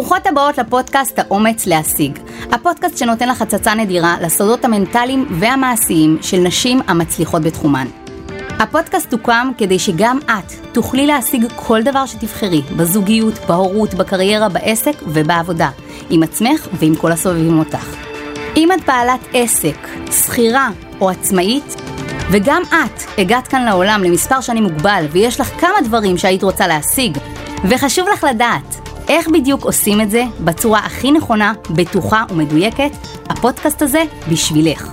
ברוכות 0.00 0.26
הבאות 0.26 0.58
לפודקאסט 0.58 1.18
האומץ 1.18 1.66
להשיג. 1.66 2.18
הפודקאסט 2.52 2.98
שנותן 2.98 3.28
לך 3.28 3.42
הצצה 3.42 3.74
נדירה 3.74 4.16
לסודות 4.20 4.64
המנטליים 4.64 5.26
והמעשיים 5.30 6.18
של 6.22 6.36
נשים 6.36 6.80
המצליחות 6.86 7.42
בתחומן. 7.42 7.86
הפודקאסט 8.58 9.12
הוקם 9.12 9.50
כדי 9.58 9.78
שגם 9.78 10.18
את 10.24 10.52
תוכלי 10.72 11.06
להשיג 11.06 11.46
כל 11.56 11.82
דבר 11.82 12.06
שתבחרי, 12.06 12.62
בזוגיות, 12.76 13.34
בהורות, 13.48 13.94
בקריירה, 13.94 14.48
בעסק 14.48 14.94
ובעבודה, 15.06 15.70
עם 16.10 16.22
עצמך 16.22 16.68
ועם 16.72 16.94
כל 16.94 17.12
הסובבים 17.12 17.58
אותך. 17.58 17.96
אם 18.56 18.72
את 18.72 18.86
בעלת 18.86 19.20
עסק, 19.32 19.88
שכירה 20.10 20.68
או 21.00 21.10
עצמאית, 21.10 21.74
וגם 22.30 22.62
את 22.68 23.02
הגעת 23.18 23.48
כאן 23.48 23.64
לעולם 23.64 24.02
למספר 24.04 24.40
שנים 24.40 24.62
מוגבל 24.62 25.06
ויש 25.10 25.40
לך 25.40 25.60
כמה 25.60 25.80
דברים 25.84 26.18
שהיית 26.18 26.42
רוצה 26.42 26.66
להשיג, 26.66 27.18
וחשוב 27.64 28.08
לך 28.08 28.24
לדעת 28.30 28.79
איך 29.10 29.28
בדיוק 29.28 29.64
עושים 29.64 30.00
את 30.00 30.10
זה 30.10 30.24
בצורה 30.40 30.78
הכי 30.78 31.12
נכונה, 31.12 31.52
בטוחה 31.70 32.24
ומדויקת, 32.30 32.90
הפודקאסט 33.28 33.82
הזה 33.82 34.02
בשבילך. 34.32 34.92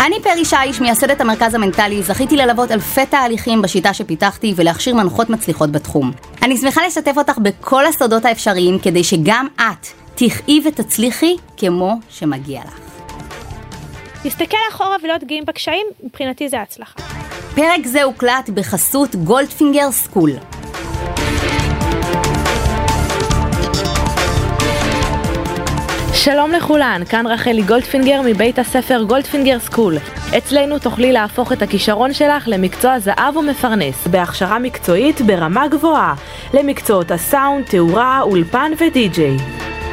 אני 0.00 0.16
פרי 0.22 0.44
שיש, 0.44 0.80
מייסדת 0.80 1.20
המרכז 1.20 1.54
המנטלי, 1.54 2.02
זכיתי 2.02 2.36
ללוות 2.36 2.70
אלפי 2.70 3.06
תהליכים 3.06 3.62
בשיטה 3.62 3.94
שפיתחתי 3.94 4.52
ולהכשיר 4.56 4.94
מנחות 4.94 5.30
מצליחות 5.30 5.70
בתחום. 5.70 6.12
אני 6.42 6.56
שמחה 6.56 6.86
לשתף 6.86 7.14
אותך 7.16 7.38
בכל 7.38 7.86
הסודות 7.86 8.24
האפשריים 8.24 8.78
כדי 8.78 9.04
שגם 9.04 9.46
את 9.56 9.86
תחאי 10.14 10.60
ותצליחי 10.64 11.36
כמו 11.56 11.94
שמגיע 12.08 12.60
לך. 12.60 12.78
להסתכל 14.24 14.56
אחורה 14.72 14.96
ולהיות 15.02 15.24
גאים 15.24 15.44
בקשיים, 15.46 15.86
מבחינתי 16.02 16.48
זה 16.48 16.60
הצלחה. 16.60 17.02
פרק 17.54 17.86
זה 17.86 18.02
הוקלט 18.02 18.50
בחסות 18.54 19.16
גולדפינגר 19.16 19.90
סקול. 19.90 20.30
שלום 26.24 26.52
לכולן, 26.52 27.02
כאן 27.08 27.26
רחלי 27.26 27.62
גולדפינגר 27.62 28.20
מבית 28.24 28.58
הספר 28.58 29.02
גולדפינגר 29.02 29.58
סקול. 29.58 29.94
אצלנו 30.38 30.78
תוכלי 30.78 31.12
להפוך 31.12 31.52
את 31.52 31.62
הכישרון 31.62 32.12
שלך 32.12 32.44
למקצוע 32.46 32.98
זהב 32.98 33.36
ומפרנס, 33.36 34.06
בהכשרה 34.06 34.58
מקצועית 34.58 35.20
ברמה 35.20 35.68
גבוהה, 35.68 36.14
למקצועות 36.54 37.10
הסאונד, 37.10 37.64
תאורה, 37.64 38.20
אולפן 38.20 38.72
ודי-ג'יי. 38.78 39.36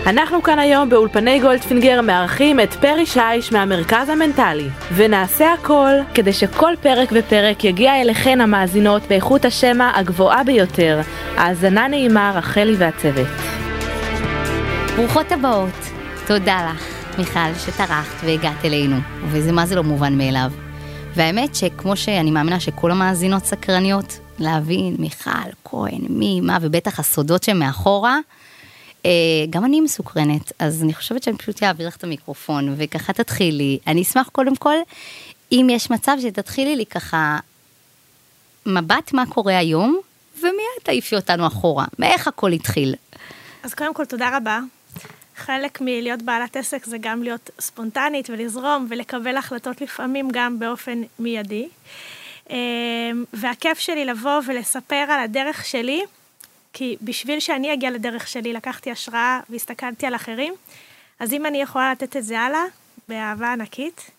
אנחנו 0.08 0.44
כאן 0.44 0.60
היום 0.60 0.90
באולפני 0.90 1.40
גולדפינגר 1.40 2.02
מארחים 2.02 2.60
את 2.60 2.74
פערי 2.74 3.06
שיש 3.06 3.52
מהמרכז 3.52 4.10
המנטלי, 4.10 4.68
ונעשה 4.96 5.54
הכל 5.54 5.92
כדי 6.14 6.34
שכל 6.34 6.74
פרק 6.82 7.10
ופרק 7.12 7.64
יגיע 7.64 8.02
אליכן 8.02 8.42
המאזינות 8.42 9.02
באיכות 9.08 9.46
השמע 9.46 9.92
הגבוהה 9.96 10.44
ביותר. 10.44 11.00
האזנה 11.38 11.88
נעימה, 11.88 12.32
רחלי 12.36 12.76
והצוות. 12.78 13.28
ברוכות 14.96 15.32
הבאות. 15.32 15.97
תודה 16.28 16.72
לך, 16.72 17.18
מיכל, 17.18 17.56
שטרחת 17.66 18.24
והגעת 18.24 18.66
אלינו, 18.66 18.96
וזה 19.32 19.52
מה 19.52 19.66
זה 19.66 19.76
לא 19.76 19.84
מובן 19.84 20.18
מאליו. 20.18 20.52
והאמת 21.16 21.56
שכמו 21.56 21.98
שאני 21.98 22.32
מאמינה 22.32 22.60
שכל 22.60 22.92
המאזינות 22.92 23.46
סקרניות, 23.46 24.20
להבין 24.40 24.96
מיכל, 25.00 25.50
כהן, 25.64 26.02
מי, 26.10 26.42
מה, 26.42 26.58
ובטח 26.62 27.00
הסודות 27.00 27.44
שמאחורה, 27.44 28.20
אה, 29.06 29.12
גם 29.50 29.66
אני 29.66 29.82
מסוקרנת, 29.82 30.52
אז 30.60 30.84
אני 30.84 30.94
חושבת 30.94 31.24
שאני 31.24 31.38
פשוט 31.38 31.64
אעביר 31.64 31.88
לך 31.88 31.96
את 31.96 32.04
המיקרופון, 32.04 32.76
וככה 32.78 33.14
תתחילי. 33.14 33.80
אני 33.88 34.02
אשמח 34.02 34.30
קודם 34.30 34.56
כל, 34.56 34.76
אם 35.52 35.68
יש 35.72 35.92
מצב 35.92 36.18
שתתחילי 36.22 36.76
לי 36.76 36.86
ככה 36.86 37.40
מבט 38.66 39.14
מה 39.14 39.24
קורה 39.30 39.58
היום, 39.58 40.00
ומיד 40.40 40.84
תעיפי 40.84 41.16
אותנו 41.16 41.48
אחורה, 41.48 41.86
מאיך 42.00 42.28
הכל 42.28 42.52
התחיל. 42.52 42.96
אז 43.64 43.74
קודם 43.74 43.94
כל, 43.94 44.06
תודה 44.06 44.38
רבה. 44.38 44.60
חלק 45.38 45.82
מלהיות 45.82 46.22
בעלת 46.22 46.58
עסק 46.58 46.86
זה 46.86 46.98
גם 46.98 47.24
להיות 47.24 47.50
ספונטנית 47.60 48.30
ולזרום 48.30 48.86
ולקבל 48.90 49.38
החלטות 49.38 49.82
לפעמים 49.82 50.28
גם 50.32 50.60
באופן 50.60 51.02
מיידי. 51.20 51.68
והכיף 53.34 53.80
שלי 53.80 54.06
לבוא 54.06 54.42
ולספר 54.46 54.96
על 54.96 55.20
הדרך 55.20 55.66
שלי, 55.66 56.04
כי 56.74 56.98
בשביל 57.02 57.40
שאני 57.40 57.74
אגיע 57.74 57.92
לדרך 57.92 58.28
שלי 58.28 58.54
לקחתי 58.54 58.92
השראה 58.92 59.40
והסתכלתי 59.50 60.06
על 60.06 60.16
אחרים, 60.16 60.54
אז 61.20 61.34
אם 61.34 61.46
אני 61.46 61.62
יכולה 61.62 61.92
לתת 61.92 62.18
את 62.18 62.24
זה 62.24 62.40
הלאה, 62.40 62.64
באהבה 63.08 63.54
ענקית. 63.54 64.12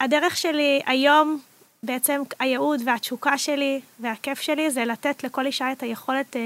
הדרך 0.00 0.36
שלי 0.36 0.80
היום, 0.86 1.40
בעצם 1.82 2.22
הייעוד 2.38 2.82
והתשוקה 2.84 3.38
שלי 3.38 3.80
והכיף 4.00 4.40
שלי 4.40 4.70
זה 4.70 4.84
לתת 4.84 5.24
לכל 5.24 5.46
אישה 5.46 5.72
את 5.72 5.82
היכולת 5.82 6.36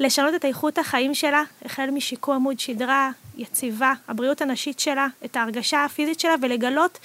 לשנות 0.00 0.34
את 0.34 0.44
איכות 0.44 0.78
החיים 0.78 1.14
שלה, 1.14 1.42
החל 1.64 1.90
משיקום 1.90 2.34
עמוד 2.34 2.60
שדרה, 2.60 3.10
יציבה, 3.36 3.92
הבריאות 4.08 4.40
הנשית 4.40 4.80
שלה, 4.80 5.06
את 5.24 5.36
ההרגשה 5.36 5.84
הפיזית 5.84 6.20
שלה, 6.20 6.34
ולגלות 6.42 6.98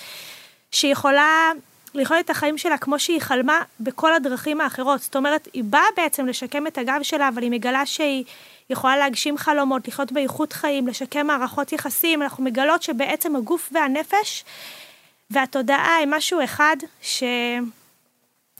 שהיא 0.71 0.91
יכולה 0.91 1.51
לחיות 1.93 2.25
את 2.25 2.29
החיים 2.29 2.57
שלה 2.57 2.77
כמו 2.77 2.99
שהיא 2.99 3.21
חלמה 3.21 3.61
בכל 3.79 4.13
הדרכים 4.13 4.61
האחרות. 4.61 5.01
זאת 5.01 5.15
אומרת, 5.15 5.47
היא 5.53 5.63
באה 5.63 5.85
בעצם 5.97 6.25
לשקם 6.25 6.67
את 6.67 6.77
הגב 6.77 6.99
שלה, 7.03 7.27
אבל 7.27 7.43
היא 7.43 7.51
מגלה 7.51 7.85
שהיא 7.85 8.23
יכולה 8.69 8.97
להגשים 8.97 9.37
חלומות, 9.37 9.87
לחיות 9.87 10.11
באיכות 10.11 10.53
חיים, 10.53 10.87
לשקם 10.87 11.27
מערכות 11.27 11.73
יחסים. 11.73 12.21
אנחנו 12.21 12.43
מגלות 12.43 12.83
שבעצם 12.83 13.35
הגוף 13.35 13.69
והנפש 13.71 14.43
והתודעה 15.29 16.01
הם 16.03 16.13
משהו 16.13 16.43
אחד 16.43 16.75
ש... 17.01 17.23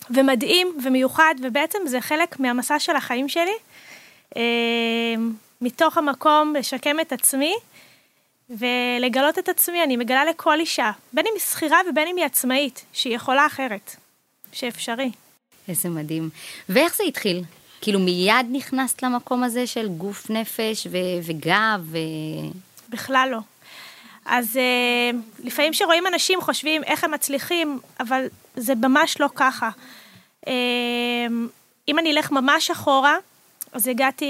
ומדהים 0.10 0.78
ומיוחד, 0.84 1.36
ובעצם 1.42 1.78
זה 1.86 2.02
חלק 2.02 2.40
מהמסע 2.40 2.80
של 2.80 2.96
החיים 2.96 3.30
שלי. 3.30 3.52
מתוך 5.62 5.98
המקום 5.98 6.54
לשקם 6.60 7.00
את 7.00 7.12
עצמי 7.12 7.54
ולגלות 8.50 9.40
את 9.40 9.50
עצמי, 9.50 9.84
אני 9.84 9.98
מגלה 9.98 10.26
לכל 10.26 10.60
אישה, 10.60 10.92
בין 11.14 11.26
אם 11.28 11.32
היא 11.36 11.42
שכירה 11.42 11.78
ובין 11.90 12.08
אם 12.08 12.16
היא 12.18 12.26
עצמאית, 12.26 12.86
שהיא 12.94 13.16
יכולה 13.16 13.46
אחרת, 13.46 13.96
שאפשרי. 14.52 15.12
איזה 15.68 15.90
מדהים. 15.90 16.30
ואיך 16.70 16.96
זה 16.96 17.04
התחיל? 17.04 17.44
כאילו 17.82 18.00
מיד 18.00 18.46
נכנסת 18.52 19.04
למקום 19.04 19.44
הזה 19.44 19.68
של 19.68 19.88
גוף, 19.88 20.30
נפש 20.30 20.88
ו- 20.92 21.20
וגב 21.24 21.82
ו... 21.82 21.98
בכלל 22.90 23.30
לא. 23.32 23.40
אז 24.26 24.56
uh, 24.56 25.46
לפעמים 25.46 25.74
שרואים 25.74 26.08
אנשים 26.08 26.42
חושבים 26.42 26.84
איך 26.84 27.04
הם 27.04 27.12
מצליחים, 27.12 27.80
אבל 28.00 28.26
זה 28.56 28.76
ממש 28.76 29.20
לא 29.20 29.28
ככה. 29.36 29.70
Uh, 30.46 30.50
אם 31.88 32.00
אני 32.00 32.12
אלך 32.12 32.32
ממש 32.32 32.72
אחורה, 32.72 33.16
אז 33.72 33.88
הגעתי 33.88 34.26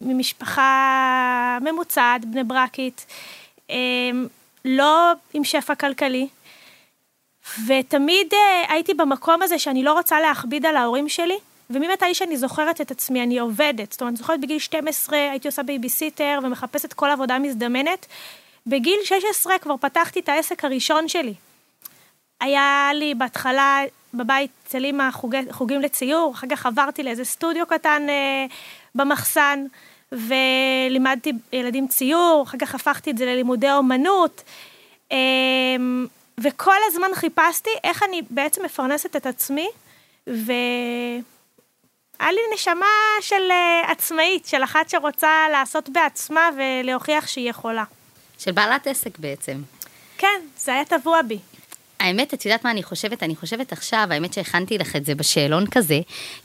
ממשפחה 0.00 1.58
ממוצעת, 1.60 2.24
בני 2.24 2.44
ברקית, 2.44 3.06
אמ, 3.70 4.26
לא 4.64 5.12
עם 5.34 5.44
שפע 5.44 5.74
כלכלי, 5.74 6.28
ותמיד 7.66 8.34
אה, 8.34 8.72
הייתי 8.72 8.94
במקום 8.94 9.42
הזה 9.42 9.58
שאני 9.58 9.82
לא 9.82 9.92
רוצה 9.92 10.20
להכביד 10.20 10.66
על 10.66 10.76
ההורים 10.76 11.08
שלי, 11.08 11.38
וממתי 11.70 12.14
שאני 12.14 12.36
זוכרת 12.36 12.80
את 12.80 12.90
עצמי, 12.90 13.22
אני 13.22 13.38
עובדת. 13.38 13.92
זאת 13.92 14.00
אומרת, 14.00 14.10
אני 14.12 14.18
זוכרת 14.18 14.40
בגיל 14.40 14.58
12 14.58 15.18
הייתי 15.30 15.48
עושה 15.48 15.62
בייביסיטר 15.62 16.38
ומחפשת 16.42 16.92
כל 16.92 17.10
עבודה 17.10 17.38
מזדמנת. 17.38 18.06
בגיל 18.66 18.98
16 19.04 19.58
כבר 19.58 19.76
פתחתי 19.76 20.20
את 20.20 20.28
העסק 20.28 20.64
הראשון 20.64 21.08
שלי. 21.08 21.34
היה 22.40 22.90
לי 22.94 23.14
בהתחלה 23.14 23.80
בבית 24.14 24.50
אצל 24.66 24.84
אימא 24.84 25.10
חוגים 25.50 25.80
לציור, 25.80 26.32
אחר 26.34 26.46
כך 26.50 26.66
עברתי 26.66 27.02
לאיזה 27.02 27.24
סטודיו 27.24 27.66
קטן 27.66 28.06
אה, 28.08 28.46
במחסן, 28.94 29.64
ולימדתי 30.12 31.32
ילדים 31.52 31.88
ציור, 31.88 32.44
אחר 32.46 32.58
כך 32.58 32.74
הפכתי 32.74 33.10
את 33.10 33.18
זה 33.18 33.26
ללימודי 33.26 33.72
אומנות, 33.72 34.42
אה, 35.12 35.16
וכל 36.40 36.76
הזמן 36.86 37.08
חיפשתי 37.14 37.70
איך 37.84 38.02
אני 38.02 38.22
בעצם 38.30 38.64
מפרנסת 38.64 39.16
את 39.16 39.26
עצמי, 39.26 39.68
והיה 40.26 41.22
לי 42.20 42.40
נשמה 42.54 42.86
של 43.20 43.50
אה, 43.50 43.90
עצמאית, 43.90 44.46
של 44.46 44.64
אחת 44.64 44.88
שרוצה 44.88 45.46
לעשות 45.52 45.88
בעצמה 45.88 46.50
ולהוכיח 46.56 47.26
שהיא 47.26 47.50
יכולה. 47.50 47.84
של 48.38 48.52
בעלת 48.52 48.86
עסק 48.86 49.18
בעצם. 49.18 49.62
כן, 50.18 50.40
זה 50.56 50.74
היה 50.74 50.84
טבוע 50.84 51.22
בי. 51.22 51.38
האמת, 52.00 52.34
את 52.34 52.44
יודעת 52.44 52.64
מה 52.64 52.70
אני 52.70 52.82
חושבת? 52.82 53.22
אני 53.22 53.36
חושבת 53.36 53.72
עכשיו, 53.72 54.06
האמת 54.10 54.32
שהכנתי 54.32 54.78
לך 54.78 54.96
את 54.96 55.04
זה 55.04 55.14
בשאלון 55.14 55.66
כזה, 55.66 56.00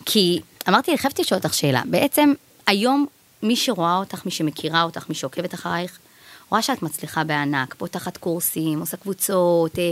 כי 0.05 0.41
אמרתי, 0.69 0.91
אני 0.91 0.97
חייבת 0.97 1.19
לשאול 1.19 1.39
אותך 1.43 1.53
שאלה. 1.53 1.81
בעצם, 1.85 2.33
היום, 2.67 3.05
מי 3.43 3.55
שרואה 3.55 3.97
אותך, 3.97 4.25
מי 4.25 4.31
שמכירה 4.31 4.83
אותך, 4.83 5.09
מי 5.09 5.15
שעוקבת 5.15 5.53
אחרייך, 5.53 5.99
רואה 6.49 6.61
שאת 6.61 6.81
מצליחה 6.81 7.23
בענק, 7.23 7.75
פותחת 7.77 8.17
קורסים, 8.17 8.79
עושה 8.79 8.97
קבוצות, 8.97 9.79
אה, 9.79 9.91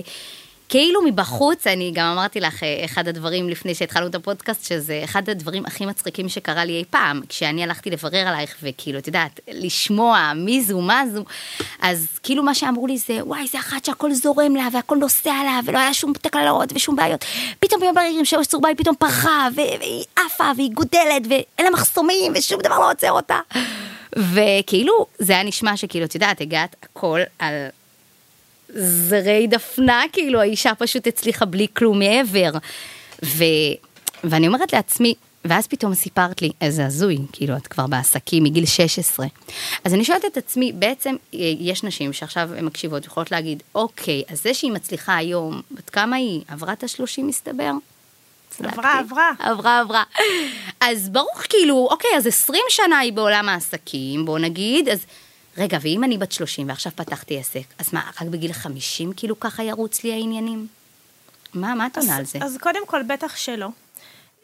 כאילו 0.70 1.02
מבחוץ, 1.02 1.68
אני 1.68 1.92
גם 1.96 2.06
אמרתי 2.06 2.40
לך, 2.40 2.64
אה, 2.64 2.86
אחד 2.86 3.08
הדברים 3.08 3.50
לפני 3.50 3.76
שהתחלנו 3.76 4.08
את 4.08 4.16
הפודקאסט, 4.16 4.66
שזה 4.66 5.02
אחד 5.04 5.30
הדברים 5.30 5.66
הכי 5.66 5.86
מצחיקים 5.86 6.30
שקרה 6.30 6.66
לי 6.66 6.74
אי 6.74 6.84
פעם, 6.90 7.22
כשאני 7.30 7.64
הלכתי 7.64 7.90
לברר 7.90 8.28
עלייך, 8.28 8.56
וכאילו, 8.64 9.00
את 9.00 9.08
יודעת, 9.08 9.40
לשמוע 9.48 10.34
מי 10.36 10.62
זו, 10.62 10.82
מה 10.82 11.04
זו, 11.14 11.24
אז 11.82 12.08
כאילו 12.24 12.44
מה 12.44 12.54
שאמרו 12.54 12.88
לי 12.88 12.98
זה, 12.98 13.20
וואי, 13.22 13.48
זה 13.48 13.60
אחת 13.60 13.86
שהכל 13.86 14.14
זורם 14.14 14.56
לה, 14.56 14.68
והכל 14.74 14.98
נוסע 14.98 15.44
לה, 15.44 15.60
ולא 15.66 15.78
היה 15.80 15.94
שום 15.94 16.14
תקלות 16.14 16.70
ושום 16.76 16.96
בעיות. 16.96 17.26
פתאום 17.60 17.82
ביום 17.82 17.96
ברירים 17.96 18.26
שמש 18.26 18.48
צהובה 18.48 18.70
היא 18.70 18.78
פתאום 18.78 18.96
פרחה, 18.96 19.48
והיא 19.56 20.04
עפה, 20.16 20.52
והיא 20.58 20.72
גודלת, 20.74 21.28
ואין 21.30 21.66
לה 21.66 21.70
מחסומים, 21.70 22.34
ושום 22.36 22.62
דבר 22.62 22.80
לא 22.80 22.92
עוצר 22.92 23.12
אותה. 23.12 23.40
וכאילו, 24.16 25.06
זה 25.20 25.34
היה 25.34 25.44
נשמע 25.44 25.78
שכאילו, 25.78 26.06
את 26.06 26.16
יודעת, 26.16 26.42
הגעת 26.42 26.76
הכל 26.84 27.20
על 27.40 27.54
זרי 28.74 29.48
דפנה, 29.48 30.02
כאילו 30.14 30.42
האישה 30.42 30.76
פשוט 30.76 31.08
הצליחה 31.08 31.46
בלי 31.46 31.68
כלום 31.74 32.00
מעבר. 32.00 32.52
ו... 33.26 33.44
ואני 34.24 34.48
אומרת 34.48 34.74
לעצמי, 34.74 35.14
ואז 35.46 35.68
פתאום 35.68 35.94
סיפרת 35.94 36.42
לי, 36.42 36.52
איזה 36.62 36.86
הזוי, 36.86 37.18
כאילו 37.32 37.58
את 37.58 37.68
כבר 37.68 37.88
בעסקים 37.88 38.44
מגיל 38.44 38.66
16. 38.66 39.28
אז 39.84 39.94
אני 39.94 40.04
שואלת 40.04 40.26
את 40.26 40.38
עצמי, 40.38 40.72
בעצם 40.72 41.16
אה, 41.34 41.40
יש 41.60 41.84
נשים 41.84 42.14
שעכשיו 42.14 42.50
הן 42.58 42.66
מקשיבות, 42.66 43.06
יכולות 43.06 43.32
להגיד, 43.32 43.64
אוקיי, 43.76 44.24
אז 44.30 44.44
זה 44.44 44.54
שהיא 44.54 44.72
מצליחה 44.72 45.16
היום, 45.16 45.62
בת 45.72 45.90
כמה 45.90 46.16
היא? 46.16 46.42
עברה 46.48 46.74
את 46.74 46.84
ה-30 46.84 47.22
מסתבר? 47.24 47.72
עברה, 48.64 49.00
עברה. 49.00 49.32
עברה, 49.40 49.80
עברה. 49.80 50.04
אז 50.80 51.10
ברוך 51.10 51.42
כאילו, 51.50 51.88
אוקיי, 51.92 52.10
אז 52.18 52.28
20 52.28 52.64
שנה 52.70 53.00
היא 53.00 53.14
בעולם 53.14 53.50
העסקים, 53.50 54.26
בוא 54.26 54.40
נגיד, 54.40 54.90
אז 54.90 55.06
רגע, 55.58 55.78
ואם 55.82 56.04
אני 56.04 56.18
בת 56.18 56.32
30 56.32 56.70
ועכשיו 56.70 56.92
פתחתי 56.96 57.40
עסק, 57.40 57.64
אז 57.80 57.94
מה, 57.94 58.02
רק 58.22 58.28
בגיל 58.28 58.54
50 58.54 59.14
כאילו 59.14 59.40
ככה 59.40 59.64
ירוץ 59.64 60.04
לי 60.04 60.12
העניינים? 60.12 60.68
מה, 61.54 61.76
מה 61.76 61.88
את 61.88 61.98
עונה 61.98 62.16
על 62.16 62.26
זה? 62.26 62.40
אז 62.42 62.58
קודם 62.62 62.86
כל, 62.88 63.04
בטח 63.04 63.36
שלא. 63.36 63.68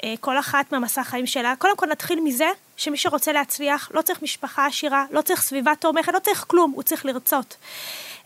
אה, 0.04 0.14
כל 0.20 0.40
אחת 0.40 0.72
מהמסע 0.72 1.02
החיים 1.02 1.28
שלה. 1.28 1.54
קודם 1.58 1.78
כל 1.78 1.86
נתחיל 1.86 2.20
מזה 2.20 2.48
שמי 2.78 2.98
שרוצה 2.98 3.32
להצליח 3.32 3.92
לא 3.94 4.02
צריך 4.02 4.22
משפחה 4.22 4.66
עשירה, 4.66 5.06
לא 5.12 5.22
צריך 5.22 5.42
סביבה 5.42 5.72
תומכת, 5.80 6.14
לא 6.14 6.20
צריך 6.20 6.46
כלום, 6.48 6.72
הוא 6.72 6.84
צריך 6.84 7.06
לרצות. 7.06 7.56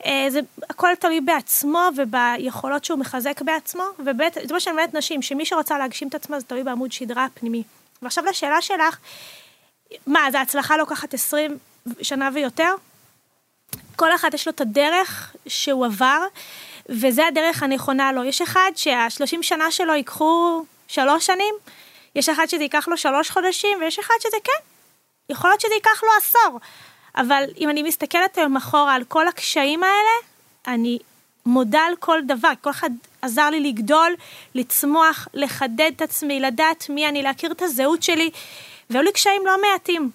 אה, 0.06 0.26
זה 0.30 0.40
הכל 0.70 0.90
תלוי 1.00 1.22
בעצמו 1.22 1.90
וביכולות 1.98 2.86
שהוא 2.86 3.00
מחזק 3.00 3.42
בעצמו, 3.42 3.84
ובאמת, 4.00 4.38
זה 4.48 4.54
מה 4.54 4.60
שאני 4.60 4.72
אומרת 4.72 4.94
נשים, 4.94 5.22
שמי 5.22 5.46
שרוצה 5.46 5.78
להגשים 5.78 6.08
את 6.08 6.16
עצמה 6.16 6.40
זה 6.40 6.46
תלוי 6.46 6.64
בעמוד 6.64 6.92
שדרה 6.92 7.26
הפנימי. 7.26 7.64
ועכשיו 8.02 8.26
לשאלה 8.26 8.62
שלך, 8.62 8.98
מה, 10.08 10.28
אז 10.28 10.36
ההצלחה 10.36 10.78
לוקחת 10.78 11.14
20 11.14 11.58
שנה 12.02 12.30
ויותר? 12.34 12.74
כל 13.96 14.16
אחד 14.16 14.34
יש 14.34 14.48
לו 14.48 14.54
את 14.54 14.62
הדרך 14.62 15.36
שהוא 15.48 15.86
עבר, 15.86 16.22
וזה 16.90 17.28
הדרך 17.28 17.64
הנכונה 17.64 18.12
לו. 18.12 18.24
יש 18.24 18.42
אחד 18.42 18.72
שהשלושים 18.76 19.44
שנה 19.44 19.72
שלו 19.72 19.94
ייקחו 19.94 20.66
שלוש 20.88 21.26
שנים, 21.26 21.56
יש 22.16 22.30
אחד 22.30 22.46
שזה 22.46 22.64
ייקח 22.64 22.88
לו 22.88 22.98
שלוש 22.98 23.30
חודשים, 23.30 23.78
ויש 23.82 24.00
אחד 24.00 24.16
שזה 24.20 24.38
כן, 24.44 24.64
יכול 25.30 25.50
להיות 25.50 25.62
שזה 25.62 25.74
ייקח 25.74 26.04
לו 26.04 26.10
עשור. 26.18 26.60
אבל 27.16 27.44
אם 27.58 27.70
אני 27.70 27.84
מסתכלת 27.84 28.38
היום 28.38 28.58
אחורה 28.58 28.96
על 28.96 29.04
כל 29.04 29.28
הקשיים 29.28 29.84
האלה, 29.84 30.28
אני 30.68 31.00
מודה 31.46 31.82
על 31.82 31.96
כל 32.00 32.20
דבר, 32.28 32.52
כל 32.62 32.70
אחד 32.70 32.90
עזר 33.22 33.50
לי 33.50 33.60
לגדול, 33.60 34.16
לצמוח, 34.56 35.28
לחדד 35.34 35.92
את 35.96 36.02
עצמי, 36.02 36.40
לדעת 36.40 36.90
מי 36.90 37.08
אני, 37.08 37.24
להכיר 37.24 37.52
את 37.52 37.62
הזהות 37.62 38.04
שלי, 38.04 38.30
והיו 38.90 39.04
לי 39.04 39.12
קשיים 39.12 39.42
לא 39.46 39.58
מעטים. 39.62 40.12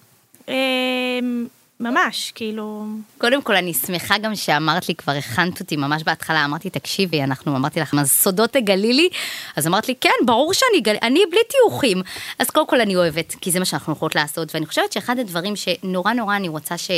ממש, 1.79 2.31
כאילו... 2.35 2.85
קודם 3.17 3.41
כל, 3.41 3.55
אני 3.55 3.73
שמחה 3.73 4.17
גם 4.17 4.35
שאמרת 4.35 4.89
לי, 4.89 4.95
כבר 4.95 5.13
הכנת 5.13 5.59
אותי 5.59 5.75
ממש 5.75 6.03
בהתחלה, 6.03 6.45
אמרתי, 6.45 6.69
תקשיבי, 6.69 7.23
אנחנו, 7.23 7.55
אמרתי 7.55 7.79
לך, 7.79 7.93
אז 7.99 8.11
סודות 8.11 8.49
תגלי 8.49 8.93
לי? 8.93 9.09
אז 9.55 9.67
אמרת 9.67 9.87
לי, 9.87 9.95
כן, 10.01 10.09
ברור 10.25 10.53
שאני 10.53 10.81
גל... 10.81 10.95
אני 11.01 11.19
בלי 11.31 11.39
טיוחים. 11.49 12.01
אז 12.39 12.49
קודם 12.49 12.67
כל 12.67 12.81
אני 12.81 12.95
אוהבת, 12.95 13.35
כי 13.41 13.51
זה 13.51 13.59
מה 13.59 13.65
שאנחנו 13.65 13.93
יכולות 13.93 14.15
לעשות, 14.15 14.55
ואני 14.55 14.65
חושבת 14.65 14.91
שאחד 14.91 15.19
הדברים 15.19 15.55
שנורא 15.55 16.13
נורא 16.13 16.35
אני 16.35 16.47
רוצה 16.47 16.77
ש... 16.77 16.91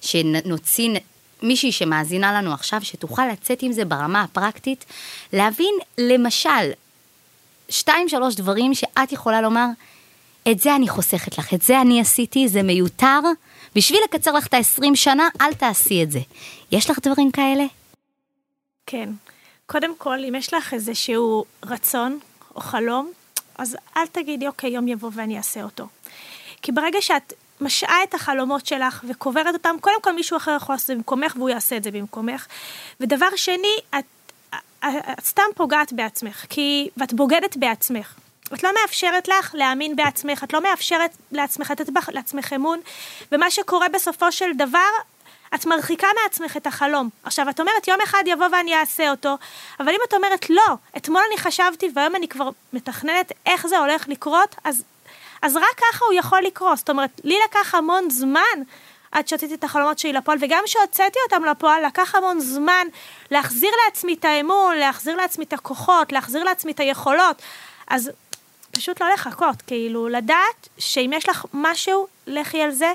שנוציא 0.00 0.90
מישהי 1.42 1.72
שמאזינה 1.72 2.32
לנו 2.32 2.52
עכשיו, 2.52 2.80
שתוכל 2.82 3.22
לצאת 3.32 3.62
עם 3.62 3.72
זה 3.72 3.84
ברמה 3.84 4.22
הפרקטית, 4.22 4.84
להבין, 5.32 5.74
למשל, 5.98 6.70
שתיים, 7.68 8.08
שלוש 8.08 8.34
דברים 8.34 8.74
שאת 8.74 9.12
יכולה 9.12 9.40
לומר, 9.40 9.66
את 10.50 10.60
זה 10.60 10.76
אני 10.76 10.88
חוסכת 10.88 11.38
לך, 11.38 11.54
את 11.54 11.62
זה 11.62 11.80
אני 11.80 12.00
עשיתי, 12.00 12.48
זה 12.48 12.62
מיותר, 12.62 13.20
בשביל 13.74 14.00
לקצר 14.04 14.32
לך 14.32 14.46
את 14.46 14.54
ה-20 14.54 14.94
שנה, 14.94 15.28
אל 15.40 15.54
תעשי 15.54 16.02
את 16.02 16.10
זה. 16.10 16.20
יש 16.72 16.90
לך 16.90 16.98
דברים 17.02 17.30
כאלה? 17.30 17.64
כן. 18.86 19.08
קודם 19.66 19.96
כל, 19.98 20.24
אם 20.28 20.34
יש 20.34 20.54
לך 20.54 20.74
איזשהו 20.74 21.44
רצון 21.64 22.18
או 22.54 22.60
חלום, 22.60 23.12
אז 23.58 23.76
אל 23.96 24.06
תגידי, 24.06 24.46
אוקיי, 24.46 24.70
יום 24.70 24.88
יבוא 24.88 25.10
ואני 25.14 25.38
אעשה 25.38 25.62
אותו. 25.62 25.86
כי 26.62 26.72
ברגע 26.72 27.00
שאת 27.00 27.32
משעה 27.60 28.02
את 28.02 28.14
החלומות 28.14 28.66
שלך 28.66 29.04
וקוברת 29.08 29.54
אותם, 29.54 29.76
קודם 29.80 30.02
כל 30.02 30.14
מישהו 30.14 30.36
אחר 30.36 30.56
יכול 30.56 30.74
לעשות 30.74 30.84
את 30.84 30.86
זה 30.86 30.94
במקומך 30.94 31.34
והוא 31.36 31.50
יעשה 31.50 31.76
את 31.76 31.84
זה 31.84 31.90
במקומך. 31.90 32.46
ודבר 33.00 33.36
שני, 33.36 33.76
את, 33.98 34.04
את, 34.54 34.86
את 35.18 35.24
סתם 35.24 35.42
פוגעת 35.54 35.92
בעצמך, 35.92 36.46
כי, 36.48 36.88
ואת 36.96 37.12
בוגדת 37.12 37.56
בעצמך. 37.56 38.14
את 38.52 38.62
לא 38.62 38.70
מאפשרת 38.80 39.28
לך 39.28 39.50
להאמין 39.54 39.96
בעצמך, 39.96 40.44
את 40.44 40.52
לא 40.52 40.62
מאפשרת 40.62 41.10
לעצמך 41.32 41.70
לתת 41.70 41.86
לעצמך 42.08 42.52
אמון, 42.52 42.80
ומה 43.32 43.50
שקורה 43.50 43.88
בסופו 43.88 44.32
של 44.32 44.52
דבר, 44.56 44.90
את 45.54 45.66
מרחיקה 45.66 46.06
מעצמך 46.22 46.56
את 46.56 46.66
החלום. 46.66 47.08
עכשיו, 47.24 47.50
את 47.50 47.60
אומרת, 47.60 47.88
יום 47.88 48.00
אחד 48.00 48.22
יבוא 48.26 48.46
ואני 48.52 48.76
אעשה 48.76 49.10
אותו, 49.10 49.36
אבל 49.80 49.88
אם 49.88 50.00
את 50.08 50.14
אומרת, 50.14 50.50
לא, 50.50 50.76
אתמול 50.96 51.22
אני 51.30 51.38
חשבתי 51.38 51.90
והיום 51.94 52.16
אני 52.16 52.28
כבר 52.28 52.48
מתכננת 52.72 53.32
איך 53.46 53.66
זה 53.66 53.78
הולך 53.78 54.08
לקרות, 54.08 54.56
אז, 54.64 54.84
אז 55.42 55.56
רק 55.56 55.80
ככה 55.90 56.04
הוא 56.04 56.14
יכול 56.14 56.42
לקרות. 56.42 56.78
זאת 56.78 56.90
אומרת, 56.90 57.20
לי 57.24 57.38
לקח 57.48 57.74
המון 57.74 58.10
זמן 58.10 58.62
עד 59.12 59.28
שהוצאתי 59.28 59.54
את 59.54 59.64
החלומות 59.64 59.98
שלי 59.98 60.12
לפועל, 60.12 60.38
וגם 60.40 60.62
כשהוצאתי 60.66 61.18
אותם 61.24 61.44
לפועל, 61.44 61.86
לקח 61.86 62.14
המון 62.14 62.40
זמן 62.40 62.86
להחזיר 63.30 63.70
לעצמי 63.84 64.14
את 64.14 64.24
האמון, 64.24 64.76
להחזיר 64.76 65.16
לעצמי 65.16 65.44
את 65.44 65.52
הכוחות, 65.52 66.12
להחזיר 66.12 66.44
לעצמי 66.44 66.72
את 66.72 66.80
היכולות. 66.80 67.42
אז 67.88 68.10
פשוט 68.74 69.02
לא 69.02 69.08
לחכות, 69.14 69.62
כאילו, 69.62 70.08
לדעת 70.08 70.68
שאם 70.78 71.10
יש 71.14 71.28
לך 71.28 71.46
משהו, 71.52 72.06
לכי 72.26 72.62
על 72.62 72.70
זה, 72.70 72.92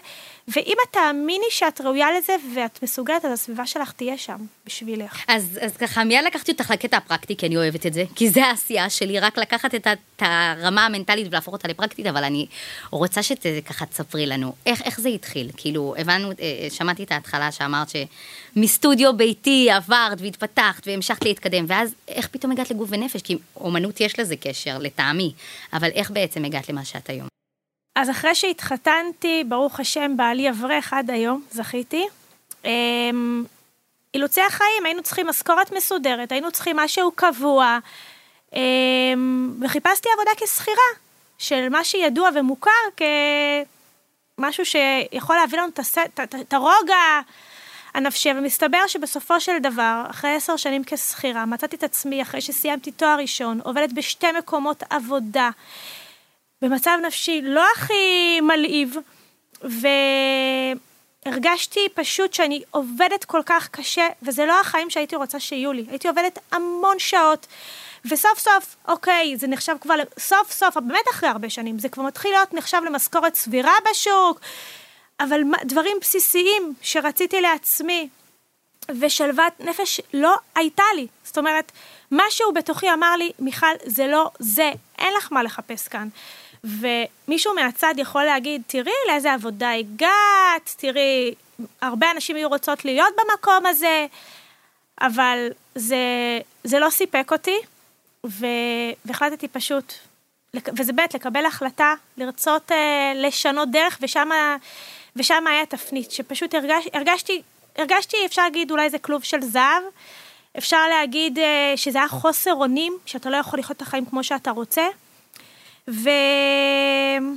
ואם 0.47 0.73
את 0.83 0.93
תאמיני 0.93 1.45
שאת 1.49 1.81
ראויה 1.81 2.07
לזה 2.17 2.33
ואת 2.55 2.83
מסוגלת, 2.83 3.25
אז 3.25 3.31
הסביבה 3.31 3.65
שלך 3.65 3.91
תהיה 3.91 4.17
שם 4.17 4.37
בשבילך. 4.65 5.23
אז, 5.27 5.59
אז 5.61 5.77
ככה, 5.77 6.03
מיד 6.03 6.23
לקחתי 6.25 6.51
אותך 6.51 6.71
לקטע 6.71 6.97
הפרקטי, 6.97 7.35
כי 7.35 7.47
אני 7.47 7.57
אוהבת 7.57 7.85
את 7.85 7.93
זה, 7.93 8.03
כי 8.15 8.29
זה 8.29 8.45
העשייה 8.45 8.89
שלי, 8.89 9.19
רק 9.19 9.37
לקחת 9.37 9.75
את, 9.75 9.87
את 9.87 10.21
הרמה 10.21 10.85
המנטלית 10.85 11.27
ולהפוך 11.27 11.53
אותה 11.53 11.67
לפרקטית, 11.67 12.05
אבל 12.05 12.23
אני 12.23 12.45
רוצה 12.91 13.23
שככה 13.23 13.85
תספרי 13.85 14.25
לנו, 14.25 14.53
איך, 14.65 14.81
איך 14.81 14.99
זה 14.99 15.09
התחיל? 15.09 15.51
כאילו, 15.57 15.95
הבנו, 15.97 16.31
אה, 16.31 16.67
שמעתי 16.69 17.03
את 17.03 17.11
ההתחלה 17.11 17.51
שאמרת 17.51 17.87
שמסטודיו 17.89 19.17
ביתי 19.17 19.71
עברת 19.71 20.21
והתפתחת 20.21 20.87
והמשכת 20.87 21.25
להתקדם, 21.25 21.65
ואז 21.67 21.95
איך 22.07 22.27
פתאום 22.27 22.51
הגעת 22.51 22.71
לגוף 22.71 22.89
ונפש? 22.91 23.21
כי 23.21 23.37
אומנות 23.55 24.01
יש 24.01 24.19
לזה 24.19 24.35
קשר, 24.35 24.77
לטעמי, 24.77 25.33
אבל 25.73 25.89
איך 25.93 26.11
בעצם 26.11 26.45
הגעת 26.45 26.69
למה 26.69 26.85
שאת 26.85 27.09
היום? 27.09 27.38
אז 27.95 28.09
אחרי 28.09 28.35
שהתחתנתי, 28.35 29.43
ברוך 29.47 29.79
השם, 29.79 30.17
בעלי 30.17 30.49
אברך 30.49 30.93
עד 30.93 31.11
היום, 31.11 31.43
זכיתי. 31.51 32.07
אמ, 32.65 33.43
אילוצי 34.13 34.41
החיים, 34.41 34.85
היינו 34.85 35.03
צריכים 35.03 35.27
משכורת 35.27 35.71
מסודרת, 35.71 36.31
היינו 36.31 36.51
צריכים 36.51 36.77
משהו 36.77 37.11
קבוע, 37.15 37.79
אמ, 38.55 39.53
וחיפשתי 39.61 40.09
עבודה 40.13 40.31
כשכירה, 40.37 41.09
של 41.37 41.69
מה 41.69 41.83
שידוע 41.83 42.29
ומוכר 42.35 42.71
כמשהו 44.37 44.65
שיכול 44.65 45.35
להביא 45.35 45.57
לנו 45.59 45.69
את 46.41 46.53
הרוגע 46.53 47.19
הנפשי, 47.93 48.29
ומסתבר 48.35 48.87
שבסופו 48.87 49.39
של 49.39 49.59
דבר, 49.61 50.03
אחרי 50.09 50.35
עשר 50.35 50.57
שנים 50.57 50.83
כשכירה, 50.85 51.45
מצאתי 51.45 51.75
את 51.75 51.83
עצמי, 51.83 52.21
אחרי 52.21 52.41
שסיימתי 52.41 52.91
תואר 52.91 53.17
ראשון, 53.19 53.59
עובדת 53.63 53.93
בשתי 53.93 54.27
מקומות 54.37 54.83
עבודה. 54.89 55.49
במצב 56.61 56.97
נפשי 57.05 57.41
לא 57.43 57.63
הכי 57.75 58.41
מלהיב, 58.41 58.95
והרגשתי 61.25 61.87
פשוט 61.93 62.33
שאני 62.33 62.61
עובדת 62.71 63.25
כל 63.25 63.41
כך 63.45 63.69
קשה, 63.69 64.07
וזה 64.21 64.45
לא 64.45 64.59
החיים 64.61 64.89
שהייתי 64.89 65.15
רוצה 65.15 65.39
שיהיו 65.39 65.73
לי. 65.73 65.85
הייתי 65.89 66.07
עובדת 66.07 66.39
המון 66.51 66.99
שעות, 66.99 67.47
וסוף 68.05 68.39
סוף, 68.39 68.75
אוקיי, 68.87 69.37
זה 69.37 69.47
נחשב 69.47 69.75
כבר, 69.81 69.95
סוף 70.19 70.51
סוף, 70.51 70.77
באמת 70.77 71.05
אחרי 71.11 71.29
הרבה 71.29 71.49
שנים, 71.49 71.79
זה 71.79 71.89
כבר 71.89 72.03
מתחיל 72.03 72.31
להיות 72.31 72.53
נחשב 72.53 72.81
למשכורת 72.85 73.35
סבירה 73.35 73.73
בשוק, 73.91 74.39
אבל 75.19 75.41
דברים 75.63 75.97
בסיסיים 76.01 76.73
שרציתי 76.81 77.41
לעצמי, 77.41 78.09
ושלוות 78.99 79.53
נפש 79.59 80.01
לא 80.13 80.35
הייתה 80.55 80.83
לי. 80.95 81.07
זאת 81.23 81.37
אומרת, 81.37 81.71
משהו 82.11 82.53
בתוכי 82.53 82.93
אמר 82.93 83.15
לי, 83.15 83.31
מיכל, 83.39 83.67
זה 83.85 84.07
לא 84.07 84.29
זה, 84.39 84.71
אין 84.97 85.13
לך 85.17 85.31
מה 85.31 85.43
לחפש 85.43 85.87
כאן. 85.87 86.07
ומישהו 86.63 87.55
מהצד 87.55 87.93
יכול 87.97 88.23
להגיד, 88.23 88.61
תראי 88.67 88.91
לאיזה 89.07 89.33
עבודה 89.33 89.71
הגעת, 89.71 90.75
תראי, 90.77 91.33
הרבה 91.81 92.11
אנשים 92.11 92.35
היו 92.35 92.49
רוצות 92.49 92.85
להיות 92.85 93.13
במקום 93.17 93.65
הזה, 93.65 94.05
אבל 95.01 95.47
זה, 95.75 95.97
זה 96.63 96.79
לא 96.79 96.89
סיפק 96.89 97.31
אותי, 97.31 97.57
והחלטתי 99.05 99.47
פשוט, 99.47 99.93
וזה 100.53 100.93
באמת 100.93 101.13
לקבל 101.13 101.45
החלטה, 101.45 101.93
לרצות 102.17 102.71
אה, 102.71 103.11
לשנות 103.15 103.71
דרך, 103.71 103.99
ושם 105.15 105.47
היה 105.47 105.65
תפנית, 105.65 106.11
שפשוט 106.11 106.55
הרגש, 106.55 106.85
הרגשתי, 106.93 107.41
הרגשתי, 107.77 108.17
אפשר 108.25 108.41
להגיד, 108.41 108.71
אולי 108.71 108.89
זה 108.89 108.99
כלוב 108.99 109.23
של 109.23 109.41
זהב, 109.41 109.83
אפשר 110.57 110.87
להגיד 110.87 111.39
אה, 111.39 111.73
שזה 111.75 111.97
היה 111.97 112.07
חוסר 112.07 112.53
אונים, 112.53 112.97
שאתה 113.05 113.29
לא 113.29 113.37
יכול 113.37 113.59
לחיות 113.59 113.77
את 113.77 113.81
החיים 113.81 114.05
כמו 114.05 114.23
שאתה 114.23 114.51
רוצה. 114.51 114.87
ומה 115.87 117.35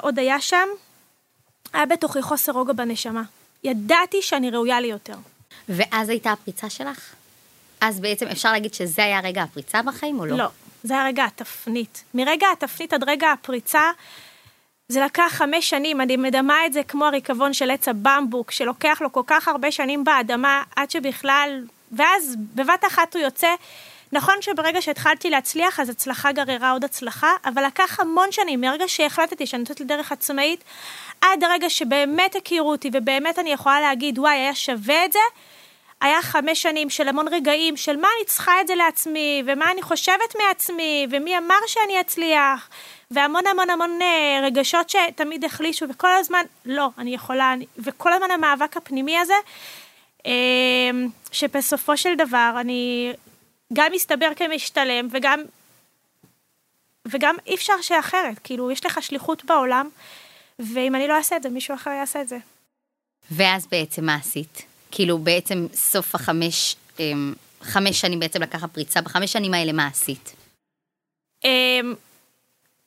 עוד 0.00 0.18
היה 0.18 0.40
שם? 0.40 0.68
היה 1.72 1.86
בתוכי 1.86 2.22
חוסר 2.22 2.52
רוגע 2.52 2.72
בנשמה. 2.72 3.22
ידעתי 3.64 4.22
שאני 4.22 4.50
ראויה 4.50 4.80
לי 4.80 4.88
יותר. 4.88 5.16
ואז 5.68 6.08
הייתה 6.08 6.32
הפריצה 6.32 6.70
שלך? 6.70 7.14
אז 7.80 8.00
בעצם 8.00 8.26
אפשר 8.26 8.52
להגיד 8.52 8.74
שזה 8.74 9.04
היה 9.04 9.20
רגע 9.20 9.42
הפריצה 9.42 9.82
בחיים 9.82 10.20
או 10.20 10.26
לא? 10.26 10.36
לא, 10.36 10.48
זה 10.82 10.94
היה 10.94 11.04
רגע 11.04 11.24
התפנית. 11.24 12.04
מרגע 12.14 12.46
התפנית 12.52 12.92
עד 12.92 13.04
רגע 13.08 13.32
הפריצה, 13.32 13.90
זה 14.88 15.00
לקח 15.00 15.28
חמש 15.28 15.70
שנים, 15.70 16.00
אני 16.00 16.16
מדמה 16.16 16.66
את 16.66 16.72
זה 16.72 16.82
כמו 16.82 17.06
הריקבון 17.06 17.52
של 17.52 17.70
עץ 17.70 17.88
הבמבוק, 17.88 18.50
שלוקח 18.50 18.98
לו 19.00 19.12
כל 19.12 19.22
כך 19.26 19.48
הרבה 19.48 19.70
שנים 19.70 20.04
באדמה, 20.04 20.62
עד 20.76 20.90
שבכלל, 20.90 21.64
ואז 21.92 22.36
בבת 22.54 22.84
אחת 22.86 23.14
הוא 23.16 23.22
יוצא. 23.22 23.48
נכון 24.12 24.34
שברגע 24.40 24.82
שהתחלתי 24.82 25.30
להצליח, 25.30 25.80
אז 25.80 25.88
הצלחה 25.88 26.32
גררה 26.32 26.70
עוד 26.70 26.84
הצלחה, 26.84 27.32
אבל 27.44 27.66
לקח 27.66 28.00
המון 28.00 28.32
שנים, 28.32 28.60
מרגע 28.60 28.88
שהחלטתי 28.88 29.46
שאני 29.46 29.60
נותנת 29.60 29.80
לדרך 29.80 30.12
עצמאית, 30.12 30.64
עד 31.20 31.44
הרגע 31.44 31.70
שבאמת 31.70 32.36
הכירו 32.36 32.70
אותי, 32.70 32.90
ובאמת 32.92 33.38
אני 33.38 33.52
יכולה 33.52 33.80
להגיד, 33.80 34.18
וואי, 34.18 34.36
היה 34.36 34.54
שווה 34.54 35.04
את 35.04 35.12
זה, 35.12 35.18
היה 36.00 36.22
חמש 36.22 36.62
שנים 36.62 36.90
של 36.90 37.08
המון 37.08 37.28
רגעים 37.28 37.76
של 37.76 37.96
מה 37.96 38.08
אני 38.16 38.26
צריכה 38.26 38.60
את 38.60 38.66
זה 38.66 38.74
לעצמי, 38.74 39.42
ומה 39.46 39.70
אני 39.70 39.82
חושבת 39.82 40.36
מעצמי, 40.38 41.06
ומי 41.10 41.38
אמר 41.38 41.58
שאני 41.66 42.00
אצליח, 42.00 42.68
והמון 43.10 43.46
המון 43.46 43.70
המון 43.70 43.98
אה, 44.02 44.40
רגשות 44.42 44.90
שתמיד 44.90 45.44
החלישו, 45.44 45.86
וכל 45.88 46.12
הזמן, 46.18 46.42
לא, 46.66 46.88
אני 46.98 47.14
יכולה, 47.14 47.52
אני, 47.52 47.66
וכל 47.78 48.12
הזמן 48.12 48.30
המאבק 48.30 48.76
הפנימי 48.76 49.18
הזה, 49.18 49.34
אה, 50.26 50.32
שבסופו 51.32 51.96
של 51.96 52.14
דבר 52.14 52.52
אני 52.60 53.12
גם 53.72 53.92
מסתבר 53.92 54.30
כמשתלם, 54.36 55.08
וגם, 55.10 55.40
וגם 57.08 57.36
אי 57.46 57.54
אפשר 57.54 57.72
שאחרת, 57.82 58.38
כאילו, 58.44 58.70
יש 58.70 58.86
לך 58.86 59.02
שליחות 59.02 59.44
בעולם, 59.44 59.88
ואם 60.58 60.94
אני 60.94 61.08
לא 61.08 61.16
אעשה 61.16 61.36
את 61.36 61.42
זה, 61.42 61.48
מישהו 61.48 61.74
אחר 61.74 61.90
יעשה 61.90 62.20
את 62.20 62.28
זה. 62.28 62.38
ואז 63.30 63.66
בעצם 63.66 64.04
מה 64.04 64.14
עשית? 64.14 64.62
כאילו 64.90 65.18
בעצם 65.18 65.66
סוף 65.74 66.14
החמש, 66.14 66.76
אמ, 66.98 67.34
חמש 67.62 68.00
שנים 68.00 68.20
בעצם 68.20 68.42
לקח 68.42 68.64
הפריצה, 68.64 69.00
בחמש 69.00 69.32
שנים 69.32 69.54
האלה 69.54 69.72
מה 69.72 69.86
עשית? 69.86 70.34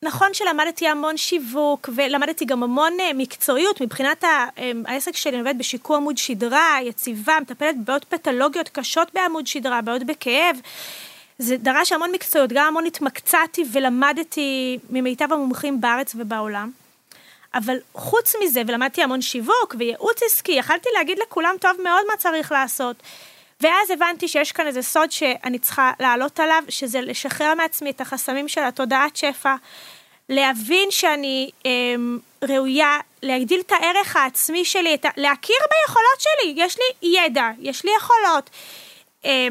נכון 0.03 0.33
שלמדתי 0.33 0.88
המון 0.88 1.17
שיווק 1.17 1.89
ולמדתי 1.95 2.45
גם 2.45 2.63
המון 2.63 2.93
אה, 3.00 3.12
מקצועיות 3.13 3.81
מבחינת 3.81 4.24
אמ, 4.57 4.83
העסק 4.88 5.15
שלי, 5.15 5.31
אני 5.31 5.39
עובדת 5.39 5.55
בשיקוע 5.55 5.98
עמוד 5.98 6.17
שדרה, 6.17 6.77
יציבה, 6.83 7.38
מטפלת 7.41 7.77
בבעיות 7.77 8.03
פתולוגיות 8.03 8.69
קשות 8.69 9.12
בעמוד 9.13 9.48
שדרה, 9.48 9.81
בעיות 9.81 10.03
בכאב. 10.03 10.57
זה 11.39 11.57
דרש 11.57 11.91
המון 11.91 12.12
מקצועיות, 12.12 12.53
גם 12.53 12.67
המון 12.67 12.86
התמקצעתי 12.86 13.63
ולמדתי 13.72 14.79
ממיטב 14.89 15.33
המומחים 15.33 15.81
בארץ 15.81 16.15
ובעולם. 16.15 16.72
אבל 17.53 17.77
חוץ 17.93 18.36
מזה, 18.43 18.62
ולמדתי 18.67 19.03
המון 19.03 19.22
שיווק 19.22 19.75
וייעוץ 19.79 20.19
עסקי, 20.25 20.51
יכלתי 20.51 20.89
להגיד 20.98 21.19
לכולם 21.19 21.55
טוב 21.62 21.72
מאוד 21.83 22.03
מה 22.12 22.17
צריך 22.17 22.51
לעשות. 22.51 22.95
ואז 23.63 23.91
הבנתי 23.91 24.27
שיש 24.27 24.51
כאן 24.51 24.67
איזה 24.67 24.82
סוד 24.82 25.12
שאני 25.12 25.60
צריכה 25.60 25.91
לעלות 26.00 26.39
עליו, 26.39 26.63
שזה 26.70 27.01
לשחרר 27.01 27.53
מעצמי 27.53 27.89
את 27.89 28.01
החסמים 28.01 28.48
של 28.48 28.63
התודעת 28.63 29.15
שפע, 29.15 29.55
להבין 30.29 30.91
שאני 30.91 31.50
אה, 31.65 31.72
ראויה, 32.43 33.00
להגדיל 33.24 33.60
את 33.60 33.72
הערך 33.72 34.15
העצמי 34.15 34.65
שלי, 34.65 34.93
את, 34.93 35.05
להכיר 35.17 35.55
ביכולות 35.72 36.20
שלי, 36.20 36.53
יש 36.58 36.77
לי 36.77 37.10
ידע, 37.10 37.50
יש 37.60 37.86
לי 37.86 37.91
יכולות, 37.98 38.50
אה, 39.25 39.48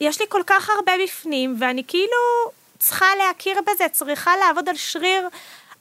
יש 0.00 0.20
לי 0.20 0.26
כל 0.28 0.42
כך 0.46 0.70
הרבה 0.70 0.92
בפנים, 1.04 1.56
ואני 1.58 1.82
כאילו 1.88 2.50
צריכה 2.78 3.06
להכיר 3.18 3.60
בזה, 3.66 3.88
צריכה 3.88 4.36
לעבוד 4.36 4.68
על 4.68 4.76
שריר 4.76 5.28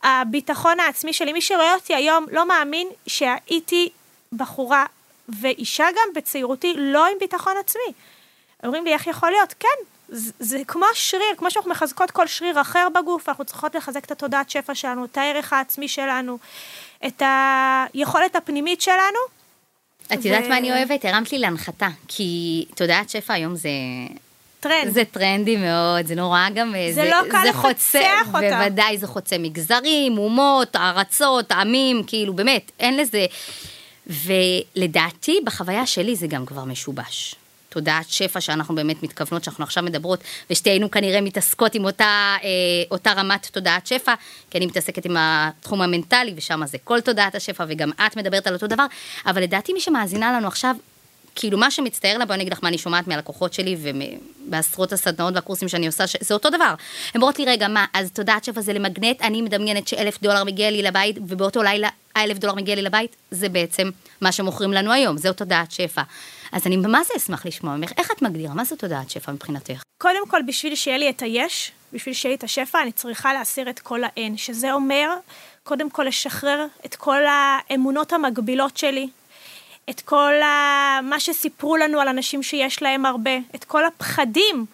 הביטחון 0.04 0.80
העצמי 0.80 1.14
שלי. 1.14 1.34
מי 1.34 1.42
שרואה 1.42 1.74
אותי 1.74 1.96
היום 1.96 2.26
לא 2.32 2.48
מאמין 2.48 2.88
שהייתי 3.08 3.90
בחורה 4.34 4.86
ואישה 5.30 5.86
גם 5.92 6.14
בצעירותי 6.16 6.74
לא 6.78 7.06
עם 7.06 7.14
ביטחון 7.20 7.54
עצמי. 7.60 7.94
אומרים 8.64 8.86
לי, 8.86 8.94
איך 8.94 9.08
יכול 9.08 9.32
להיות? 9.32 9.54
כן, 9.60 9.84
זה, 10.10 10.32
זה 10.40 10.60
כמו 10.68 10.86
שריר, 10.94 11.36
כמו 11.38 11.52
שאנחנו 11.52 11.72
מחזקות 11.72 12.12
כל 12.12 12.28
שריר 12.28 12.62
אחר 12.62 12.88
בגוף, 12.96 13.30
אנחנו 13.30 13.46
צריכות 13.46 13.76
לחזק 13.76 14.06
את 14.06 14.12
התודעת 14.12 14.50
שפע 14.50 14.76
שלנו, 14.76 15.06
את 15.06 15.18
הערך 15.18 15.54
העצמי 15.54 15.88
שלנו, 15.88 16.38
את 17.08 17.22
היכולת 17.94 18.36
הפנימית 18.36 18.82
שלנו. 18.82 19.20
את 20.14 20.18
ו... 20.24 20.28
יודעת 20.28 20.48
מה 20.48 20.58
אני 20.58 20.72
אוהבת? 20.72 21.06
הרמת 21.06 21.32
לי 21.32 21.40
להנחתה, 21.40 21.88
כי 22.08 22.66
תודעת 22.76 23.10
שפע 23.10 23.34
היום 23.34 23.56
זה 23.56 23.70
טרנד. 24.60 24.94
זה 24.94 25.04
טרנדי 25.12 25.58
מאוד, 25.58 26.08
זה 26.08 26.16
נורא 26.16 26.50
גם... 26.56 26.74
זה, 26.90 26.94
זה 26.94 27.10
לא 27.10 27.30
קל 27.30 27.44
לפצח 27.50 28.28
אותה. 28.28 28.60
בוודאי, 28.60 28.98
זה 28.98 29.08
חוצה 29.08 29.38
מגזרים, 29.38 30.18
אומות, 30.18 30.76
ארצות, 30.76 31.52
עמים, 31.52 32.04
כאילו, 32.08 32.34
באמת, 32.34 32.72
אין 32.80 32.98
לזה... 32.98 33.26
ולדעתי, 34.08 35.40
בחוויה 35.46 35.86
שלי 35.86 36.16
זה 36.16 36.28
גם 36.28 36.46
כבר 36.46 36.64
משובש. 36.64 37.36
תודעת 37.70 38.10
שפע 38.10 38.42
שאנחנו 38.42 38.76
באמת 38.76 39.04
מתכוונות, 39.04 39.44
שאנחנו 39.44 39.64
עכשיו 39.64 39.84
מדברות, 39.84 40.20
ושתינו 40.50 40.92
כנראה 40.92 41.22
מתעסקות 41.22 41.76
עם 41.76 41.86
אותה, 41.86 42.36
אה, 42.44 42.50
אותה 42.92 43.14
רמת 43.14 43.48
תודעת 43.52 43.88
שפע, 43.88 44.14
כי 44.50 44.58
אני 44.58 44.66
מתעסקת 44.66 45.06
עם 45.06 45.16
התחום 45.20 45.82
המנטלי, 45.82 46.34
ושם 46.36 46.62
זה 46.66 46.78
כל 46.84 47.02
תודעת 47.02 47.36
השפע, 47.36 47.66
וגם 47.68 47.92
את 47.92 48.18
מדברת 48.18 48.48
על 48.48 48.54
אותו 48.54 48.68
דבר, 48.68 48.86
אבל 49.26 49.44
לדעתי 49.44 49.74
מי 49.74 49.80
שמאזינה 49.82 50.32
לנו 50.32 50.48
עכשיו, 50.48 50.76
כאילו 51.40 51.58
מה 51.58 51.72
שמצטער 51.72 52.18
לה, 52.18 52.26
בואי 52.26 52.36
אני 52.36 52.44
אגיד 52.44 52.54
לך 52.54 52.60
מה 52.64 52.70
אני 52.70 52.78
שומעת 52.78 53.08
מהלקוחות 53.08 53.54
שלי 53.54 53.78
ובעשרות 53.80 54.94
הסדנאות 54.94 55.34
והקורסים 55.36 55.68
שאני 55.68 55.88
עושה, 55.88 56.04
זה 56.20 56.34
אותו 56.34 56.50
דבר. 56.50 56.66
הן 56.66 56.76
אומרות 57.16 57.40
לי, 57.40 57.46
רגע, 57.46 57.68
מה, 57.68 57.86
אז 57.94 58.12
תודעת 58.12 58.44
שפע 58.44 58.62
זה 58.62 58.74
למגנט, 58.74 59.22
אני 59.22 59.42
מדמיינת 59.42 59.88
שאלף 59.88 60.22
דולר 60.22 60.44
מגיע 60.44 60.72
לי 60.72 60.84
לבית, 60.84 61.18
ובאותו 61.28 61.64
לילה 61.64 61.90
האלף 62.16 62.38
דולר 62.38 62.56
מגיע 62.56 62.76
לי 62.76 62.82
לבית, 62.82 63.16
זה 63.32 63.50
בעצם 63.50 63.90
מה 64.22 64.32
שמוכרים 64.32 64.74
לנו 64.74 64.92
היום, 64.92 65.18
זהו 65.18 65.34
תודעת 65.34 65.72
שפע. 65.72 66.02
אז 66.52 66.68
אני 66.68 66.78
זה 66.82 67.14
אשמח 67.18 67.46
לשמוע 67.46 67.76
ממך, 67.76 67.92
איך 67.98 68.12
את 68.12 68.22
מגדירה, 68.22 68.54
מה 68.54 68.64
זה 68.64 68.76
תודעת 68.76 69.10
שפע 69.10 69.32
מבחינתך? 69.32 69.82
קודם 69.98 70.28
כל, 70.28 70.42
בשביל 70.48 70.76
שיהיה 70.76 70.98
לי 70.98 71.10
את 71.10 71.22
היש, 71.22 71.72
בשביל 71.94 72.16
שיהיה 72.16 72.32
לי 72.32 72.36
את 72.36 72.44
השפע, 72.44 72.82
אני 72.82 72.92
צריכה 72.92 73.34
להסיר 73.34 73.70
את 73.70 73.80
כל 73.80 74.04
האין, 74.04 74.38
שזה 74.38 74.74
אומר, 74.74 75.10
קודם 75.64 75.90
כל 75.90 76.04
לשחרר 76.04 76.66
את 76.86 76.96
כל 76.96 77.22
האמונות 77.26 78.14
המגבילות 78.14 78.78
שלי, 78.78 79.10
את 79.90 80.02
כל 80.02 80.34
ה... 80.42 81.00
מה 81.04 81.20
שסיפרו 81.20 81.78
לנו 81.78 82.00
על 82.00 82.08
אנשים 82.08 82.44
שיש 82.44 82.82
להם 82.82 83.06
הרבה, 83.06 83.32
את 83.56 83.64
כל 83.64 83.86
הפחדים. 83.86 84.66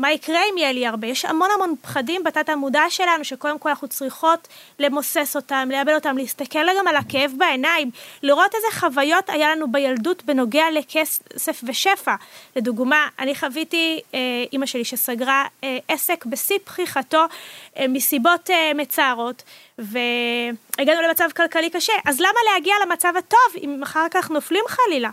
מה 0.00 0.12
יקרה 0.12 0.40
אם 0.52 0.58
יהיה 0.58 0.72
לי 0.72 0.86
הרבה? 0.86 1.06
יש 1.06 1.24
המון 1.24 1.48
המון 1.54 1.74
פחדים 1.82 2.24
בתת 2.24 2.48
המודע 2.48 2.82
שלנו, 2.88 3.24
שקודם 3.24 3.58
כל 3.58 3.68
אנחנו 3.68 3.88
צריכות 3.88 4.48
למוסס 4.78 5.36
אותם, 5.36 5.68
לאבד 5.72 5.94
אותם, 5.94 6.16
להסתכל 6.16 6.58
גם 6.78 6.88
על 6.88 6.96
הכאב 6.96 7.32
בעיניים, 7.36 7.90
לראות 8.22 8.54
איזה 8.54 8.66
חוויות 8.72 9.30
היה 9.30 9.54
לנו 9.54 9.72
בילדות 9.72 10.24
בנוגע 10.24 10.64
לכסף 10.72 11.60
ושפע. 11.62 12.14
לדוגמה, 12.56 13.08
אני 13.18 13.34
חוויתי 13.34 14.00
אה, 14.14 14.18
אימא 14.52 14.66
שלי 14.66 14.84
שסגרה 14.84 15.44
אה, 15.64 15.78
עסק 15.88 16.24
בשיא 16.26 16.58
פריחתו 16.64 17.24
אה, 17.78 17.88
מסיבות 17.88 18.50
אה, 18.50 18.72
מצערות, 18.74 19.42
והגענו 19.78 21.02
למצב 21.08 21.28
כלכלי 21.36 21.70
קשה. 21.70 21.92
אז 22.06 22.20
למה 22.20 22.38
להגיע 22.52 22.74
למצב 22.86 23.12
הטוב 23.18 23.62
אם 23.62 23.82
אחר 23.82 24.06
כך 24.10 24.30
נופלים 24.30 24.64
חלילה? 24.68 25.10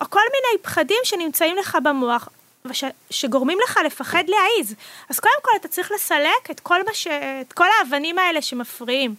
או 0.00 0.10
כל 0.10 0.20
מיני 0.32 0.62
פחדים 0.62 0.96
שנמצאים 1.04 1.56
לך 1.56 1.78
במוח, 1.82 2.28
וש, 2.64 2.84
שגורמים 3.10 3.58
לך 3.64 3.80
לפחד 3.86 4.24
להעיז. 4.28 4.74
אז 5.08 5.20
קודם 5.20 5.34
כל 5.42 5.50
אתה 5.56 5.68
צריך 5.68 5.92
לסלק 5.94 6.50
את 6.50 6.60
כל, 6.60 6.80
ש, 6.92 7.06
את 7.40 7.52
כל 7.52 7.66
האבנים 7.78 8.18
האלה 8.18 8.42
שמפריעים. 8.42 9.14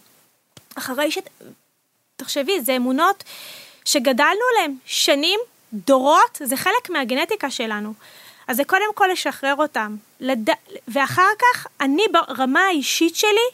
אחרי 0.74 1.10
ש... 1.10 1.18
תחשבי, 2.16 2.60
זה 2.60 2.76
אמונות 2.76 3.24
שגדלנו 3.84 4.40
עליהן 4.52 4.76
שנים, 4.86 5.40
דורות, 5.72 6.40
זה 6.44 6.56
חלק 6.56 6.90
מהגנטיקה 6.90 7.50
שלנו. 7.50 7.94
אז 8.48 8.56
זה 8.56 8.64
קודם 8.64 8.94
כל 8.94 9.08
לשחרר 9.12 9.54
אותם. 9.58 9.96
לד... 10.20 10.50
ואחר 10.88 11.30
כך, 11.38 11.66
אני 11.80 12.02
ברמה 12.12 12.60
האישית 12.60 13.16
שלי, 13.16 13.48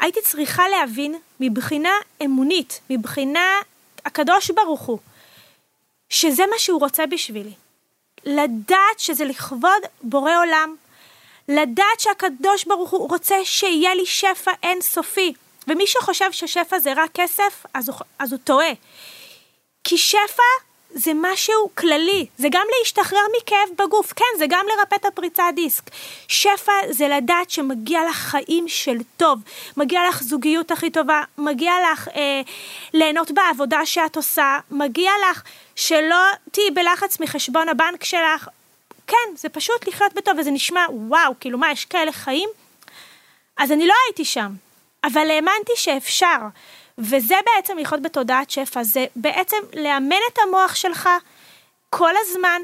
הייתי 0.00 0.20
צריכה 0.22 0.68
להבין 0.68 1.14
מבחינה 1.40 1.92
אמונית, 2.24 2.80
מבחינה 2.90 3.60
הקדוש 4.04 4.50
ברוך 4.50 4.80
הוא, 4.80 4.98
שזה 6.08 6.42
מה 6.50 6.58
שהוא 6.58 6.80
רוצה 6.80 7.06
בשבילי. 7.06 7.52
לדעת 8.26 8.98
שזה 8.98 9.24
לכבוד 9.24 9.82
בורא 10.02 10.38
עולם, 10.38 10.74
לדעת 11.48 12.00
שהקדוש 12.00 12.64
ברוך 12.64 12.90
הוא 12.90 13.08
רוצה 13.08 13.36
שיהיה 13.44 13.94
לי 13.94 14.06
שפע 14.06 14.50
אינסופי, 14.62 15.32
ומי 15.68 15.86
שחושב 15.86 16.32
ששפע 16.32 16.78
זה 16.78 16.92
רק 16.96 17.10
כסף, 17.14 17.66
אז 17.74 17.88
הוא, 17.88 17.96
אז 18.18 18.32
הוא 18.32 18.40
טועה. 18.44 18.72
כי 19.84 19.98
שפע 19.98 20.42
זה 20.90 21.12
משהו 21.14 21.70
כללי, 21.74 22.26
זה 22.38 22.48
גם 22.50 22.66
להשתחרר 22.78 23.20
מכאב 23.38 23.86
בגוף, 23.86 24.12
כן, 24.12 24.38
זה 24.38 24.44
גם 24.48 24.66
לרפא 24.68 24.94
את 24.94 25.04
הפריצת 25.04 25.42
דיסק. 25.54 25.82
שפע 26.28 26.72
זה 26.90 27.08
לדעת 27.08 27.50
שמגיע 27.50 28.00
לך 28.08 28.16
חיים 28.16 28.68
של 28.68 28.96
טוב, 29.16 29.38
מגיע 29.76 30.00
לך 30.08 30.22
זוגיות 30.22 30.70
הכי 30.70 30.90
טובה, 30.90 31.22
מגיע 31.38 31.72
לך 31.92 32.08
אה, 32.08 32.40
ליהנות 32.94 33.30
בעבודה 33.30 33.86
שאת 33.86 34.16
עושה, 34.16 34.58
מגיע 34.70 35.10
לך 35.30 35.42
שלא 35.76 36.24
תהיי 36.50 36.70
בלחץ 36.70 37.20
מחשבון 37.20 37.68
הבנק 37.68 38.04
שלך. 38.04 38.48
כן, 39.06 39.36
זה 39.36 39.48
פשוט 39.48 39.88
לחיות 39.88 40.14
בטוב, 40.14 40.34
וזה 40.38 40.50
נשמע, 40.50 40.86
וואו, 40.90 41.34
כאילו 41.40 41.58
מה, 41.58 41.72
יש 41.72 41.84
כאלה 41.84 42.12
חיים? 42.12 42.48
אז 43.56 43.72
אני 43.72 43.86
לא 43.86 43.94
הייתי 44.06 44.24
שם, 44.24 44.52
אבל 45.04 45.30
האמנתי 45.30 45.72
שאפשר. 45.76 46.38
וזה 46.98 47.34
בעצם 47.44 47.78
לחיות 47.78 48.02
בתודעת 48.02 48.50
שפע, 48.50 48.82
זה 48.82 49.06
בעצם 49.16 49.56
לאמן 49.74 50.16
את 50.32 50.38
המוח 50.38 50.74
שלך 50.74 51.08
כל 51.90 52.12
הזמן, 52.20 52.62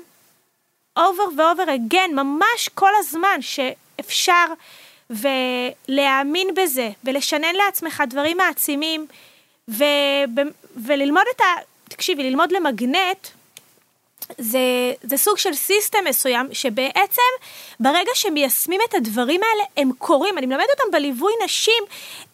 over 0.98 1.28
ו-over 1.36 1.68
again, 1.68 2.12
ממש 2.12 2.68
כל 2.74 2.90
הזמן 2.98 3.38
שאפשר, 3.40 4.44
ולהאמין 5.10 6.48
בזה, 6.54 6.90
ולשנן 7.04 7.54
לעצמך 7.54 8.02
דברים 8.08 8.36
מעצימים, 8.36 9.06
ו- 9.68 10.24
וללמוד 10.76 11.24
את 11.36 11.40
ה... 11.40 11.44
תקשיבי, 11.92 12.22
ללמוד 12.22 12.52
למגנט, 12.52 13.28
זה, 14.38 14.58
זה 15.02 15.16
סוג 15.16 15.38
של 15.38 15.54
סיסטם 15.54 15.98
מסוים, 16.08 16.48
שבעצם 16.52 17.32
ברגע 17.80 18.10
שמיישמים 18.14 18.80
את 18.88 18.94
הדברים 18.94 19.40
האלה, 19.42 19.64
הם 19.76 19.90
קורים. 19.98 20.38
אני 20.38 20.46
מלמדת 20.46 20.70
אותם 20.70 20.92
בליווי 20.92 21.32
נשים, 21.44 21.84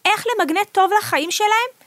איך 0.05 0.25
למגנט 0.27 0.67
טוב 0.71 0.91
לחיים 0.99 1.31
שלהם, 1.31 1.78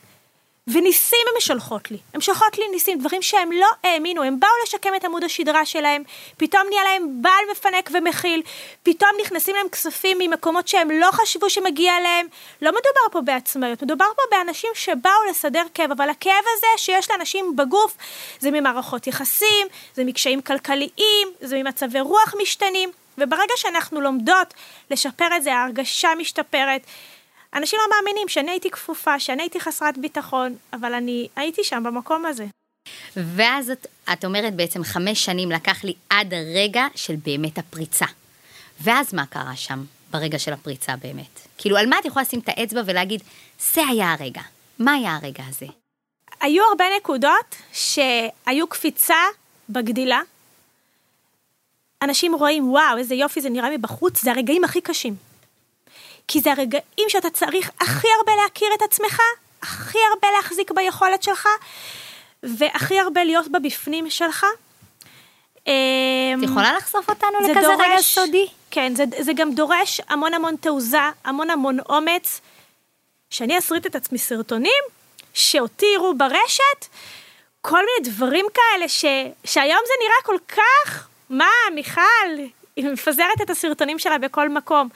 וניסים 0.66 1.19
הן 1.35 1.40
שולחות 1.40 1.90
לי. 1.90 1.99
הן 2.14 2.21
שולחות 2.21 2.59
לי 2.59 2.64
ניסים, 2.69 2.99
דברים 2.99 3.23
שהם 3.23 3.52
לא 3.52 3.66
האמינו. 3.85 4.23
הם 4.23 4.40
באו 4.40 4.50
לשקם 4.62 4.95
את 4.97 5.04
עמוד 5.04 5.25
השדרה 5.25 5.66
שלהם, 5.66 6.02
פתאום 6.37 6.62
נהיה 6.69 6.85
להם 6.85 7.23
בעל 7.23 7.45
מפנק 7.52 7.90
ומכיל, 7.95 8.42
פתאום 8.83 9.11
נכנסים 9.23 9.57
להם 9.57 9.69
כספים 9.69 10.19
ממקומות 10.21 10.69
שהם 10.69 10.90
לא 10.90 11.09
חשבו 11.12 11.50
שמגיע 11.50 11.92
להם. 12.02 12.26
לא 12.62 12.71
מדובר 12.71 13.12
פה 13.12 13.21
בעצמאיות, 13.21 13.83
מדובר 13.83 14.07
פה 14.16 14.23
באנשים 14.31 14.71
שבאו 14.75 15.31
לסדר 15.31 15.62
כאב, 15.75 15.90
אבל 15.90 16.11
הכאב 16.11 16.45
הזה 16.57 16.66
שיש 16.76 17.11
לאנשים 17.11 17.57
בגוף, 17.57 17.97
זה 18.38 18.50
ממערכות 18.50 19.07
יחסים, 19.07 19.66
זה 19.95 20.04
מקשיים 20.04 20.42
כלכליים, 20.42 21.28
זה 21.40 21.62
ממצבי 21.62 22.00
רוח 22.00 22.35
משתנים, 22.42 22.90
וברגע 23.19 23.54
שאנחנו 23.57 24.00
לומדות 24.00 24.54
לשפר 24.90 25.37
את 25.37 25.42
זה, 25.42 25.54
ההרגשה 25.54 26.11
משתפרת. 26.19 26.87
אנשים 27.55 27.79
לא 27.83 27.97
מאמינים 27.97 28.29
שאני 28.29 28.51
הייתי 28.51 28.71
כפופה, 28.71 29.21
שאני 29.21 29.43
הייתי 29.43 29.61
חסרת 29.61 29.99
ביטחון, 29.99 30.57
אבל 30.73 30.95
אני 30.95 31.29
הייתי 31.37 31.65
שם 31.65 31.83
במקום 31.87 32.27
הזה. 32.27 32.47
ואז 33.17 33.71
את, 33.71 33.87
את 34.13 34.25
אומרת 34.25 34.55
בעצם 34.55 34.85
חמש 34.85 35.25
שנים 35.25 35.51
לקח 35.51 35.85
לי 35.85 35.95
עד 36.11 36.35
הרגע 36.35 36.87
של 36.95 37.15
באמת 37.17 37.59
הפריצה. 37.59 38.07
ואז 38.81 39.15
מה 39.15 39.27
קרה 39.27 39.57
שם 39.57 39.85
ברגע 40.11 40.39
של 40.39 40.53
הפריצה 40.53 40.97
באמת? 40.97 41.41
כאילו, 41.59 41.77
על 41.77 41.87
מה 41.87 41.99
את 41.99 42.05
יכולה 42.05 42.23
לשים 42.23 42.41
את 42.41 42.49
האצבע 42.49 42.81
ולהגיד, 42.87 43.23
זה 43.75 43.87
היה 43.87 44.13
הרגע. 44.13 44.43
מה 44.79 44.93
היה 44.93 45.17
הרגע 45.17 45.43
הזה? 45.49 45.67
היו 46.41 46.65
הרבה 46.65 46.85
נקודות 46.97 47.57
שהיו 47.73 48.67
קפיצה 48.69 49.17
בגדילה. 49.69 50.21
אנשים 52.03 52.35
רואים, 52.35 52.71
וואו, 52.71 52.99
איזה 52.99 53.15
יופי 53.15 53.41
זה 53.41 53.51
נראה 53.51 53.77
מבחוץ, 53.77 54.23
זה 54.23 54.31
הרגעים 54.31 54.65
הכי 54.65 54.81
קשים. 54.81 55.32
כי 56.29 56.41
זה 56.41 56.52
הרגעים 56.52 57.09
שאתה 57.09 57.31
צריך 57.31 57.71
הכי 57.81 58.09
הרבה 58.19 58.33
להכיר 58.43 58.69
את 58.75 58.83
עצמך, 58.83 59.21
הכי 59.62 59.99
הרבה 60.11 60.29
להחזיק 60.37 60.71
ביכולת 60.71 61.23
שלך, 61.23 61.49
והכי 62.43 63.00
הרבה 63.00 63.25
להיות 63.25 63.49
בבפנים 63.49 64.11
שלך. 64.11 64.47
את 65.62 65.69
יכולה 66.43 66.73
לחשוף 66.73 67.11
אותנו 67.11 67.41
לכזה 67.41 67.61
דורש, 67.61 67.81
רגע 67.81 68.02
סודי? 68.02 68.47
כן, 68.71 68.95
זה, 68.95 69.05
זה 69.19 69.33
גם 69.33 69.55
דורש 69.55 70.00
המון 70.09 70.35
המון 70.35 70.57
תעוזה, 70.57 70.99
המון 71.25 71.50
המון 71.50 71.79
אומץ. 71.88 72.41
שאני 73.33 73.59
אסריט 73.59 73.87
את 73.87 73.95
עצמי 73.95 74.19
סרטונים, 74.19 74.83
שאותי 75.35 75.87
יראו 75.95 76.19
ברשת, 76.19 76.87
כל 77.61 77.79
מיני 77.79 78.11
דברים 78.12 78.47
כאלה 78.55 78.88
ש, 78.88 79.05
שהיום 79.45 79.81
זה 79.87 79.93
נראה 80.00 80.23
כל 80.25 80.37
כך, 80.49 81.09
מה, 81.31 81.50
מיכל, 81.75 82.02
היא 82.76 82.85
מפזרת 82.85 83.41
את 83.43 83.50
הסרטונים 83.50 83.99
שלה 83.99 84.19
בכל 84.19 84.49
מקום. 84.49 84.88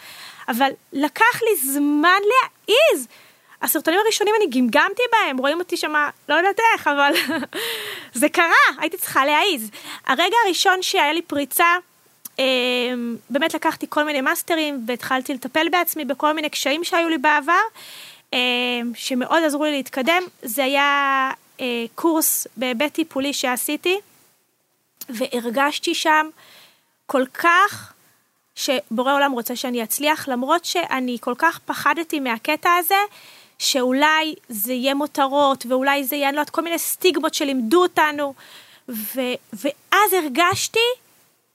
אבל 0.48 0.70
לקח 0.92 1.42
לי 1.42 1.56
זמן 1.56 2.20
להעיז. 2.22 3.06
הסרטונים 3.62 4.00
הראשונים 4.00 4.34
אני 4.38 4.60
גמגמתי 4.60 5.02
בהם, 5.12 5.38
רואים 5.38 5.58
אותי 5.58 5.76
שמה, 5.76 6.10
לא 6.28 6.34
יודעת 6.34 6.60
איך, 6.74 6.86
אבל 6.86 7.12
זה 8.20 8.28
קרה, 8.28 8.54
הייתי 8.78 8.96
צריכה 8.96 9.26
להעיז. 9.26 9.70
הרגע 10.06 10.36
הראשון 10.44 10.82
שהיה 10.82 11.12
לי 11.12 11.22
פריצה, 11.22 11.76
אה, 12.38 12.44
באמת 13.30 13.54
לקחתי 13.54 13.86
כל 13.88 14.04
מיני 14.04 14.20
מאסטרים 14.20 14.84
והתחלתי 14.86 15.34
לטפל 15.34 15.68
בעצמי 15.68 16.04
בכל 16.04 16.32
מיני 16.32 16.50
קשיים 16.50 16.84
שהיו 16.84 17.08
לי 17.08 17.18
בעבר, 17.18 17.62
אה, 18.34 18.38
שמאוד 18.94 19.42
עזרו 19.42 19.64
לי 19.64 19.70
להתקדם. 19.70 20.22
זה 20.42 20.64
היה 20.64 21.30
אה, 21.60 21.84
קורס 21.94 22.46
בהיבט 22.56 22.92
טיפולי 22.94 23.32
שעשיתי, 23.32 23.98
והרגשתי 25.08 25.94
שם 25.94 26.28
כל 27.06 27.24
כך 27.34 27.92
שבורא 28.56 29.12
עולם 29.12 29.32
רוצה 29.32 29.56
שאני 29.56 29.82
אצליח, 29.82 30.28
למרות 30.28 30.64
שאני 30.64 31.16
כל 31.20 31.34
כך 31.38 31.58
פחדתי 31.58 32.20
מהקטע 32.20 32.74
הזה, 32.74 33.00
שאולי 33.58 34.34
זה 34.48 34.72
יהיה 34.72 34.94
מותרות, 34.94 35.66
ואולי 35.68 36.04
זה 36.04 36.16
יהיה, 36.16 36.28
אני 36.28 36.36
לא 36.36 36.40
יודעת, 36.40 36.54
כל 36.54 36.62
מיני 36.62 36.78
סטיגמות 36.78 37.34
שלימדו 37.34 37.82
אותנו, 37.82 38.34
ו, 38.88 39.20
ואז 39.52 40.12
הרגשתי 40.12 40.88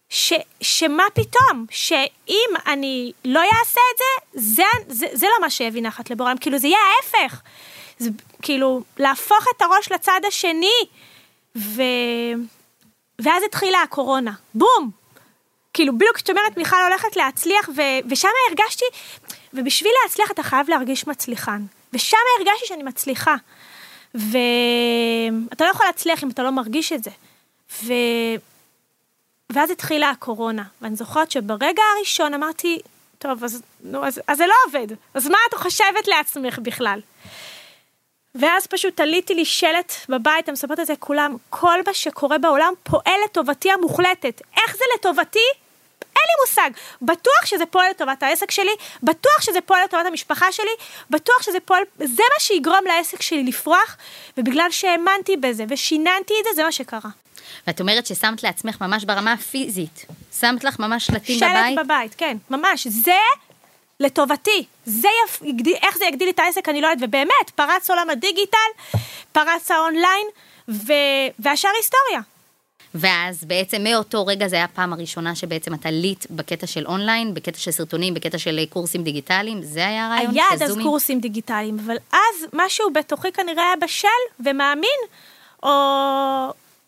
ש, 0.10 0.34
שמה 0.62 1.04
פתאום, 1.14 1.66
שאם 1.70 2.50
אני 2.68 3.12
לא 3.26 3.40
אעשה 3.40 3.82
את 3.94 3.98
זה, 3.98 4.42
זה, 4.42 4.64
זה, 4.88 5.08
זה 5.14 5.26
לא 5.26 5.42
מה 5.42 5.50
שיביא 5.50 5.82
נחת 5.82 6.10
לבורא 6.10 6.30
עולם, 6.30 6.38
כאילו 6.38 6.58
זה 6.58 6.68
יהיה 6.68 6.80
ההפך. 6.80 7.42
זה 7.98 8.10
כאילו, 8.42 8.82
להפוך 8.98 9.46
את 9.56 9.62
הראש 9.62 9.92
לצד 9.92 10.20
השני, 10.28 10.86
ו... 11.56 11.82
ואז 13.20 13.44
התחילה 13.44 13.82
הקורונה, 13.82 14.32
בום, 14.56 14.92
כאילו 15.74 15.96
בדיוק 15.96 16.16
כשאת 16.16 16.30
אומרת 16.30 16.58
מיכל 16.58 16.76
הולכת 16.90 17.16
להצליח 17.16 17.70
ו- 17.76 18.10
ושם 18.10 18.30
הרגשתי, 18.50 18.86
ובשביל 19.54 19.92
להצליח 20.04 20.32
אתה 20.32 20.44
חייב 20.44 20.70
להרגיש 20.70 21.08
מצליחן, 21.08 21.62
ושם 21.94 22.18
הרגשתי 22.40 22.68
שאני 22.68 22.84
מצליחה. 22.84 23.36
ואתה 24.14 25.66
לא 25.66 25.70
יכול 25.70 25.86
להצליח 25.86 26.24
אם 26.24 26.30
אתה 26.30 26.44
לא 26.44 26.50
מרגיש 26.52 26.92
את 26.92 27.04
זה. 27.04 27.12
ו... 27.84 27.94
ואז 29.50 29.72
התחילה 29.72 30.10
הקורונה, 30.10 30.64
ואני 30.82 30.96
זוכרת 30.96 31.32
שברגע 31.32 31.84
הראשון 31.98 32.34
אמרתי, 32.34 32.80
טוב, 33.20 33.44
אז, 33.44 33.62
נו, 33.84 34.06
אז, 34.06 34.22
אז 34.28 34.38
זה 34.38 34.48
לא 34.48 34.54
עובד, 34.68 34.88
אז 35.14 35.28
מה 35.28 35.38
את 35.50 35.54
חושבת 35.54 36.08
לעצמך 36.08 36.60
בכלל? 36.60 37.00
ואז 38.36 38.68
פשוט 38.68 38.98
תליתי 38.98 39.34
לי 39.34 39.46
שלט 39.46 39.94
בבית, 40.10 40.50
אני 40.50 40.54
מספרת 40.54 40.80
את 40.80 40.88
זה 40.88 40.94
לכולם, 40.94 41.36
כל 41.50 41.80
מה 41.88 41.94
שקורה 41.94 42.38
בעולם 42.38 42.74
פועל 42.84 43.16
לטובתי 43.26 43.72
המוחלטת. 43.72 44.42
איך 44.58 44.76
זה 44.76 44.84
לטובתי? 44.96 45.40
אין 46.02 46.26
לי 46.28 46.46
מושג. 46.46 46.70
בטוח 47.02 47.46
שזה 47.46 47.66
פועל 47.66 47.90
לטובת 47.90 48.24
העסק 48.24 48.52
שלי, 48.52 48.72
בטוח 49.04 49.42
שזה 49.42 49.62
פועל 49.62 49.84
לטובת 49.84 50.06
המשפחה 50.06 50.52
שלי, 50.52 50.72
בטוח 51.10 51.42
שזה 51.42 51.60
פועל, 51.66 51.84
זה 51.98 52.24
מה 52.34 52.40
שיגרום 52.40 52.86
לעסק 52.88 53.22
שלי 53.22 53.44
לפרוח, 53.44 53.98
ובגלל 54.38 54.72
שהאמנתי 54.72 55.38
בזה 55.38 55.66
ושיננתי 55.70 56.34
את 56.40 56.44
זה, 56.44 56.50
זה 56.56 56.64
מה 56.64 56.72
שקרה. 56.72 57.10
ואת 57.68 57.80
אומרת 57.80 58.06
ששמת 58.06 58.44
לעצמך 58.44 58.82
ממש 58.82 59.04
ברמה 59.04 59.34
הפיזית, 59.34 60.06
שמת 60.40 60.64
לך 60.64 60.80
ממש 60.80 61.06
שלטים 61.06 61.40
בבית? 61.40 61.76
שלט 61.76 61.86
בבית, 61.86 62.16
כן, 62.18 62.38
ממש. 62.50 62.88
זה 62.88 63.16
לטובתי. 64.02 64.66
זה 64.86 65.08
יפ... 65.26 65.42
איך 65.84 65.98
זה 65.98 66.06
יגדיל 66.06 66.30
את 66.30 66.40
העסק 66.40 66.70
אני 66.70 66.82
לא 66.82 66.88
יודעת, 66.88 67.10
ובאמת, 67.10 67.50
פרץ 67.56 67.90
עולם 67.90 68.10
הדיגיטל, 68.10 68.58
פרץ 69.32 69.72
האונליין, 69.72 70.28
ו... 70.70 70.94
והשאר 71.40 71.72
היסטוריה. 71.78 72.22
ואז 72.96 73.44
בעצם 73.44 73.84
מאותו 73.84 74.26
רגע 74.26 74.48
זה 74.48 74.56
היה 74.56 74.66
הפעם 74.66 74.94
הראשונה 74.94 75.36
שבעצם 75.36 75.74
אתה 75.74 75.92
ליט 75.92 76.26
בקטע 76.30 76.68
של 76.68 76.86
אונליין, 76.86 77.34
בקטע 77.34 77.58
של 77.58 77.72
סרטונים, 77.72 78.14
בקטע 78.14 78.38
של 78.38 78.66
קורסים 78.70 79.04
דיגיטליים, 79.04 79.62
זה 79.62 79.88
היה 79.88 80.08
הרעיון? 80.08 80.34
היה 80.34 80.46
עד 80.52 80.64
אז 80.64 80.78
קורסים 80.84 81.20
דיגיטליים, 81.20 81.78
אבל 81.86 81.96
אז 82.12 82.48
משהו 82.54 82.94
בתוכי 82.94 83.32
כנראה 83.32 83.64
היה 83.64 83.76
בשל 83.76 84.08
ומאמין, 84.40 85.00
או 85.64 85.70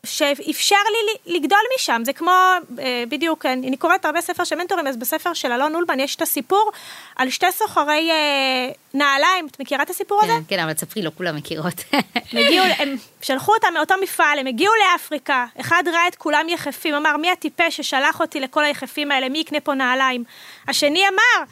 שאפשר 0.05 0.75
לי 0.91 1.33
לגדול 1.35 1.59
משם, 1.75 2.01
זה 2.05 2.13
כמו, 2.13 2.31
אה, 2.79 3.03
בדיוק, 3.09 3.45
אני 3.45 3.77
קוראת 3.77 4.05
הרבה 4.05 4.21
ספר 4.21 4.43
של 4.43 4.55
מנטורים, 4.55 4.87
אז 4.87 4.97
בספר 4.97 5.33
של 5.33 5.51
אלון 5.51 5.75
אולמן 5.75 5.99
יש 5.99 6.15
את 6.15 6.21
הסיפור 6.21 6.71
על 7.15 7.29
שתי 7.29 7.51
סוחרי 7.51 8.11
אה, 8.11 8.71
נעליים, 8.93 9.47
את 9.47 9.59
מכירה 9.59 9.83
את 9.83 9.89
הסיפור 9.89 10.21
כן, 10.21 10.29
הזה? 10.29 10.39
כן, 10.47 10.59
אבל 10.59 10.73
תספרי, 10.73 11.03
לא 11.03 11.11
כולם 11.17 11.35
מכירות. 11.35 11.73
הם 11.91 12.37
הגיעו, 12.37 12.65
הם 12.77 12.95
שלחו 13.21 13.53
אותם 13.53 13.73
מאותו 13.73 13.95
מפעל, 14.01 14.39
הם 14.39 14.47
הגיעו 14.47 14.73
לאפריקה, 14.75 15.45
אחד 15.59 15.83
ראה 15.93 16.07
את 16.07 16.15
כולם 16.15 16.49
יחפים, 16.49 16.95
אמר, 16.95 17.17
מי 17.17 17.31
הטיפש 17.31 17.77
ששלח 17.77 18.19
אותי 18.19 18.39
לכל 18.39 18.65
היחפים 18.65 19.11
האלה, 19.11 19.29
מי 19.29 19.37
יקנה 19.37 19.59
פה 19.59 19.73
נעליים? 19.73 20.23
השני 20.67 21.07
אמר, 21.07 21.45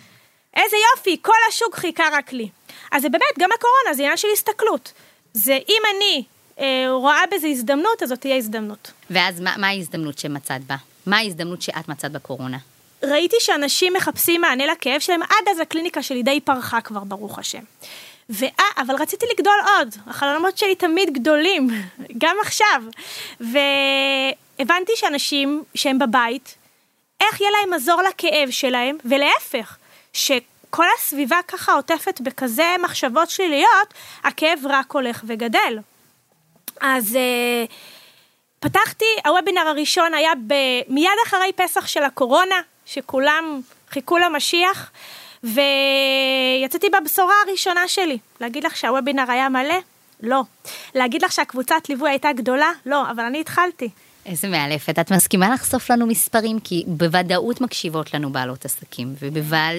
איזה 0.56 0.78
יופי, 0.96 1.18
כל 1.22 1.34
השוק 1.50 1.76
חיכה 1.76 2.04
רק 2.12 2.34
לי. 2.34 2.50
אז 2.92 3.02
זה 3.02 3.10
באמת, 3.10 3.40
גם 3.40 3.50
הקורונה, 3.56 3.94
זה 3.94 4.04
עניין 4.04 4.18
של 4.18 4.28
הסתכלות. 4.34 4.92
זה 5.34 5.58
אם 5.70 5.82
אני 5.96 6.24
רואה 6.90 7.22
בזה 7.32 7.48
הזדמנות, 7.48 8.04
אז 8.04 8.10
זאת 8.10 8.22
תהיה 8.22 8.36
הזדמנות. 8.36 8.92
ואז 9.10 9.42
מה, 9.42 9.54
מה 9.58 9.68
ההזדמנות 9.68 10.18
שמצאת 10.18 10.64
בה? 10.64 10.76
מה 11.06 11.18
ההזדמנות 11.18 11.62
שאת 11.62 11.88
מצאת 11.88 12.12
בקורונה? 12.12 12.58
ראיתי 13.04 13.36
שאנשים 13.40 13.94
מחפשים 13.94 14.42
מענה 14.42 14.66
לכאב 14.66 15.00
שלהם, 15.00 15.22
עד 15.24 15.48
אז 15.52 15.60
הקליניקה 15.60 16.04
שלי 16.04 16.24
די 16.24 16.40
פרחה 16.40 16.82
כבר, 16.82 17.00
ברוך 17.04 17.40
השם. 17.40 17.64
ואה, 18.30 18.66
אבל 18.78 18.96
רציתי 18.96 19.26
לגדול 19.34 19.60
עוד, 19.78 19.96
החלומות 20.08 20.58
שלי 20.58 20.76
תמיד 20.76 21.14
גדולים, 21.14 21.70
גם 22.24 22.36
עכשיו. 22.42 22.84
והבנתי 23.40 24.92
שאנשים 24.96 25.64
שהם 25.76 26.00
בבית, 26.00 26.56
איך 27.22 27.42
יהיה 27.42 27.52
להם 27.52 27.74
מזור 27.74 28.02
לכאב 28.02 28.50
שלהם, 28.50 28.98
ולהפך, 29.06 29.78
שכל 30.14 30.86
הסביבה 30.98 31.40
ככה 31.48 31.74
עוטפת 31.74 32.22
בכזה 32.22 32.76
מחשבות 32.84 33.30
שליליות, 33.30 33.94
הכאב 34.24 34.60
רק 34.70 34.92
הולך 34.92 35.24
וגדל. 35.28 35.78
אז 36.82 37.18
uh, 37.18 37.72
פתחתי, 38.60 39.06
הוובינר 39.26 39.68
הראשון 39.68 40.14
היה 40.14 40.32
מיד 40.88 41.10
אחרי 41.28 41.52
פסח 41.56 41.88
של 41.88 42.04
הקורונה, 42.04 42.62
שכולם 42.86 43.62
חיכו 43.90 44.18
למשיח, 44.18 44.92
ויצאתי 45.44 46.90
בבשורה 46.90 47.34
הראשונה 47.48 47.88
שלי. 47.88 48.18
להגיד 48.42 48.64
לך 48.64 48.78
שהוובינר 48.78 49.32
היה 49.32 49.50
מלא? 49.50 49.76
לא. 50.22 50.42
להגיד 50.96 51.24
לך 51.24 51.32
שהקבוצת 51.32 51.90
ליווי 51.90 52.10
הייתה 52.10 52.34
גדולה? 52.34 52.72
לא, 52.86 53.12
אבל 53.12 53.24
אני 53.24 53.42
התחלתי. 53.42 53.90
איזה 54.26 54.48
מאלפת. 54.48 55.00
את 55.00 55.12
מסכימה 55.12 55.50
לחשוף 55.54 55.92
לנו 55.92 56.08
מספרים? 56.08 56.60
כי 56.60 56.84
בוודאות 56.88 57.62
מקשיבות 57.62 58.14
לנו 58.14 58.32
בעלות 58.32 58.66
עסקים, 58.66 59.16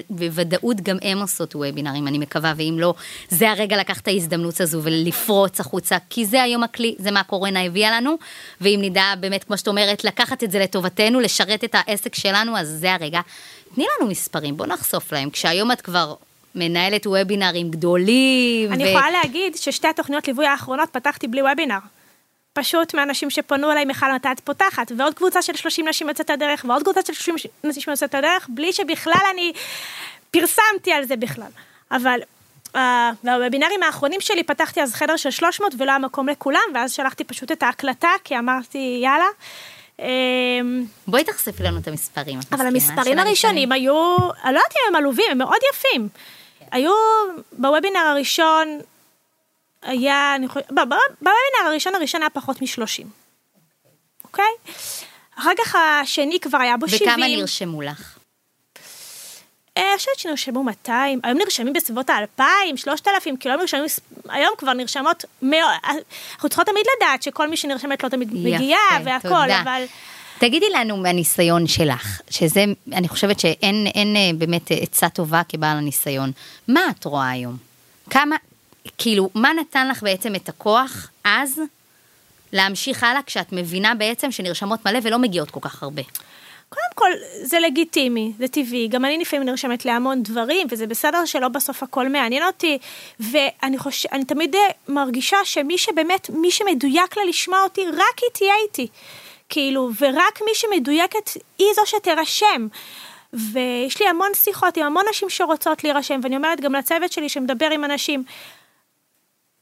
ובוודאות 0.09 0.81
גם 0.81 0.97
הן 1.01 1.17
עושות 1.17 1.55
וובינרים, 1.55 2.07
אני 2.07 2.17
מקווה, 2.17 2.53
ואם 2.57 2.75
לא, 2.79 2.93
זה 3.29 3.51
הרגע 3.51 3.77
לקחת 3.77 4.01
את 4.01 4.07
ההזדמנות 4.07 4.61
הזו 4.61 4.79
ולפרוץ 4.83 5.59
החוצה, 5.59 5.97
כי 6.09 6.25
זה 6.25 6.43
היום 6.43 6.63
הכלי, 6.63 6.95
זה 6.97 7.11
מה 7.11 7.19
הקורונה 7.19 7.63
הביאה 7.63 7.91
לנו, 7.91 8.17
ואם 8.61 8.79
נדע 8.83 9.03
באמת, 9.19 9.43
כמו 9.43 9.57
שאת 9.57 9.67
אומרת, 9.67 10.03
לקחת 10.03 10.43
את 10.43 10.51
זה 10.51 10.59
לטובתנו, 10.59 11.19
לשרת 11.19 11.63
את 11.63 11.75
העסק 11.77 12.15
שלנו, 12.15 12.57
אז 12.57 12.67
זה 12.67 12.93
הרגע. 12.93 13.21
תני 13.75 13.85
לנו 13.99 14.09
מספרים, 14.09 14.57
בוא 14.57 14.65
נחשוף 14.65 15.13
להם. 15.13 15.29
כשהיום 15.29 15.71
את 15.71 15.81
כבר 15.81 16.15
מנהלת 16.55 17.07
וובינרים 17.07 17.71
גדולים. 17.71 18.73
אני 18.73 18.83
ו... 18.83 18.87
יכולה 18.87 19.11
להגיד 19.11 19.55
ששתי 19.55 19.87
התוכניות 19.87 20.27
ליווי 20.27 20.45
האחרונות 20.45 20.89
פתחתי 20.89 21.27
בלי 21.27 21.41
וובינר. 21.41 21.77
פשוט 22.53 22.93
מאנשים 22.93 23.29
שפנו 23.29 23.71
אליי, 23.71 23.85
מיכל, 23.85 24.11
מתי 24.15 24.27
את 24.31 24.39
פותחת, 24.39 24.91
ועוד 24.97 25.13
קבוצה 25.13 25.41
של 25.41 25.55
30 25.55 25.87
נשים 25.87 26.09
יוצאת 26.09 26.29
לדרך, 26.29 26.65
ועוד 26.67 26.83
קבוצה 26.83 27.01
של 27.01 27.13
30 27.13 27.35
נשים 27.63 27.83
יוצאת 27.91 28.15
לדרך, 28.15 28.47
בלי 28.49 28.73
שבכלל 28.73 29.21
אני 29.33 29.53
פרסמתי 30.31 30.91
על 30.93 31.05
זה 31.05 31.15
בכלל. 31.15 31.49
אבל 31.91 32.19
uh, 32.73 32.77
בוובינרים 33.23 33.83
האחרונים 33.83 34.21
שלי 34.21 34.43
פתחתי 34.43 34.81
אז 34.81 34.93
חדר 34.93 35.15
של 35.15 35.31
300 35.31 35.73
ולא 35.77 35.91
היה 35.91 35.99
מקום 35.99 36.29
לכולם, 36.29 36.59
ואז 36.73 36.91
שלחתי 36.91 37.23
פשוט 37.23 37.51
את 37.51 37.63
ההקלטה, 37.63 38.09
כי 38.23 38.37
אמרתי, 38.37 38.99
יאללה. 39.03 39.25
אמ, 39.99 40.05
בואי 41.07 41.23
תחשפי 41.23 41.63
לנו 41.63 41.77
את 41.79 41.87
המספרים. 41.87 42.39
אבל 42.51 42.67
המספרים 42.67 43.19
הראשונים 43.19 43.71
היו, 43.71 44.17
אני 44.43 44.53
לא 44.53 44.59
יודעת 44.59 44.71
אם 44.71 44.81
הם 44.89 44.95
עלובים, 44.95 45.25
הם 45.31 45.37
מאוד 45.37 45.57
יפים. 45.73 46.09
היו 46.71 46.91
בוובינר 47.51 47.99
הראשון 47.99 48.79
היה, 49.83 50.35
אני 50.35 50.47
חושבת, 50.47 50.71
בוובינר 50.71 51.67
הראשון 51.67 51.95
הראשון 51.95 52.21
היה 52.21 52.29
פחות 52.29 52.61
מ-30, 52.61 53.05
אוקיי? 54.23 54.51
אחר 55.39 55.51
כך 55.57 55.75
השני 55.75 56.39
כבר 56.39 56.57
היה 56.57 56.77
בו 56.77 56.87
70. 56.87 57.09
וכמה 57.09 57.27
נרשמו 57.27 57.81
לך? 57.81 58.17
אה, 59.77 59.89
אני 59.89 59.97
חושבת 59.97 60.19
שנרשמו 60.19 60.63
200, 60.63 61.19
היום 61.23 61.37
נרשמים 61.37 61.73
בסביבות 61.73 62.09
ה-2,000, 62.09 62.77
3,000, 62.77 63.37
כאילו 63.37 63.53
היום 63.53 63.61
נרשמים, 63.61 63.85
היום 64.29 64.53
כבר 64.57 64.73
נרשמות, 64.73 65.25
אנחנו 65.43 66.49
צריכות 66.49 66.65
תמיד 66.67 66.85
לדעת 66.97 67.23
שכל 67.23 67.49
מי 67.49 67.57
שנרשמת 67.57 68.03
לא 68.03 68.09
תמיד 68.09 68.33
מגיעה 68.33 68.99
והכל, 69.03 69.51
אבל... 69.63 69.85
תגידי 70.37 70.69
לנו 70.69 70.97
מהניסיון 70.97 71.67
שלך, 71.67 72.21
שזה, 72.29 72.65
אני 72.93 73.07
חושבת 73.07 73.39
שאין 73.39 73.87
אין, 73.95 74.15
אה, 74.15 74.29
באמת 74.37 74.71
עצה 74.81 75.09
טובה 75.09 75.41
כבעל 75.49 75.77
הניסיון. 75.77 76.31
מה 76.67 76.81
את 76.89 77.05
רואה 77.05 77.29
היום? 77.29 77.57
כמה, 78.09 78.35
כאילו, 78.97 79.29
מה 79.35 79.53
נתן 79.53 79.87
לך 79.87 80.03
בעצם 80.03 80.35
את 80.35 80.49
הכוח 80.49 81.07
אז 81.23 81.61
להמשיך 82.53 83.03
הלאה 83.03 83.21
כשאת 83.25 83.51
מבינה 83.51 83.95
בעצם 83.95 84.31
שנרשמות 84.31 84.85
מלא 84.85 84.99
ולא 85.03 85.19
מגיעות 85.19 85.51
כל 85.51 85.59
כך 85.61 85.83
הרבה? 85.83 86.01
קודם 86.69 86.93
כל, 86.95 87.11
זה 87.43 87.59
לגיטימי, 87.59 88.33
זה 88.39 88.47
טבעי. 88.47 88.87
גם 88.87 89.05
אני 89.05 89.17
לפעמים 89.17 89.45
נרשמת 89.45 89.85
להמון 89.85 90.23
דברים, 90.23 90.67
וזה 90.71 90.87
בסדר 90.87 91.25
שלא 91.25 91.47
בסוף 91.47 91.83
הכל 91.83 92.09
מעניין 92.09 92.43
אותי. 92.43 92.77
ואני 93.19 93.77
חושב, 93.77 94.09
אני 94.11 94.25
תמיד 94.25 94.55
מרגישה 94.87 95.37
שמי 95.43 95.77
שבאמת, 95.77 96.29
מי 96.29 96.51
שמדויק 96.51 97.17
לה 97.17 97.23
לשמוע 97.25 97.61
אותי, 97.63 97.81
רק 97.85 98.19
היא 98.21 98.29
תהיה 98.33 98.53
איתי. 98.63 98.87
כאילו, 99.49 99.89
ורק 99.99 100.41
מי 100.45 100.51
שמדויקת 100.53 101.29
היא 101.57 101.67
זו 101.75 101.81
שתירשם. 101.85 102.67
ויש 103.33 104.01
לי 104.01 104.07
המון 104.07 104.29
שיחות 104.33 104.77
עם 104.77 104.83
המון 104.83 105.05
נשים 105.09 105.29
שרוצות 105.29 105.83
להירשם, 105.83 106.19
ואני 106.23 106.35
אומרת 106.35 106.61
גם 106.61 106.75
לצוות 106.75 107.11
שלי 107.11 107.29
שמדבר 107.29 107.69
עם 107.71 107.83
אנשים, 107.83 108.23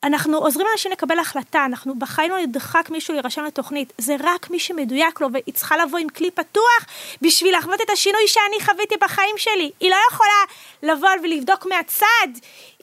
אנחנו 0.03 0.37
עוזרים 0.37 0.67
לאנשים 0.67 0.91
לקבל 0.91 1.19
החלטה, 1.19 1.65
אנחנו 1.65 1.95
בחיים 1.95 2.31
לא 2.31 2.39
נדחק 2.39 2.89
מישהו 2.89 3.13
להירשם 3.13 3.43
לתוכנית, 3.43 3.93
זה 3.97 4.15
רק 4.19 4.49
מי 4.49 4.59
שמדויק 4.59 5.21
לו, 5.21 5.27
והיא 5.33 5.53
צריכה 5.53 5.77
לבוא 5.77 5.99
עם 5.99 6.09
כלי 6.09 6.31
פתוח 6.31 6.85
בשביל 7.21 7.57
לחוות 7.57 7.81
את 7.81 7.89
השינוי 7.89 8.27
שאני 8.27 8.65
חוויתי 8.65 8.95
בחיים 9.01 9.35
שלי. 9.37 9.71
היא 9.79 9.89
לא 9.89 9.95
יכולה 10.11 10.43
לבוא 10.83 11.09
ולבדוק 11.23 11.65
מהצד 11.65 12.27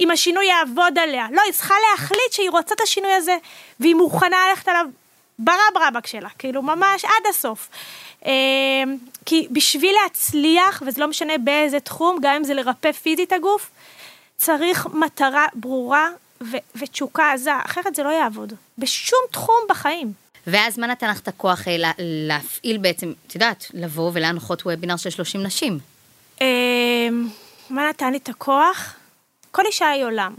אם 0.01 0.11
השינוי 0.11 0.47
יעבוד 0.47 0.99
עליה. 0.99 1.27
לא, 1.31 1.43
היא 1.43 1.53
צריכה 1.53 1.75
להחליט 1.91 2.33
שהיא 2.33 2.51
רוצה 2.51 2.75
את 2.75 2.81
השינוי 2.81 3.13
הזה, 3.13 3.37
והיא 3.81 3.95
מוכנה 3.95 4.37
ללכת 4.49 4.69
עליו 4.69 4.87
ברב 5.39 5.77
רבק 5.81 6.07
שלה, 6.07 6.29
כאילו 6.39 6.63
ממש 6.63 7.05
עד 7.05 7.27
הסוף. 7.29 7.69
אמ, 8.27 8.31
כי 9.27 9.49
בשביל 9.51 9.95
להצליח, 10.03 10.83
וזה 10.87 11.01
לא 11.01 11.07
משנה 11.07 11.39
באיזה 11.39 11.81
תחום, 11.81 12.19
גם 12.23 12.35
אם 12.35 12.45
זה 12.45 12.55
לרפא 12.55 12.93
פיזית 12.93 13.33
הגוף, 13.33 13.71
צריך 14.37 14.87
מטרה 14.87 15.47
ברורה 15.55 16.09
ו- 16.41 16.57
ותשוקה 16.77 17.33
עזה, 17.33 17.51
אחרת 17.65 17.95
זה 17.95 18.03
לא 18.03 18.09
יעבוד. 18.09 18.53
בשום 18.79 19.19
תחום 19.31 19.61
בחיים. 19.69 20.13
ואז 20.47 20.79
מה 20.79 20.87
נתן 20.87 21.11
לך 21.11 21.21
את 21.21 21.29
הכוח 21.29 21.69
אה, 21.69 21.77
לה, 21.77 21.93
להפעיל 21.99 22.79
בעצם, 22.79 23.13
את 23.27 23.35
יודעת, 23.35 23.67
לבוא 23.75 24.11
ולהנחות 24.15 24.63
וובינר 24.67 24.97
של 24.97 25.11
30 25.11 25.43
נשים? 25.43 25.79
אה, 26.43 27.09
מה 27.71 27.89
נתן 27.89 28.11
לי 28.13 28.17
את 28.17 28.29
הכוח? 28.29 28.95
כל 29.51 29.67
אישה 29.67 29.89
היא 29.89 30.05
עולם. 30.05 30.35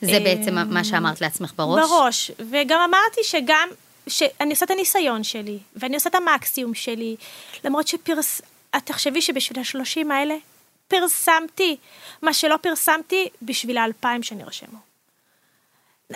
זה 0.00 0.20
בעצם 0.24 0.54
מה 0.54 0.84
שאמרת 0.84 1.20
לעצמך 1.20 1.52
בראש? 1.56 1.90
בראש, 1.90 2.30
וגם 2.50 2.80
אמרתי 2.80 3.20
שגם, 3.24 3.68
שאני 4.08 4.50
עושה 4.50 4.64
את 4.64 4.70
הניסיון 4.70 5.24
שלי, 5.24 5.58
ואני 5.76 5.94
עושה 5.94 6.10
את 6.10 6.14
המקסימום 6.14 6.74
שלי, 6.74 7.16
למרות 7.64 7.88
שפרס... 7.88 8.42
את 8.76 8.82
תחשבי 8.84 9.22
שבשביל 9.22 9.60
השלושים 9.60 10.10
האלה 10.10 10.34
פרסמתי 10.92 11.76
מה 12.22 12.32
שלא 12.32 12.56
פרסמתי 12.56 13.28
בשביל 13.42 13.78
האלפיים 13.78 14.22
שנרשמו. 14.22 14.78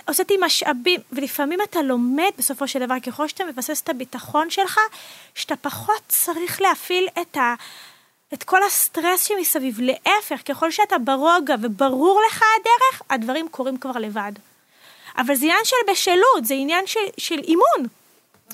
הוצאתי 0.07 0.37
משאבים, 0.41 1.01
ולפעמים 1.11 1.59
אתה 1.61 1.81
לומד 1.81 2.31
בסופו 2.37 2.67
של 2.67 2.79
דבר, 2.85 2.99
ככל 2.99 3.27
שאתה 3.27 3.45
מבסס 3.45 3.81
את 3.81 3.89
הביטחון 3.89 4.49
שלך, 4.49 4.79
שאתה 5.35 5.55
פחות 5.55 6.01
צריך 6.07 6.61
להפעיל 6.61 7.07
את, 7.21 7.37
ה, 7.37 7.53
את 8.33 8.43
כל 8.43 8.63
הסטרס 8.63 9.27
שמסביב. 9.27 9.79
להפך, 9.79 10.41
ככל 10.45 10.71
שאתה 10.71 10.97
ברוגע 10.97 11.55
וברור 11.61 12.21
לך 12.27 12.43
הדרך, 12.59 13.01
הדברים 13.09 13.47
קורים 13.51 13.77
כבר 13.77 13.99
לבד. 13.99 14.31
אבל 15.17 15.35
זה 15.35 15.45
עניין 15.45 15.65
של 15.65 15.91
בשלות, 15.91 16.45
זה 16.45 16.53
עניין 16.53 16.87
של, 16.87 16.99
של 17.17 17.39
אימון, 17.39 17.87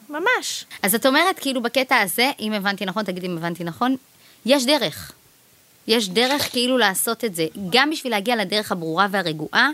ממש. 0.10 0.66
אז 0.84 0.96
את 0.96 1.06
אומרת, 1.06 1.40
כאילו, 1.40 1.62
בקטע 1.62 2.00
הזה, 2.00 2.32
אם 2.40 2.54
הבנתי 2.54 2.86
נכון, 2.86 3.04
תגידי 3.04 3.28
אם 3.28 3.38
הבנתי 3.38 3.64
נכון, 3.64 3.96
יש 4.46 4.66
דרך. 4.66 5.12
יש 5.88 6.10
דרך 6.10 6.52
כאילו 6.52 6.78
לעשות 6.78 7.26
את 7.26 7.36
זה. 7.36 7.48
גם 7.70 7.90
בשביל 7.90 8.12
להגיע 8.12 8.36
לדרך 8.36 8.72
הברורה 8.72 9.08
והרגועה, 9.12 9.70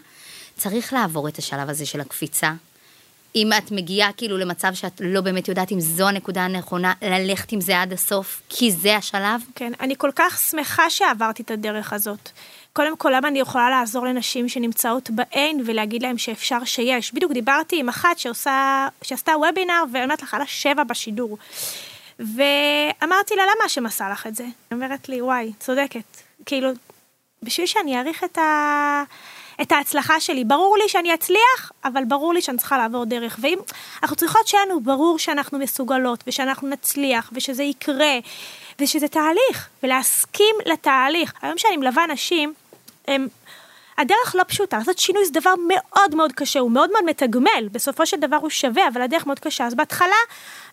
צריך 0.57 0.93
לעבור 0.93 1.27
את 1.27 1.37
השלב 1.37 1.69
הזה 1.69 1.85
של 1.85 2.01
הקפיצה. 2.01 2.51
אם 3.35 3.49
את 3.57 3.71
מגיעה 3.71 4.13
כאילו 4.13 4.37
למצב 4.37 4.73
שאת 4.73 5.01
לא 5.03 5.21
באמת 5.21 5.47
יודעת 5.47 5.71
אם 5.71 5.79
זו 5.79 6.07
הנקודה 6.07 6.41
הנכונה, 6.41 6.93
ללכת 7.01 7.51
עם 7.51 7.61
זה 7.61 7.81
עד 7.81 7.93
הסוף, 7.93 8.41
כי 8.49 8.71
זה 8.71 8.95
השלב. 8.95 9.41
כן, 9.55 9.73
אני 9.79 9.95
כל 9.97 10.11
כך 10.15 10.39
שמחה 10.49 10.89
שעברתי 10.89 11.43
את 11.43 11.51
הדרך 11.51 11.93
הזאת. 11.93 12.29
קודם 12.73 12.97
כל, 12.97 13.11
למה 13.15 13.27
אני 13.27 13.39
יכולה 13.39 13.69
לעזור 13.69 14.05
לנשים 14.05 14.49
שנמצאות 14.49 15.09
בעין 15.09 15.63
ולהגיד 15.65 16.03
להם 16.03 16.17
שאפשר 16.17 16.63
שיש? 16.65 17.13
בדיוק 17.13 17.31
דיברתי 17.31 17.79
עם 17.79 17.89
אחת 17.89 18.19
שעושה, 18.19 18.87
שעשתה 19.01 19.31
וובינר 19.31 19.83
ואני 19.93 20.03
אומרת 20.03 20.21
לך, 20.21 20.33
על 20.33 20.41
השבע 20.41 20.83
בשידור. 20.83 21.37
ואמרתי 22.19 23.35
לה, 23.35 23.43
למה 23.43 23.65
השם 23.65 23.85
עשה 23.85 24.09
לך 24.09 24.27
את 24.27 24.35
זה? 24.35 24.43
היא 24.43 24.51
אומרת 24.71 25.09
לי, 25.09 25.21
וואי, 25.21 25.51
צודקת. 25.59 26.17
כאילו, 26.45 26.69
בשביל 27.43 27.67
שאני 27.67 27.97
אעריך 27.97 28.23
את, 28.23 28.37
ה... 28.37 29.03
את 29.61 29.71
ההצלחה 29.71 30.19
שלי. 30.19 30.43
ברור 30.43 30.77
לי 30.77 30.89
שאני 30.89 31.13
אצליח, 31.13 31.71
אבל 31.85 32.03
ברור 32.05 32.33
לי 32.33 32.41
שאני 32.41 32.57
צריכה 32.57 32.77
לעבור 32.77 33.05
דרך. 33.05 33.39
ואם 33.41 33.59
אנחנו 34.03 34.15
צריכות 34.15 34.47
שיהיה 34.47 34.65
לנו 34.65 34.79
ברור 34.79 35.19
שאנחנו 35.19 35.59
מסוגלות, 35.59 36.23
ושאנחנו 36.27 36.67
נצליח, 36.67 37.29
ושזה 37.33 37.63
יקרה, 37.63 38.19
ושזה 38.79 39.07
תהליך, 39.07 39.69
ולהסכים 39.83 40.55
לתהליך. 40.65 41.33
היום 41.41 41.57
שאני 41.57 41.77
מלווה 41.77 42.03
אנשים, 42.03 42.53
הם... 43.07 43.27
הדרך 43.99 44.35
לא 44.35 44.43
פשוטה, 44.47 44.77
לעשות 44.77 44.97
שינוי 44.97 45.25
זה 45.25 45.31
דבר 45.33 45.53
מאוד 45.67 46.15
מאוד 46.15 46.31
קשה, 46.31 46.59
הוא 46.59 46.71
מאוד 46.71 46.91
מאוד 46.91 47.05
מתגמל, 47.05 47.69
בסופו 47.71 48.05
של 48.05 48.17
דבר 48.17 48.35
הוא 48.35 48.49
שווה, 48.49 48.87
אבל 48.87 49.01
הדרך 49.01 49.25
מאוד 49.25 49.39
קשה. 49.39 49.65
אז 49.65 49.75
בהתחלה 49.75 50.15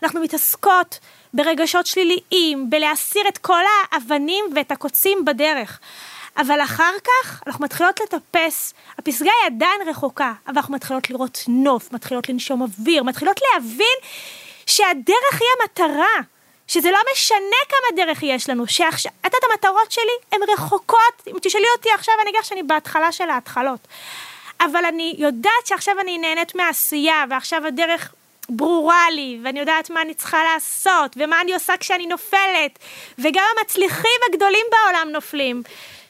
אנחנו 0.03 0.21
מתעסקות 0.21 0.99
ברגשות 1.35 1.87
שליליים, 1.87 2.71
בלהסיר 2.71 3.23
את 3.29 3.39
כל 3.39 3.63
האבנים 3.93 4.45
ואת 4.55 4.73
הקוצים 4.73 5.25
בדרך. 5.25 5.81
אבל 6.37 6.61
אחר 6.61 6.93
כך 7.05 7.43
אנחנו 7.47 7.65
מתחילות 7.65 8.01
לטפס, 8.01 8.75
הפסגה 8.99 9.31
היא 9.43 9.55
עדיין 9.57 9.89
רחוקה, 9.89 10.33
אבל 10.47 10.57
אנחנו 10.57 10.75
מתחילות 10.75 11.11
לראות 11.11 11.39
נוף, 11.49 11.93
מתחילות 11.93 12.29
לנשום 12.29 12.63
אוויר, 12.63 13.03
מתחילות 13.03 13.41
להבין 13.53 13.97
שהדרך 14.67 15.33
היא 15.41 15.49
המטרה, 15.61 16.23
שזה 16.69 16.91
לא 16.91 16.99
משנה 17.13 17.57
כמה 17.69 18.05
דרך 18.05 18.23
יש 18.23 18.51
לנו, 18.51 18.67
שעכשיו, 18.67 19.13
את 19.21 19.25
יודעת, 19.25 19.51
המטרות 19.51 19.93
שלי 19.93 20.13
הן 20.33 20.41
רחוקות, 20.53 21.23
אם 21.27 21.37
תשאלי 21.43 21.67
אותי 21.77 21.89
עכשיו, 21.95 22.15
אני 22.23 22.31
אגיד 22.31 22.41
לך 22.41 22.47
שאני 22.47 22.63
בהתחלה 22.63 23.13
של 23.13 23.31
ההתחלות. 23.31 23.89
אבל 24.61 24.85
אני 24.85 25.15
יודעת 25.19 25.67
שעכשיו 25.67 25.95
אני 26.01 26.19
נהנית 26.19 26.55
מהעשייה, 26.55 27.25
ועכשיו 27.31 27.67
הדרך 27.67 28.15
ברורה 28.49 29.11
לי, 29.11 29.39
ואני 29.45 29.61
יודעת 29.61 29.91
מה 29.91 30.03
אני 30.03 30.15
צריכה 30.15 30.45
לעשות, 30.45 31.17
ומה 31.17 31.41
אני 31.41 31.55
עושה 31.55 31.77
כשאני 31.81 32.07
נופלת, 32.07 32.79
וגם 33.19 33.45
המצליחים 33.59 34.21
הגדולים 34.31 34.67
בעולם 34.71 35.09
נופלים. 35.13 35.63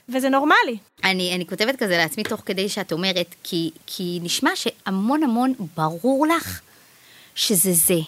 וזה 0.09 0.29
נורמלי. 0.29 0.77
אני, 1.05 1.35
אני 1.35 1.47
כותבת 1.47 1.77
כזה 1.77 1.97
לעצמי 1.97 2.23
תוך 2.25 2.43
כדי 2.47 2.69
שאת 2.69 2.93
אומרת, 2.93 3.35
כי, 3.43 3.71
כי 3.87 4.19
נשמע 4.23 4.51
שהמון 4.55 5.23
המון 5.23 5.55
ברור 5.77 6.27
לך 6.27 6.61
שזה 7.35 7.73
זה. 7.73 7.99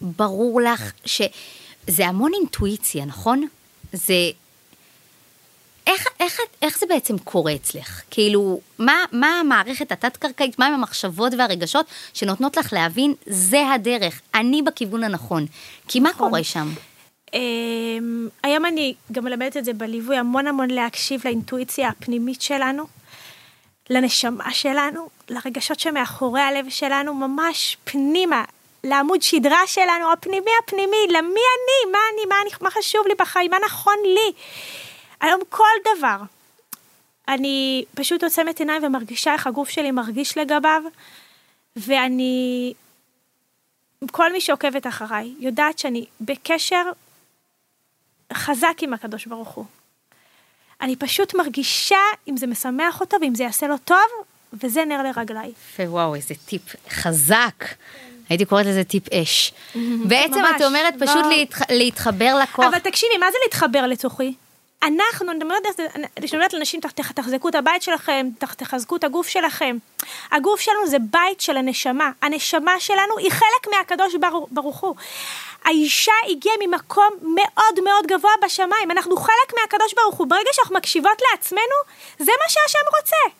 ברור 0.00 0.60
לך 0.60 0.92
שזה 1.86 2.06
המון 2.06 2.32
אינטואיציה, 2.34 3.04
נכון? 3.04 3.46
זה... 3.92 4.14
איך, 5.86 6.06
איך, 6.20 6.40
איך 6.62 6.78
זה 6.78 6.86
בעצם 6.86 7.18
קורה 7.18 7.54
אצלך? 7.54 8.02
כאילו, 8.10 8.60
מה, 8.78 9.04
מה 9.12 9.40
המערכת 9.40 9.92
התת-קרקעית, 9.92 10.58
מה 10.58 10.66
עם 10.66 10.74
המחשבות 10.74 11.32
והרגשות 11.38 11.86
שנותנות 12.14 12.56
לך 12.56 12.72
להבין, 12.72 13.14
זה 13.26 13.70
הדרך, 13.72 14.20
אני 14.34 14.62
בכיוון 14.62 15.04
הנכון. 15.04 15.46
כי 15.88 16.00
מה 16.00 16.10
נכון. 16.10 16.28
קורה 16.28 16.44
שם? 16.44 16.68
אמ, 17.34 18.28
היום 18.42 18.66
אני 18.66 18.94
גם 19.12 19.24
מלמדת 19.24 19.56
את 19.56 19.64
זה 19.64 19.72
בליווי, 19.72 20.16
המון 20.16 20.46
המון 20.46 20.70
להקשיב 20.70 21.20
לאינטואיציה 21.24 21.88
הפנימית 21.88 22.42
שלנו, 22.42 22.84
לנשמה 23.90 24.52
שלנו, 24.52 25.08
לרגשות 25.28 25.80
שמאחורי 25.80 26.40
הלב 26.40 26.66
שלנו, 26.68 27.14
ממש 27.14 27.76
פנימה, 27.84 28.44
לעמוד 28.86 29.22
שדרה 29.22 29.66
שלנו, 29.66 30.12
הפנימי 30.12 30.50
הפנימי, 30.64 31.06
למי 31.08 31.18
אני, 31.20 31.92
מה 31.92 31.98
אני, 32.14 32.26
מה, 32.28 32.34
אני, 32.42 32.50
מה 32.60 32.70
חשוב 32.70 33.06
לי 33.06 33.14
בחיים, 33.18 33.50
מה 33.50 33.56
נכון 33.64 33.96
לי. 34.04 34.32
היום 35.20 35.40
כל 35.48 35.96
דבר. 35.96 36.16
אני 37.28 37.84
פשוט 37.94 38.24
עוצמת 38.24 38.58
עיניים 38.58 38.84
ומרגישה 38.84 39.32
איך 39.32 39.46
הגוף 39.46 39.68
שלי 39.68 39.90
מרגיש 39.90 40.38
לגביו, 40.38 40.82
ואני, 41.76 42.74
כל 44.10 44.32
מי 44.32 44.40
שעוקבת 44.40 44.86
אחריי, 44.86 45.34
יודעת 45.38 45.78
שאני 45.78 46.06
בקשר 46.20 46.82
חזק 48.32 48.74
עם 48.80 48.94
הקדוש 48.94 49.26
ברוך 49.26 49.48
הוא. 49.48 49.64
אני 50.80 50.96
פשוט 50.96 51.34
מרגישה 51.34 51.98
אם 52.28 52.36
זה 52.36 52.46
משמח 52.46 53.00
אותו 53.00 53.16
ואם 53.20 53.34
זה 53.34 53.42
יעשה 53.42 53.66
לו 53.66 53.78
טוב, 53.78 54.06
וזה 54.52 54.84
נר 54.84 55.02
לרגליי. 55.02 55.52
וואו, 55.80 56.14
איזה 56.14 56.34
טיפ 56.46 56.62
חזק. 56.88 57.64
הייתי 58.28 58.44
קוראת 58.44 58.66
לזה 58.66 58.84
טיפ 58.84 59.12
אש. 59.12 59.52
בעצם 60.10 60.40
את 60.56 60.62
אומרת 60.62 60.94
פשוט 60.94 61.24
לא. 61.24 61.76
להתחבר 61.76 62.38
לכוח. 62.42 62.66
אבל 62.66 62.78
תקשיבי, 62.78 63.16
מה 63.16 63.30
זה 63.30 63.38
להתחבר 63.44 63.86
לתוכי? 63.86 64.34
אנחנו, 64.82 65.32
אני 65.32 65.44
אומרת 66.34 66.52
לאנשים, 66.52 66.80
תחזקו 67.14 67.48
את 67.48 67.54
הבית 67.54 67.82
שלכם, 67.82 68.26
תחזקו 68.38 68.96
את 68.96 69.04
הגוף 69.04 69.28
שלכם. 69.28 69.76
הגוף 70.32 70.60
שלנו 70.60 70.86
זה 70.86 70.96
בית 70.98 71.40
של 71.40 71.56
הנשמה. 71.56 72.10
הנשמה 72.22 72.80
שלנו 72.80 73.18
היא 73.18 73.30
חלק 73.30 73.74
מהקדוש 73.74 74.14
ברוך 74.50 74.80
הוא. 74.80 74.94
האישה 75.64 76.12
הגיעה 76.30 76.54
ממקום 76.66 77.08
מאוד 77.22 77.84
מאוד 77.84 78.06
גבוה 78.06 78.30
בשמיים, 78.44 78.90
אנחנו 78.90 79.16
חלק 79.16 79.54
מהקדוש 79.60 79.94
ברוך 79.94 80.14
הוא. 80.14 80.26
ברגע 80.26 80.50
שאנחנו 80.52 80.74
מקשיבות 80.74 81.22
לעצמנו, 81.30 81.76
זה 82.18 82.32
מה 82.42 82.48
שהשם 82.48 82.78
רוצה. 83.00 83.36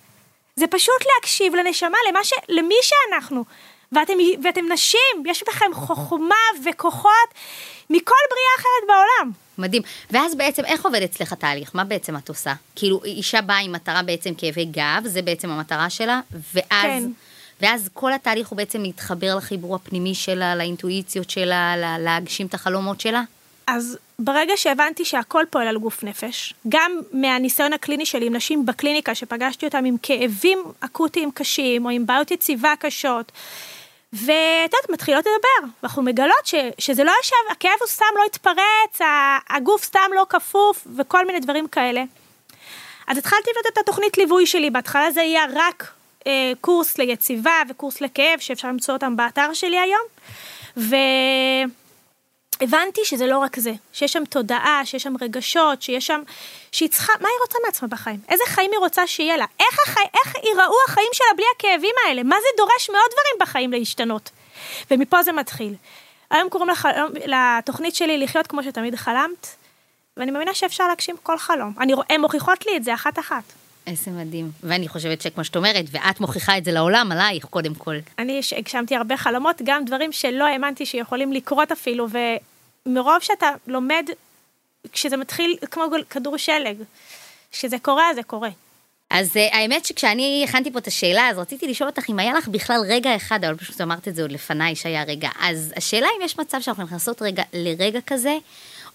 זה 0.57 0.66
פשוט 0.66 1.03
להקשיב 1.14 1.55
לנשמה, 1.55 1.99
למה 2.09 2.25
ש... 2.25 2.33
למי 2.49 2.75
שאנחנו. 2.83 3.44
ואתם, 3.92 4.12
ואתם 4.44 4.64
נשים, 4.72 5.22
יש 5.27 5.44
בכם 5.49 5.75
חוכמה 5.75 6.35
וכוחות 6.64 7.29
מכל 7.90 8.14
בריאה 8.31 8.55
אחרת 8.57 8.88
בעולם. 8.88 9.33
מדהים. 9.59 9.83
ואז 10.11 10.35
בעצם, 10.35 10.64
איך 10.64 10.85
עובד 10.85 11.03
אצלך 11.03 11.33
התהליך? 11.33 11.70
מה 11.75 11.85
בעצם 11.85 12.16
את 12.16 12.29
עושה? 12.29 12.53
כאילו, 12.77 13.05
אישה 13.05 13.40
באה 13.40 13.59
עם 13.59 13.72
מטרה 13.72 14.03
בעצם 14.03 14.35
כאבי 14.35 14.64
גב, 14.64 15.03
זה 15.05 15.22
בעצם 15.22 15.51
המטרה 15.51 15.90
שלה, 15.90 16.20
ואז... 16.55 16.64
כן. 16.83 17.11
ואז 17.61 17.90
כל 17.92 18.12
התהליך 18.12 18.49
הוא 18.49 18.57
בעצם 18.57 18.83
להתחבר 18.83 19.37
לחיבור 19.37 19.75
הפנימי 19.75 20.14
שלה, 20.14 20.55
לאינטואיציות 20.55 21.31
שלה, 21.31 21.75
להגשים 21.99 22.46
את 22.46 22.55
החלומות 22.55 23.01
שלה? 23.01 23.22
אז 23.66 23.99
ברגע 24.19 24.57
שהבנתי 24.57 25.05
שהכל 25.05 25.45
פועל 25.51 25.69
על 25.69 25.79
גוף 25.79 26.05
נפש, 26.05 26.55
גם 26.69 27.01
מהניסיון 27.13 27.73
הקליני 27.73 28.07
שלי 28.07 28.27
עם 28.27 28.37
נשים 28.37 28.67
בקליניקה, 28.67 29.15
שפגשתי 29.15 29.67
אותם 29.67 29.85
עם 29.85 29.97
כאבים 30.03 30.59
אקוטיים 30.81 31.31
קשים, 31.31 31.85
או 31.85 31.91
עם 31.91 32.07
בעיות 32.07 32.31
יציבה 32.31 32.75
קשות, 32.79 33.33
ואת 34.13 34.27
יודעת, 34.73 34.91
מתחילות 34.91 35.27
לדבר, 35.27 35.73
ואנחנו 35.83 36.03
מגלות 36.03 36.47
ש, 36.47 36.55
שזה 36.79 37.05
לא 37.05 37.13
ישב, 37.23 37.35
הכאב 37.51 37.77
הוא 37.81 37.87
סתם 37.89 38.05
לא 38.17 38.23
התפרץ, 38.27 39.09
הגוף 39.51 39.85
סתם 39.85 40.11
לא 40.15 40.27
כפוף, 40.29 40.87
וכל 40.97 41.27
מיני 41.27 41.41
דברים 41.41 41.69
כאלה. 41.69 42.05
אז 43.07 43.19
התחלתי 43.19 43.51
לבנות 43.51 43.73
את 43.73 43.79
התוכנית 43.79 44.19
ליווי 44.19 44.47
שלי, 44.47 44.71
בהתחלה 44.71 45.11
זה 45.11 45.21
היה 45.21 45.45
רק 45.55 45.93
אה, 46.27 46.53
קורס 46.61 46.99
ליציבה 46.99 47.63
וקורס 47.69 48.01
לכאב, 48.01 48.39
שאפשר 48.39 48.69
למצוא 48.69 48.95
אותם 48.95 49.17
באתר 49.17 49.53
שלי 49.53 49.79
היום, 49.79 50.03
והבנתי 52.61 53.01
שזה 53.05 53.27
לא 53.27 53.38
רק 53.38 53.59
זה, 53.59 53.73
שיש 53.92 54.12
שם 54.12 54.25
תודעה, 54.25 54.81
שיש 54.85 55.03
שם 55.03 55.14
רגשות, 55.21 55.83
שיש 55.83 56.07
שם, 56.07 56.23
שהיא 56.73 56.88
צריכה, 56.88 57.12
מה 57.21 57.29
היא 57.29 57.38
רוצה 57.40 57.59
מעצמה 57.66 57.88
בחיים? 57.88 58.21
איזה 58.29 58.45
חיים 58.47 58.71
היא 58.73 58.79
רוצה 58.79 59.07
שיהיה 59.07 59.37
לה? 59.37 59.45
איך, 59.61 59.79
החי, 59.87 60.05
איך 60.14 60.35
ייראו 60.45 60.75
החיים 60.88 61.09
שלה 61.12 61.27
בלי 61.37 61.45
הכאבים 61.57 61.95
האלה? 62.07 62.23
מה 62.23 62.37
זה 62.40 62.47
דורש 62.57 62.90
מאוד 62.90 63.11
דברים 63.12 63.40
בחיים 63.40 63.73
להשתנות? 63.73 64.31
ומפה 64.90 65.23
זה 65.23 65.33
מתחיל. 65.33 65.75
היום 66.31 66.49
קוראים 66.49 66.71
לח... 66.71 66.87
לתוכנית 67.27 67.95
שלי 67.95 68.19
לחיות 68.19 68.47
כמו 68.47 68.62
שתמיד 68.62 68.95
חלמת, 68.95 69.47
ואני 70.16 70.31
מאמינה 70.31 70.55
שאפשר 70.55 70.88
להגשים 70.88 71.16
כל 71.23 71.38
חלום. 71.38 71.73
אני... 71.81 71.92
הן 72.11 72.21
מוכיחות 72.21 72.66
לי 72.66 72.77
את 72.77 72.85
זה 72.85 72.95
אחת-אחת. 72.95 73.42
איזה 73.87 74.11
מדהים. 74.11 74.51
ואני 74.62 74.88
חושבת 74.88 75.20
שכמו 75.20 75.44
שאת 75.44 75.57
אומרת, 75.57 75.85
ואת 75.90 76.20
מוכיחה 76.20 76.59
את 76.59 76.64
זה 76.64 76.72
לעולם, 76.72 77.12
עלייך 77.12 77.44
קודם 77.44 77.75
כל. 77.75 77.96
אני 78.18 78.40
הגשמתי 78.57 78.96
הרבה 78.96 79.16
חלומות, 79.16 79.62
גם 79.64 79.85
דברים 79.85 80.12
שלא 80.12 80.44
האמנתי 80.44 80.87
שיכולים 80.87 81.33
לקרות 81.33 81.72
אפילו, 81.72 82.07
ומרוב 82.87 83.18
שאתה 83.20 83.51
לומד, 83.66 84.07
כשזה 84.92 85.16
מתחיל 85.16 85.57
כמו 85.70 85.85
כדור 86.11 86.37
שלג, 86.37 86.77
כשזה 87.53 87.77
קורה, 87.79 88.14
זה 88.14 88.22
קורה. 88.22 88.51
אז 89.11 89.37
uh, 89.37 89.55
האמת 89.55 89.85
שכשאני 89.85 90.44
הכנתי 90.49 90.70
פה 90.72 90.79
את 90.79 90.87
השאלה, 90.87 91.29
אז 91.29 91.38
רציתי 91.38 91.68
לשאול 91.68 91.90
אותך 91.90 92.11
אם 92.11 92.18
היה 92.18 92.33
לך 92.33 92.49
בכלל 92.49 92.81
רגע 92.88 93.16
אחד, 93.16 93.44
אבל 93.44 93.57
פשוט 93.57 93.81
אמרת 93.81 94.09
את 94.09 94.14
זה 94.14 94.22
עוד 94.22 94.33
לפניי 94.33 94.77
שהיה 94.77 95.05
רגע. 95.05 95.29
אז 95.40 95.72
השאלה 95.77 96.07
אם 96.18 96.25
יש 96.25 96.38
מצב 96.38 96.61
שאנחנו 96.61 96.85
נכנסות 96.85 97.22
רגע 97.22 97.42
לרגע 97.53 98.01
כזה, 98.07 98.37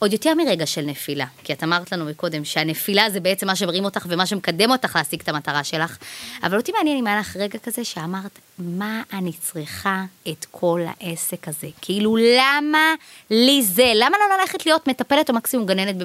עוד 0.02 0.14
יותר 0.14 0.34
מרגע 0.34 0.66
של 0.66 0.82
נפילה, 0.82 1.26
כי 1.44 1.54
את 1.54 1.64
אמרת 1.64 1.92
לנו 1.92 2.06
מקודם 2.06 2.46
שהנפילה 2.46 3.10
זה 3.10 3.20
בעצם 3.20 3.48
מה 3.48 3.56
שמרים 3.56 3.86
אותך 3.86 4.06
ומה 4.10 4.26
שמקדם 4.26 4.72
אותך 4.72 4.96
להשיג 4.96 5.22
את 5.22 5.30
המטרה 5.30 5.64
שלך, 5.64 5.98
אבל 6.44 6.58
אותי 6.58 6.72
מעניין 6.72 6.98
אם 6.98 7.08
היה 7.08 7.20
לך 7.20 7.36
רגע 7.36 7.60
כזה 7.60 7.84
שאמרת, 7.84 8.40
מה 8.60 9.02
אני 9.14 9.32
צריכה 9.34 10.04
את 10.30 10.46
כל 10.52 10.82
העסק 10.88 11.48
הזה? 11.48 11.68
כאילו, 11.82 12.18
למה 12.18 12.94
לי 13.30 13.64
זה? 13.64 13.92
למה 13.96 14.18
לא 14.18 14.38
ללכת 14.38 14.66
להיות 14.66 14.88
מטפלת 14.88 15.30
או 15.30 15.36
מקסימום 15.36 15.66
גננת? 15.66 15.96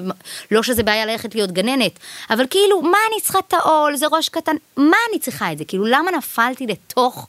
לא 0.51 0.63
שזה 0.63 0.83
בעיה 0.83 1.05
ללכת 1.05 1.35
להיות 1.35 1.51
גננת, 1.51 1.99
אבל 2.29 2.45
כאילו, 2.49 2.81
מה 2.81 2.97
אני 3.11 3.21
צריכה 3.21 3.39
את 3.47 3.53
העול? 3.53 3.95
זה 3.95 4.05
ראש 4.11 4.29
קטן, 4.29 4.55
מה 4.77 4.97
אני 5.11 5.19
צריכה 5.19 5.51
את 5.51 5.57
זה? 5.57 5.65
כאילו, 5.65 5.85
למה 5.85 6.11
נפלתי 6.17 6.67
לתוך... 6.67 7.27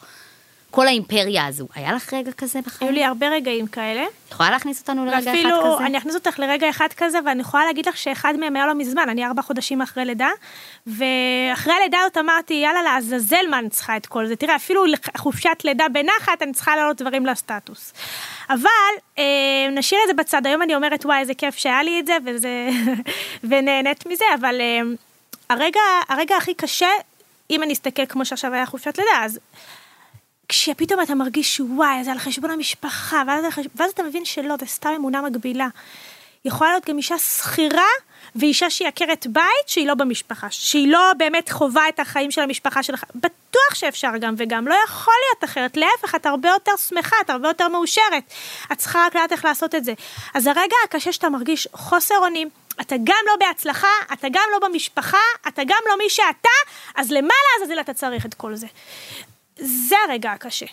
כל 0.70 0.86
האימפריה 0.86 1.46
הזו. 1.46 1.66
היה 1.74 1.92
לך 1.92 2.14
רגע 2.14 2.32
כזה 2.32 2.60
בחיים? 2.60 2.90
היו 2.90 2.98
לי 2.98 3.04
הרבה 3.04 3.28
רגעים 3.28 3.66
כאלה. 3.66 4.04
את 4.04 4.32
יכולה 4.32 4.50
להכניס 4.50 4.80
אותנו 4.80 5.04
לרגע 5.04 5.18
אחד 5.18 5.30
כזה? 5.30 5.48
ואפילו, 5.48 5.78
אני 5.78 5.98
אכניס 5.98 6.14
אותך 6.14 6.38
לרגע 6.38 6.70
אחד 6.70 6.88
כזה, 6.96 7.18
ואני 7.26 7.40
יכולה 7.40 7.66
להגיד 7.66 7.88
לך 7.88 7.96
שאחד 7.96 8.34
מהם 8.40 8.56
היה 8.56 8.66
לא 8.66 8.74
מזמן, 8.74 9.08
אני 9.08 9.26
ארבע 9.26 9.42
חודשים 9.42 9.82
אחרי 9.82 10.04
לידה, 10.04 10.30
ואחרי 10.86 11.72
הלידה 11.72 11.98
הזאת 12.00 12.16
אמרתי, 12.16 12.54
יאללה, 12.54 12.82
לעזאזל 12.82 13.46
מה 13.50 13.58
אני 13.58 13.70
צריכה 13.70 13.96
את 13.96 14.06
כל 14.06 14.26
זה. 14.26 14.36
תראה, 14.36 14.56
אפילו 14.56 14.84
חופשת 15.16 15.58
לידה 15.64 15.88
בנחת, 15.92 16.42
אני 16.42 16.52
צריכה 16.52 16.76
להעלות 16.76 17.02
דברים 17.02 17.26
לסטטוס. 17.26 17.92
אבל 18.50 18.68
אה, 19.18 19.24
נשאיר 19.72 20.00
את 20.02 20.16
זה 20.16 20.22
בצד, 20.22 20.46
היום 20.46 20.62
אני 20.62 20.74
אומרת, 20.74 21.06
וואי, 21.06 21.18
איזה 21.18 21.34
כיף 21.34 21.56
שהיה 21.56 21.82
לי 21.82 22.00
את 22.00 22.06
זה, 22.06 22.16
וזה... 22.26 22.68
ונהנית 23.48 24.06
מזה, 24.06 24.24
אבל 24.40 24.60
אה, 24.60 24.80
הרגע, 25.50 25.80
הרגע 26.08 26.36
הכי 26.36 26.54
קשה, 26.54 26.90
אם 27.50 27.62
אני 27.62 27.72
אסתכל 27.72 28.06
כמו 28.06 28.24
שעכשיו 28.24 28.54
היה 28.54 28.66
חופשת 28.66 28.98
לידה, 28.98 29.24
אז 29.24 29.40
כשפתאום 30.48 31.02
אתה 31.02 31.14
מרגיש 31.14 31.56
שוואי, 31.56 32.04
זה 32.04 32.12
על 32.12 32.18
חשבון 32.18 32.50
המשפחה, 32.50 33.22
ואז, 33.26 33.44
ואז 33.74 33.90
אתה 33.90 34.02
מבין 34.02 34.24
שלא, 34.24 34.54
זה 34.60 34.66
סתם 34.66 34.90
אמונה 34.96 35.22
מגבילה. 35.22 35.68
יכולה 36.44 36.70
להיות 36.70 36.88
גם 36.88 36.96
אישה 36.96 37.18
שכירה 37.18 37.88
ואישה 38.36 38.70
שהיא 38.70 38.88
עקרת 38.88 39.26
בית 39.26 39.66
שהיא 39.66 39.86
לא 39.86 39.94
במשפחה, 39.94 40.46
שהיא 40.50 40.92
לא 40.92 41.12
באמת 41.18 41.50
חווה 41.50 41.88
את 41.88 42.00
החיים 42.00 42.30
של 42.30 42.40
המשפחה 42.40 42.82
שלך. 42.82 43.04
בטוח 43.14 43.74
שאפשר 43.74 44.10
גם 44.20 44.34
וגם, 44.38 44.68
לא 44.68 44.74
יכול 44.84 45.14
להיות 45.28 45.44
אחרת, 45.44 45.76
להפך, 45.76 46.14
את 46.14 46.26
הרבה 46.26 46.48
יותר 46.48 46.72
שמחה, 46.88 47.16
את 47.24 47.30
הרבה 47.30 47.48
יותר 47.48 47.68
מאושרת. 47.68 48.32
את 48.72 48.78
צריכה 48.78 49.06
רק 49.06 49.16
לדעת 49.16 49.32
איך 49.32 49.44
לעשות 49.44 49.74
את 49.74 49.84
זה. 49.84 49.92
אז 50.34 50.46
הרגע 50.46 50.76
הקשה 50.84 51.12
שאתה 51.12 51.28
מרגיש 51.28 51.68
חוסר 51.72 52.18
אונים, 52.18 52.48
אתה 52.80 52.96
גם 53.04 53.24
לא 53.26 53.46
בהצלחה, 53.46 53.88
אתה 54.12 54.28
גם 54.32 54.44
לא 54.52 54.68
במשפחה, 54.68 55.18
אתה 55.48 55.62
גם 55.66 55.82
לא 55.88 55.98
מי 55.98 56.10
שאתה, 56.10 56.48
אז 56.94 57.12
למה 57.12 57.34
לעזאזל 57.60 57.80
אתה 57.80 57.94
צריך 57.94 58.26
את 58.26 58.34
כל 58.34 58.54
זה? 58.54 58.66
זה 59.58 59.94
הרגע 60.08 60.32
הקשה. 60.32 60.66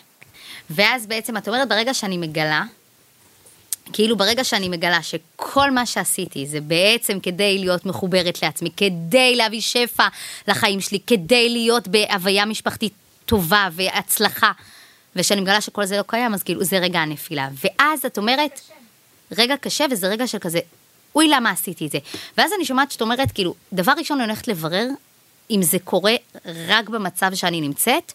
ואז 0.70 1.06
בעצם 1.06 1.36
את 1.36 1.48
אומרת, 1.48 1.68
ברגע 1.68 1.94
שאני 1.94 2.16
מגלה, 2.16 2.62
כאילו 3.92 4.16
ברגע 4.16 4.44
שאני 4.44 4.68
מגלה 4.68 5.02
שכל 5.02 5.70
מה 5.70 5.86
שעשיתי 5.86 6.46
זה 6.46 6.60
בעצם 6.60 7.20
כדי 7.20 7.58
להיות 7.58 7.86
מחוברת 7.86 8.42
לעצמי, 8.42 8.70
כדי 8.76 9.36
להביא 9.36 9.60
שפע 9.60 10.06
לחיים 10.48 10.80
שלי, 10.80 10.98
כדי 11.06 11.48
להיות 11.48 11.88
בהוויה 11.88 12.44
משפחתית 12.44 12.92
טובה 13.26 13.68
והצלחה, 13.72 14.52
ושאני 15.16 15.40
מגלה 15.40 15.60
שכל 15.60 15.84
זה 15.84 15.96
לא 15.96 16.04
קיים, 16.06 16.34
אז 16.34 16.42
כאילו 16.42 16.64
זה 16.64 16.78
רגע 16.78 16.98
הנפילה. 16.98 17.48
ואז 17.64 18.04
את 18.04 18.18
אומרת, 18.18 18.60
רגע 19.38 19.56
קשה 19.56 19.84
וזה 19.90 20.06
רגע 20.06 20.26
של 20.26 20.38
כזה, 20.38 20.60
אוי 21.14 21.28
למה 21.28 21.50
עשיתי 21.50 21.86
את 21.86 21.90
זה. 21.90 21.98
ואז 22.38 22.50
אני 22.56 22.64
שומעת 22.64 22.90
שאת 22.90 23.02
אומרת, 23.02 23.32
כאילו, 23.32 23.54
דבר 23.72 23.92
ראשון 23.98 24.20
אני 24.20 24.28
הולכת 24.28 24.48
לברר 24.48 24.86
אם 25.50 25.62
זה 25.62 25.78
קורה 25.84 26.14
רק 26.68 26.88
במצב 26.88 27.34
שאני 27.34 27.60
נמצאת, 27.60 28.12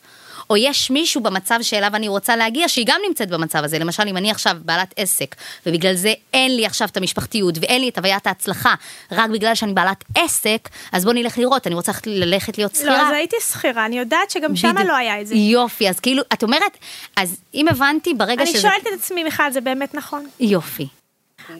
או 0.49 0.57
יש 0.57 0.91
מישהו 0.91 1.21
במצב 1.21 1.59
שאליו 1.61 1.95
אני 1.95 2.07
רוצה 2.07 2.35
להגיע, 2.35 2.67
שהיא 2.67 2.85
גם 2.87 2.99
נמצאת 3.07 3.29
במצב 3.29 3.63
הזה. 3.63 3.79
למשל, 3.79 4.03
אם 4.07 4.17
אני 4.17 4.31
עכשיו 4.31 4.57
בעלת 4.65 4.93
עסק, 4.97 5.35
ובגלל 5.65 5.95
זה 5.95 6.13
אין 6.33 6.55
לי 6.55 6.65
עכשיו 6.65 6.87
את 6.87 6.97
המשפחתיות, 6.97 7.55
ואין 7.61 7.81
לי 7.81 7.89
את 7.89 7.97
הוויית 7.97 8.27
ההצלחה, 8.27 8.75
רק 9.11 9.29
בגלל 9.29 9.55
שאני 9.55 9.73
בעלת 9.73 10.03
עסק, 10.15 10.69
אז 10.91 11.05
בוא 11.05 11.13
נלך 11.13 11.37
לראות, 11.37 11.67
אני 11.67 11.75
רוצה 11.75 11.91
ללכת 12.05 12.57
להיות 12.57 12.75
שכירה. 12.75 12.97
לא, 12.97 13.07
אז 13.07 13.13
הייתי 13.13 13.35
שכירה, 13.49 13.85
אני 13.85 13.99
יודעת 13.99 14.31
שגם 14.31 14.55
שם 14.55 14.75
לא 14.87 14.95
היה 14.95 15.21
את 15.21 15.27
זה. 15.27 15.35
יופי, 15.35 15.89
אז 15.89 15.99
כאילו, 15.99 16.23
את 16.33 16.43
אומרת, 16.43 16.77
אז 17.15 17.37
אם 17.53 17.67
הבנתי, 17.67 18.13
ברגע 18.13 18.43
אני 18.43 18.53
שזה... 18.53 18.57
אני 18.57 18.61
שואלת 18.61 18.87
את 18.87 18.99
עצמי, 18.99 19.23
מיכל, 19.23 19.51
זה 19.51 19.61
באמת 19.61 19.95
נכון? 19.95 20.27
יופי. 20.39 20.87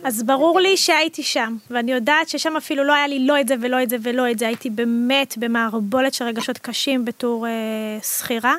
אז 0.04 0.24
ברור 0.24 0.60
לי 0.60 0.78
שהייתי 0.78 1.24
שם, 1.24 1.56
ואני 1.70 1.92
יודעת 1.92 2.30
ששם 2.30 2.58
אפילו 2.58 2.84
לא 2.84 2.94
היה 2.94 3.08
לי 3.08 3.20
לא 3.20 3.40
את 3.40 3.48
זה 3.48 3.56
ולא 3.62 3.84
את 3.84 3.90
זה 3.90 3.98
ולא 4.02 4.32
את 4.32 4.40
זה, 4.40 4.48
הייתי 4.48 4.70
באמת 4.70 5.38
במערבולת 5.38 6.14
של 6.14 6.26
רגשות 6.26 6.58
קשים 6.58 7.06
בתור 7.06 7.48
אה, 7.48 7.52
שכירה. 8.04 8.56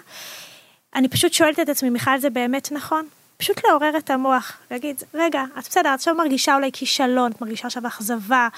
אני 0.94 1.08
פשוט 1.08 1.32
שואלת 1.32 1.60
את 1.60 1.68
עצמי, 1.68 1.90
מיכל, 1.90 2.18
זה 2.18 2.30
באמת 2.30 2.72
נכון? 2.72 3.06
פשוט 3.36 3.60
לעורר 3.64 3.96
את 3.98 4.10
המוח, 4.10 4.58
להגיד, 4.70 5.02
רגע, 5.14 5.44
את 5.58 5.68
בסדר, 5.68 5.94
את 5.94 5.94
עכשיו 5.94 6.14
מרגישה 6.14 6.54
אולי 6.54 6.70
כישלון, 6.72 7.32
את 7.32 7.40
מרגישה 7.40 7.66
עכשיו 7.66 7.86
אכזבה, 7.86 8.48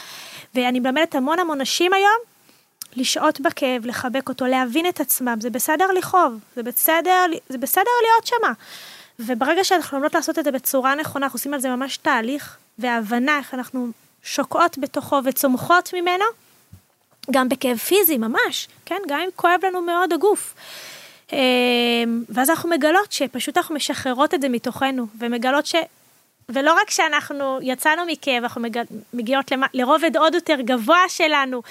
ואני 0.55 0.81
מלמדת 0.81 1.15
המון 1.15 1.39
המון 1.39 1.61
נשים 1.61 1.93
היום, 1.93 2.19
לשהות 2.97 3.41
בכאב, 3.41 3.87
לחבק 3.87 4.29
אותו, 4.29 4.47
להבין 4.47 4.87
את 4.89 5.01
עצמם, 5.01 5.37
זה 5.41 5.51
בסדר 5.51 5.87
לכאוב, 5.99 6.39
זה 6.57 6.63
בסדר, 6.63 7.25
זה 7.49 7.59
בסדר 7.59 7.91
להיות 8.03 8.27
שמה. 8.27 8.53
וברגע 9.19 9.65
שאנחנו 9.65 9.99
לומדות 9.99 10.15
לעשות 10.15 10.39
את 10.39 10.45
זה 10.45 10.53
בצורה 10.53 10.95
נכונה, 10.95 11.27
אנחנו 11.27 11.37
עושים 11.37 11.55
על 11.55 11.61
זה 11.61 11.69
ממש 11.69 11.97
תהליך 11.97 12.57
והבנה 12.79 13.39
איך 13.39 13.55
אנחנו 13.55 13.89
שוקעות 14.23 14.79
בתוכו 14.79 15.21
וצומחות 15.25 15.95
ממנו, 15.95 16.25
גם 17.31 17.49
בכאב 17.49 17.77
פיזי 17.77 18.19
ממש, 18.19 18.69
כן? 18.87 18.99
גם 19.09 19.21
אם 19.21 19.29
כואב 19.37 19.61
לנו 19.63 19.83
מאוד 19.83 20.13
הגוף. 20.13 20.55
אמ, 21.33 21.39
ואז 22.29 22.51
אנחנו 22.51 22.71
מגלות 22.71 23.13
שפשוט 23.13 23.57
אנחנו 23.57 23.75
משחררות 23.75 24.35
את 24.35 24.41
זה 24.41 24.49
מתוכנו, 24.49 25.07
ומגלות 25.19 25.67
ש... 25.67 25.75
ולא 26.49 26.73
רק 26.73 26.91
שאנחנו 26.91 27.59
יצאנו 27.63 28.03
מכאב, 28.07 28.43
אנחנו 28.43 28.61
מג... 28.61 28.83
מגיעות 29.15 29.53
למ... 29.53 29.63
לרובד 29.75 30.17
עוד 30.17 30.35
יותר 30.35 30.61
גבוה 30.61 31.09
שלנו, 31.09 31.63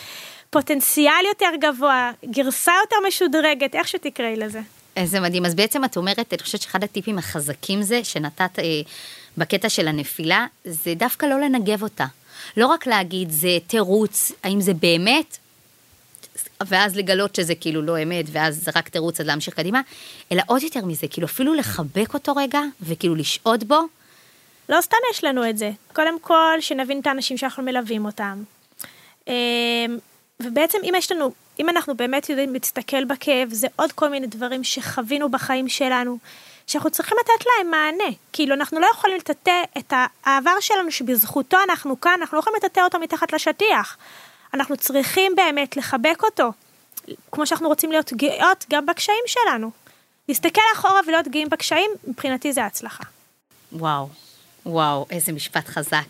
פוטנציאל 0.49 1.25
יותר 1.27 1.49
גבוה, 1.59 2.11
גרסה 2.25 2.71
יותר 2.81 2.95
משודרגת, 3.07 3.75
איך 3.75 3.87
שתקראי 3.87 4.35
לזה. 4.35 4.59
איזה 4.95 5.19
מדהים. 5.19 5.45
אז 5.45 5.55
בעצם 5.55 5.85
את 5.85 5.97
אומרת, 5.97 6.33
אני 6.33 6.41
חושבת 6.41 6.61
שאחד 6.61 6.83
הטיפים 6.83 7.17
החזקים 7.17 7.81
זה, 7.81 8.03
שנתת 8.03 8.59
אה, 8.59 8.81
בקטע 9.37 9.69
של 9.69 9.87
הנפילה, 9.87 10.45
זה 10.65 10.93
דווקא 10.95 11.25
לא 11.25 11.39
לנגב 11.39 11.83
אותה. 11.83 12.05
לא 12.57 12.67
רק 12.67 12.87
להגיד, 12.87 13.31
זה 13.31 13.57
תירוץ, 13.67 14.31
האם 14.43 14.61
זה 14.61 14.73
באמת, 14.73 15.37
ואז 16.67 16.95
לגלות 16.95 17.35
שזה 17.35 17.55
כאילו 17.55 17.81
לא 17.81 18.03
אמת, 18.03 18.25
ואז 18.31 18.63
זה 18.63 18.71
רק 18.75 18.89
תירוץ 18.89 19.19
עד 19.19 19.25
להמשיך 19.25 19.53
קדימה, 19.53 19.81
אלא 20.31 20.41
עוד 20.47 20.63
יותר 20.63 20.85
מזה, 20.85 21.07
כאילו 21.07 21.27
אפילו 21.27 21.53
לחבק 21.53 22.13
אותו 22.13 22.35
רגע, 22.35 22.59
וכאילו 22.81 23.15
לשהות 23.15 23.63
בו. 23.63 23.79
לא 24.69 24.81
סתם 24.81 24.97
יש 25.11 25.23
לנו 25.23 25.49
את 25.49 25.57
זה. 25.57 25.71
קודם 25.93 26.19
כל, 26.19 26.57
שנבין 26.59 26.99
את 26.99 27.07
האנשים 27.07 27.37
שאנחנו 27.37 27.63
מלווים 27.63 28.05
אותם. 28.05 28.43
אמ, 29.27 29.33
ובעצם 30.39 30.77
אם 30.83 30.93
יש 30.97 31.11
לנו, 31.11 31.33
אם 31.63 31.69
אנחנו 31.69 31.95
באמת 31.95 32.29
יודעים 32.29 32.53
להסתכל 32.53 33.05
בכאב, 33.05 33.49
זה 33.51 33.67
עוד 33.75 33.91
כל 33.91 34.09
מיני 34.09 34.27
דברים 34.27 34.63
שחווינו 34.63 35.31
בחיים 35.31 35.69
שלנו, 35.69 36.17
שאנחנו 36.67 36.89
צריכים 36.89 37.17
לתת 37.21 37.45
להם 37.45 37.71
מענה. 37.71 38.15
כאילו, 38.33 38.55
אנחנו 38.55 38.79
לא 38.79 38.87
יכולים 38.93 39.17
לטאטא 39.17 39.61
את 39.77 39.93
העבר 40.23 40.59
שלנו 40.59 40.91
שבזכותו 40.91 41.57
אנחנו 41.69 42.01
כאן, 42.01 42.11
אנחנו 42.19 42.35
לא 42.35 42.39
יכולים 42.39 42.57
לטאטא 42.57 42.79
אותו 42.79 42.99
מתחת 42.99 43.33
לשטיח. 43.33 43.97
אנחנו 44.53 44.77
צריכים 44.77 45.35
באמת 45.35 45.77
לחבק 45.77 46.23
אותו, 46.23 46.51
כמו 47.31 47.47
שאנחנו 47.47 47.67
רוצים 47.67 47.91
להיות 47.91 48.13
גאות 48.13 48.65
גם 48.69 48.85
בקשיים 48.85 49.23
שלנו. 49.27 49.71
להסתכל 50.29 50.61
אחורה 50.75 50.99
ולהיות 51.07 51.27
גאים 51.27 51.49
בקשיים, 51.49 51.91
מבחינתי 52.07 52.53
זה 52.53 52.65
הצלחה. 52.65 53.03
וואו, 53.71 54.09
וואו, 54.65 55.05
איזה 55.09 55.31
משפט 55.31 55.67
חזק. 55.67 56.07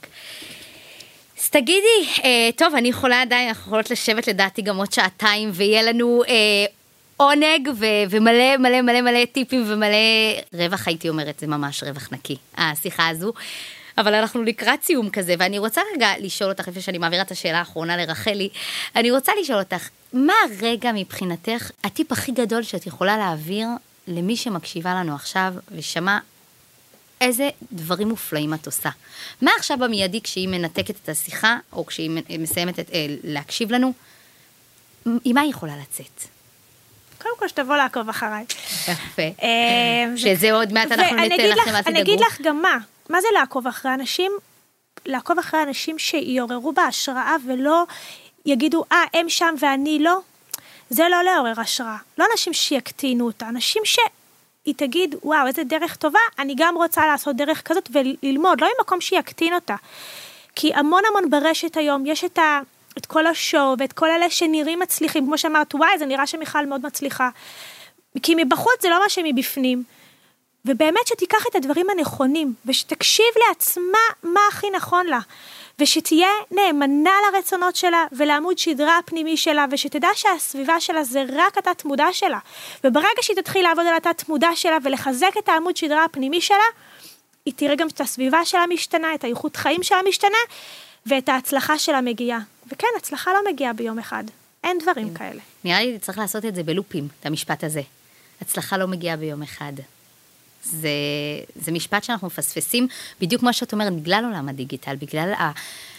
אז 1.43 1.49
תגידי, 1.49 2.21
אה, 2.23 2.49
טוב, 2.55 2.75
אני 2.75 2.87
יכולה 2.87 3.21
עדיין, 3.21 3.47
אנחנו 3.47 3.63
יכולות 3.63 3.91
לשבת 3.91 4.27
לדעתי 4.27 4.61
גם 4.61 4.77
עוד 4.77 4.93
שעתיים, 4.93 5.49
ויהיה 5.53 5.83
לנו 5.83 6.23
אה, 6.27 6.65
עונג 7.17 7.69
ו- 7.75 7.85
ומלא 8.09 8.57
מלא 8.57 8.81
מלא 8.81 9.01
מלא 9.01 9.25
טיפים 9.25 9.63
ומלא 9.67 9.97
רווח, 10.53 10.87
הייתי 10.87 11.09
אומרת, 11.09 11.39
זה 11.39 11.47
ממש 11.47 11.83
רווח 11.83 12.09
נקי, 12.11 12.35
השיחה 12.57 13.07
הזו. 13.07 13.33
אבל 13.97 14.13
אנחנו 14.13 14.43
לקראת 14.43 14.83
סיום 14.83 15.09
כזה, 15.09 15.35
ואני 15.39 15.59
רוצה 15.59 15.81
רגע 15.95 16.09
לשאול 16.19 16.49
אותך, 16.49 16.67
לפני 16.67 16.81
שאני 16.81 16.97
מעבירה 16.97 17.21
את 17.21 17.31
השאלה 17.31 17.59
האחרונה 17.59 17.97
לרחלי, 17.97 18.49
אני 18.95 19.11
רוצה 19.11 19.31
לשאול 19.41 19.59
אותך, 19.59 19.89
מה 20.13 20.33
הרגע 20.43 20.91
מבחינתך, 20.91 21.71
הטיפ 21.83 22.11
הכי 22.11 22.31
גדול 22.31 22.63
שאת 22.63 22.87
יכולה 22.87 23.17
להעביר 23.17 23.67
למי 24.07 24.35
שמקשיבה 24.35 24.93
לנו 24.93 25.15
עכשיו 25.15 25.53
ושמע 25.71 26.17
איזה 27.23 27.49
דברים 27.71 28.09
מופלאים 28.09 28.53
את 28.53 28.65
עושה? 28.65 28.89
מה 29.41 29.51
עכשיו 29.57 29.77
במיידי 29.77 30.21
כשהיא 30.21 30.47
מנתקת 30.47 30.95
את 31.03 31.09
השיחה, 31.09 31.57
או 31.73 31.85
כשהיא 31.85 32.11
מסיימת 32.39 32.79
את, 32.79 32.89
אה, 32.93 33.05
להקשיב 33.23 33.71
לנו, 33.71 33.93
עם 35.05 35.35
מה 35.35 35.41
היא 35.41 35.49
יכולה 35.49 35.73
לצאת? 35.81 36.27
קודם 37.21 37.35
כל 37.39 37.47
שתבוא 37.47 37.75
לעקוב 37.75 38.09
אחריי. 38.09 38.45
יפה. 38.87 39.21
אה, 39.43 40.05
שזה 40.21 40.53
עוד 40.53 40.73
מעט 40.73 40.91
אנחנו 40.91 41.15
ניתן 41.15 41.49
לכם, 41.49 41.75
אל 41.75 41.81
תדאגו. 41.81 41.89
אני 41.89 42.01
אגיד 42.01 42.19
לך 42.19 42.41
גם 42.41 42.61
מה, 42.61 42.77
מה 43.09 43.21
זה 43.21 43.27
לעקוב 43.33 43.67
אחרי 43.67 43.93
אנשים? 43.93 44.31
לעקוב 45.05 45.39
אחרי 45.39 45.63
אנשים 45.63 45.99
שיעוררו 45.99 46.73
בהשראה 46.73 47.35
ולא 47.47 47.83
יגידו, 48.45 48.83
אה, 48.91 49.03
הם 49.13 49.29
שם 49.29 49.55
ואני 49.59 49.99
לא. 49.99 50.19
זה 50.89 51.03
לא 51.11 51.23
לעורר 51.23 51.59
השראה. 51.61 51.97
לא 52.17 52.25
אנשים 52.31 52.53
שיקטינו 52.53 53.25
אותה, 53.25 53.49
אנשים 53.49 53.81
שהיא 54.63 54.75
תגיד, 54.77 55.15
וואו, 55.23 55.47
איזה 55.47 55.63
דרך 55.63 55.95
טובה, 55.95 56.19
אני 56.39 56.53
גם 56.57 56.75
רוצה 56.75 57.05
לעשות 57.05 57.35
דרך 57.35 57.61
כזאת 57.61 57.89
וללמוד, 57.91 58.61
לא 58.61 58.67
ממקום 58.77 59.01
שיקטין 59.01 59.53
אותה. 59.53 59.75
כי 60.55 60.73
המון 60.73 61.03
המון 61.09 61.29
ברשת 61.29 61.77
היום, 61.77 62.05
יש 62.05 62.23
את, 62.23 62.37
ה, 62.37 62.59
את 62.97 63.05
כל 63.05 63.27
השואו 63.27 63.75
ואת 63.79 63.93
כל 63.93 64.09
אלה 64.09 64.29
שנראים 64.29 64.79
מצליחים, 64.79 65.25
כמו 65.25 65.37
שאמרת, 65.37 65.75
וואי, 65.75 65.97
זה 65.99 66.05
נראה 66.05 66.27
שמיכל 66.27 66.65
מאוד 66.65 66.85
מצליחה. 66.85 67.29
כי 68.23 68.35
מבחוץ 68.37 68.81
זה 68.81 68.89
לא 68.89 68.99
מה 68.99 69.09
שמבפנים. 69.09 69.83
ובאמת 70.65 71.07
שתיקח 71.07 71.47
את 71.49 71.55
הדברים 71.55 71.89
הנכונים, 71.89 72.53
ושתקשיב 72.65 73.25
לעצמה 73.47 73.99
מה 74.23 74.39
הכי 74.49 74.69
נכון 74.69 75.05
לה, 75.07 75.19
ושתהיה 75.79 76.27
נאמנה 76.51 77.11
לרצונות 77.33 77.75
שלה 77.75 78.05
ולעמוד 78.11 78.57
שדרה 78.57 78.97
הפנימי 78.97 79.37
שלה, 79.37 79.65
ושתדע 79.71 80.07
שהסביבה 80.15 80.79
שלה 80.79 81.03
זה 81.03 81.23
רק 81.33 81.57
התת 81.57 81.85
מודע 81.85 82.07
שלה. 82.11 82.39
וברגע 82.83 83.07
שהיא 83.21 83.37
תתחיל 83.37 83.63
לעבוד 83.63 83.85
על 83.85 83.95
התת 83.95 84.29
מודע 84.29 84.49
שלה 84.55 84.77
ולחזק 84.83 85.31
את 85.39 85.49
העמוד 85.49 85.77
שדרה 85.77 86.05
הפנימי 86.05 86.41
שלה, 86.41 86.57
היא 87.45 87.53
תראה 87.55 87.75
גם 87.75 87.87
את 87.87 88.01
הסביבה 88.01 88.45
שלה 88.45 88.65
משתנה, 88.73 89.15
את 89.15 89.23
האיכות 89.23 89.55
חיים 89.55 89.83
שלה 89.83 89.99
משתנה, 90.09 90.37
ואת 91.05 91.29
ההצלחה 91.29 91.79
שלה 91.79 92.01
מגיעה. 92.01 92.39
וכן, 92.67 92.87
הצלחה 92.97 93.33
לא 93.33 93.51
מגיעה 93.51 93.73
ביום 93.73 93.99
אחד. 93.99 94.23
אין 94.63 94.77
דברים 94.79 95.09
כן. 95.09 95.17
כאלה. 95.17 95.41
נראה 95.63 95.83
לי 95.83 95.99
צריך 95.99 96.17
לעשות 96.17 96.45
את 96.45 96.55
זה 96.55 96.63
בלופים, 96.63 97.07
את 97.19 97.25
המשפט 97.25 97.63
הזה. 97.63 97.81
הצלחה 98.41 98.77
לא 98.77 98.87
מגיעה 98.87 99.17
ביום 99.17 99.43
אחד. 99.43 99.73
זה, 100.63 100.89
זה 101.55 101.71
משפט 101.71 102.03
שאנחנו 102.03 102.27
מפספסים, 102.27 102.87
בדיוק 103.21 103.39
כמו 103.39 103.53
שאת 103.53 103.73
אומרת, 103.73 103.93
בגלל 103.93 104.25
עולם 104.25 104.49
הדיגיטל, 104.49 104.95
בגלל 104.95 105.33
ה... 105.33 105.51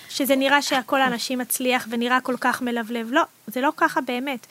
שזה 0.08 0.36
נראה 0.36 0.62
שהכל 0.62 1.00
האנשים 1.00 1.38
מצליח 1.38 1.86
ונראה 1.90 2.20
כל 2.20 2.36
כך 2.40 2.62
מלבלב. 2.62 3.08
לא, 3.10 3.22
זה 3.46 3.60
לא 3.60 3.70
ככה 3.76 4.00
באמת. 4.00 4.46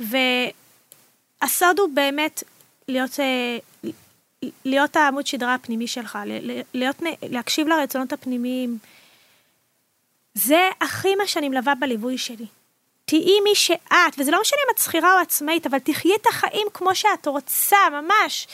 והסוד 0.00 1.78
הוא 1.78 1.88
באמת 1.94 2.42
להיות, 2.88 3.20
אה, 3.20 3.58
להיות 4.64 4.96
העמוד 4.96 5.26
שדרה 5.26 5.54
הפנימי 5.54 5.86
שלך, 5.86 6.18
להיות, 6.74 7.02
להקשיב 7.22 7.68
לרצונות 7.68 8.12
הפנימיים, 8.12 8.78
זה 10.34 10.68
הכי 10.80 11.14
מה 11.14 11.26
שאני 11.26 11.48
מלווה 11.48 11.74
בליווי 11.74 12.18
שלי. 12.18 12.46
תהיי 13.04 13.40
מי 13.44 13.54
שאת, 13.54 14.18
וזה 14.18 14.30
לא 14.30 14.40
משנה 14.40 14.58
אם 14.66 14.74
את 14.74 14.78
שכירה 14.78 15.14
או 15.14 15.18
עצמאית, 15.18 15.66
אבל 15.66 15.78
תחיי 15.78 16.12
את 16.20 16.26
החיים 16.26 16.66
כמו 16.74 16.94
שאת 16.94 17.26
רוצה, 17.26 17.76
ממש. 17.92 18.46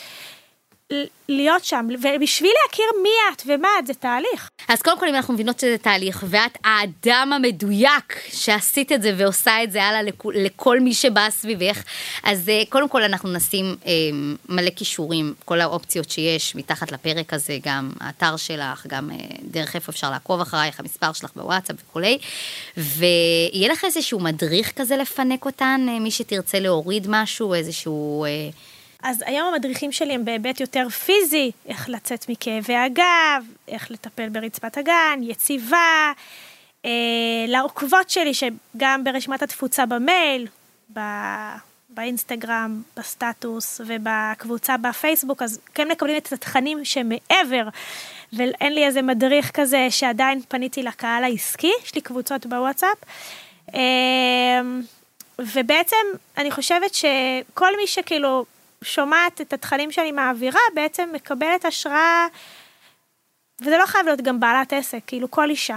להיות 1.28 1.64
שם, 1.64 1.87
ובשביל 1.91 2.53
להכיר 2.64 2.84
מי 3.03 3.09
את 3.32 3.43
ומה 3.47 3.68
את, 3.78 3.87
זה 3.87 3.95
תהליך. 3.95 4.51
אז 4.68 4.82
קודם 4.82 4.99
כל, 4.99 5.09
אם 5.09 5.14
אנחנו 5.14 5.34
מבינות 5.34 5.61
שזה 5.61 5.78
תהליך, 5.78 6.24
ואת 6.28 6.59
האדם 6.64 7.32
המדויק 7.34 8.20
שעשית 8.32 8.93
את 8.93 9.03
זה 9.03 9.14
ועושה 9.16 9.62
את 9.64 9.72
זה 9.72 9.82
הלאה 9.84 10.03
לכ- 10.03 10.26
לכל 10.34 10.80
מי 10.80 10.95
שבא 10.95 11.30
סביבך, 11.30 11.82
אז 12.22 12.49
אה, 12.49 12.62
קודם 12.68 12.89
כל 12.89 13.03
אנחנו 13.03 13.32
נשים 13.32 13.76
אה, 13.87 13.93
מלא 14.49 14.70
כישורים, 14.76 15.34
כל 15.45 15.61
האופציות 15.61 16.11
שיש 16.11 16.55
מתחת 16.55 16.93
לפרק 16.93 17.32
הזה, 17.32 17.59
גם 17.62 17.91
האתר 18.01 18.37
שלך, 18.37 18.87
גם 18.87 19.11
אה, 19.11 19.16
דרך 19.43 19.74
איפה 19.76 19.93
אפשר 19.93 20.11
לעקוב 20.11 20.41
אחרייך, 20.41 20.80
המספר 20.80 21.12
שלך 21.12 21.30
בוואטסאפ 21.37 21.76
וכולי, 21.89 22.18
ויהיה 22.76 23.68
לך 23.72 23.84
איזשהו 23.84 24.20
מדריך 24.20 24.72
כזה 24.76 24.97
לפנק 24.97 25.45
אותן, 25.45 25.87
אה, 25.89 25.99
מי 25.99 26.11
שתרצה 26.11 26.61
להוריד 26.61 27.07
משהו, 27.09 27.55
איזשהו... 27.55 28.24
אה, 28.24 28.30
אז 29.09 29.24
היום 29.26 29.54
המדריכים 29.54 29.92
שלי 29.92 30.14
הם 30.14 30.24
בהיבט 30.24 30.61
יותר 30.61 30.88
פיזי, 30.88 31.50
איך 31.66 31.88
לצאת 31.88 32.28
מכאבי 32.28 32.76
הגב, 32.76 33.44
איך 33.68 33.90
לטפל 33.90 34.28
ברצפת 34.28 34.78
הגן, 34.78 35.20
יציבה, 35.22 36.12
אה, 36.84 36.90
לעוקבות 37.48 38.11
שלי, 38.11 38.32
שגם 38.34 39.04
ברשימת 39.04 39.42
התפוצה 39.42 39.86
במייל, 39.86 40.46
ב... 40.92 41.00
באינסטגרם, 41.88 42.82
בסטטוס 42.96 43.80
ובקבוצה 43.86 44.76
בפייסבוק, 44.76 45.42
אז 45.42 45.61
כן 45.74 45.88
מקבלים 45.90 46.16
את 46.16 46.32
התכנים 46.32 46.84
שמעבר, 46.84 47.68
ואין 48.32 48.74
לי 48.74 48.86
איזה 48.86 49.02
מדריך 49.02 49.50
כזה 49.54 49.86
שעדיין 49.90 50.40
פניתי 50.48 50.82
לקהל 50.82 51.24
העסקי, 51.24 51.72
יש 51.84 51.94
לי 51.94 52.00
קבוצות 52.00 52.46
בוואטסאפ. 52.46 52.98
אה, 53.74 53.80
ובעצם 55.38 56.07
אני 56.36 56.50
חושבת 56.50 56.94
שכל 56.94 57.76
מי 57.76 57.86
שכאילו 57.86 58.44
שומעת 58.85 59.41
את 59.41 59.53
התכנים 59.53 59.93
שאני 59.93 60.12
מעבירה, 60.12 60.61
בעצם 60.74 61.09
מקבלת 61.12 61.64
השראה, 61.64 62.27
וזה 63.61 63.79
לא 63.79 63.87
חייב 63.87 64.07
להיות 64.07 64.20
גם 64.20 64.41
בעלת 64.41 64.72
עסק, 64.72 65.01
כאילו 65.07 65.31
כל 65.31 65.51
אישה. 65.51 65.77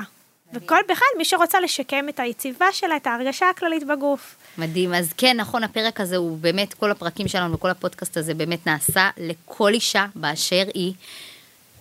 וכל 0.54 0.80
בכלל, 0.90 1.08
מי 1.18 1.26
שרוצה 1.26 1.60
לשקם 1.60 2.10
את 2.10 2.20
היציבה 2.20 2.66
שלה, 2.72 2.96
את 2.96 3.08
ההרגשה 3.08 3.50
הכללית 3.50 3.84
בגוף. 3.84 4.36
מדהים. 4.58 4.94
אז 4.94 5.14
כן, 5.18 5.38
נכון, 5.38 5.64
הפרק 5.64 6.02
הזה 6.02 6.16
הוא 6.18 6.38
באמת, 6.38 6.74
כל 6.74 6.92
הפרקים 6.92 7.28
שלנו 7.28 7.54
וכל 7.54 7.70
הפודקאסט 7.70 8.18
הזה 8.18 8.34
באמת 8.34 8.68
נעשה 8.68 9.10
לכל 9.18 9.74
אישה 9.74 10.06
באשר 10.16 10.64
היא. 10.74 10.94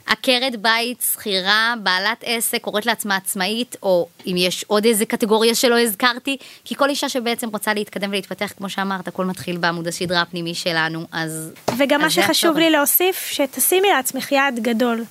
עקרת 0.09 0.57
בית, 0.57 1.05
שכירה, 1.13 1.75
בעלת 1.83 2.25
עסק, 2.27 2.63
קוראת 2.63 2.87
לעצמה 2.87 3.17
עצמאית, 3.17 3.77
או 3.83 4.09
אם 4.27 4.35
יש 4.37 4.65
עוד 4.67 4.85
איזה 4.85 5.07
קטגוריה 5.07 5.55
שלא 5.55 5.81
הזכרתי, 5.81 6.37
כי 6.65 6.75
כל 6.75 6.89
אישה 6.89 7.09
שבעצם 7.09 7.49
רוצה 7.49 7.75
להתקדם 7.75 8.11
ולהתפתח, 8.11 8.53
כמו 8.57 8.69
שאמרת, 8.69 9.09
הכל 9.09 9.25
מתחיל 9.25 9.57
בעמוד 9.57 9.89
השדרה 9.89 10.21
הפנימי 10.21 10.55
שלנו, 10.55 11.07
אז... 11.13 11.53
וגם 11.79 12.01
אז 12.01 12.05
מה 12.05 12.11
שחשוב 12.11 12.59
לי 12.59 12.71
להוסיף, 12.71 13.27
שתשימי 13.33 13.89
לעצמך 13.89 14.33
יעד 14.33 14.61
גדול. 14.61 15.05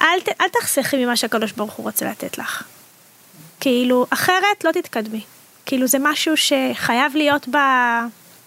אל, 0.00 0.06
אל 0.40 0.48
תחסכי 0.48 1.04
ממה 1.04 1.16
שהקדוש 1.16 1.52
ברוך 1.52 1.72
הוא 1.72 1.84
רוצה 1.84 2.10
לתת 2.10 2.38
לך. 2.38 2.62
כאילו, 3.60 4.06
אחרת 4.10 4.64
לא 4.64 4.72
תתקדמי. 4.72 5.20
כאילו, 5.66 5.86
זה 5.86 5.98
משהו 6.00 6.32
שחייב 6.36 7.16
להיות 7.16 7.48
ב... 7.48 7.56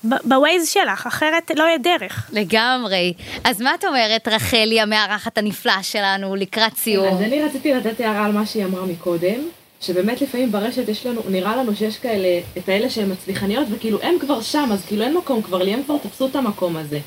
בווייז 0.04 0.70
שלך, 0.70 1.08
אחרת 1.08 1.52
לא 1.56 1.64
יהיה 1.64 1.78
דרך. 1.78 2.30
לגמרי. 2.34 3.14
אז 3.44 3.62
מה 3.62 3.76
את 3.76 3.86
אומרת, 3.86 4.28
רחלי, 4.28 4.82
המארחת 4.82 5.38
הנפלאה 5.38 5.84
שלנו, 5.84 6.36
לקראת 6.36 6.76
סיום? 6.76 7.14
אז 7.14 7.22
אני 7.22 7.44
רציתי 7.44 7.74
לתת 7.74 8.00
הערה 8.00 8.26
על 8.26 8.32
מה 8.32 8.46
שהיא 8.46 8.66
אמרה 8.66 8.86
מקודם, 8.86 9.40
שבאמת 9.82 10.22
לפעמים 10.22 10.52
ברשת 10.52 10.90
יש 10.90 11.06
לנו, 11.06 11.22
נראה 11.30 11.56
לנו 11.56 11.76
שיש 11.76 11.98
כאלה, 11.98 12.42
את 12.58 12.70
האלה 12.70 12.90
שהן 12.90 13.12
מצליחניות, 13.12 13.68
וכאילו 13.72 14.02
הם 14.02 14.16
כבר 14.20 14.42
שם, 14.42 14.70
אז 14.74 14.86
כאילו 14.86 15.04
אין 15.04 15.18
מקום 15.18 15.42
כבר 15.42 15.64
לי, 15.64 15.74
הם 15.74 15.84
כבר 15.84 15.98
תפסו 15.98 16.28
את 16.28 16.36
המקום 16.36 16.78
הזה. 16.78 17.00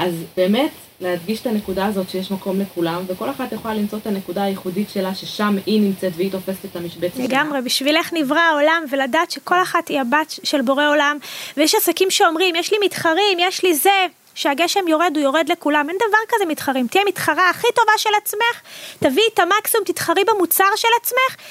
אז 0.00 0.14
באמת, 0.36 0.70
להדגיש 1.00 1.40
את 1.40 1.46
הנקודה 1.46 1.86
הזאת 1.86 2.10
שיש 2.10 2.30
מקום 2.30 2.60
לכולם, 2.60 3.02
וכל 3.06 3.30
אחת 3.30 3.52
יכולה 3.52 3.74
למצוא 3.74 3.98
את 3.98 4.06
הנקודה 4.06 4.42
הייחודית 4.42 4.90
שלה, 4.90 5.14
ששם 5.14 5.56
היא 5.66 5.80
נמצאת 5.80 6.12
והיא 6.16 6.32
תופסת 6.32 6.64
את 6.64 6.76
המשבצת 6.76 7.16
שלה. 7.16 7.24
לגמרי, 7.24 7.60
בשבילך 7.62 8.12
נברא 8.12 8.38
העולם, 8.38 8.84
ולדעת 8.90 9.30
שכל 9.30 9.62
אחת 9.62 9.88
היא 9.88 10.00
הבת 10.00 10.34
של 10.42 10.62
בורא 10.62 10.88
עולם, 10.88 11.18
ויש 11.56 11.74
עסקים 11.74 12.10
שאומרים, 12.10 12.56
יש 12.56 12.72
לי 12.72 12.78
מתחרים, 12.84 13.38
יש 13.38 13.64
לי 13.64 13.74
זה, 13.74 14.06
שהגשם 14.34 14.88
יורד, 14.88 15.12
הוא 15.16 15.24
יורד 15.24 15.48
לכולם, 15.48 15.88
אין 15.88 15.96
דבר 15.96 16.18
כזה 16.36 16.44
מתחרים, 16.46 16.86
תהיה 16.86 17.04
מתחרה 17.04 17.50
הכי 17.50 17.66
טובה 17.74 17.92
של 17.96 18.10
עצמך, 18.22 18.60
תביאי 18.98 19.26
את 19.34 19.38
המקסימום, 19.38 19.84
תתחרי 19.86 20.22
במוצר 20.24 20.64
של 20.76 20.88
עצמך, 21.02 21.42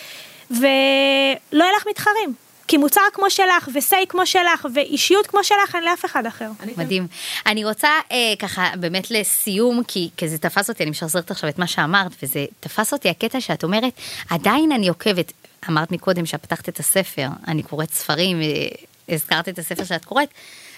ולא 0.52 1.64
יהיה 1.64 1.74
לך 1.76 1.88
מתחרים. 1.90 2.49
כי 2.70 2.78
מוצר 2.78 3.02
כמו 3.14 3.30
שלך, 3.30 3.70
וסיי 3.76 4.06
כמו 4.10 4.26
שלך, 4.26 4.68
ואישיות 4.74 5.28
כמו 5.28 5.44
שלך, 5.44 5.76
אין 5.76 5.84
לאף 5.84 6.06
אחד 6.06 6.26
אחר. 6.26 6.50
מדהים. 6.78 7.08
אני 7.46 7.66
רוצה 7.66 7.90
אה, 8.12 8.34
ככה, 8.40 8.70
באמת 8.80 9.12
לסיום, 9.12 9.84
כי, 9.88 10.10
כי 10.18 10.30
זה 10.30 10.38
תפס 10.38 10.70
אותי, 10.70 10.84
אני 10.84 10.92
משחזרת 10.92 11.32
עכשיו 11.32 11.50
את 11.50 11.60
מה 11.60 11.68
שאמרת, 11.68 12.12
וזה 12.24 12.46
תפס 12.60 12.94
אותי 12.94 13.10
הקטע 13.10 13.42
שאת 13.42 13.64
אומרת, 13.64 13.94
עדיין 14.30 14.72
אני 14.72 14.88
עוקבת, 14.88 15.32
אמרת 15.70 15.92
מקודם 15.92 16.26
שפתחת 16.26 16.70
את 16.70 16.80
הספר, 16.80 17.28
אני 17.48 17.64
קוראת 17.64 17.94
ספרים, 17.94 18.42
אה, 18.42 18.68
הזכרת 19.10 19.50
את 19.50 19.60
הספר 19.60 19.84
שאת 19.84 20.06
קוראת, 20.06 20.30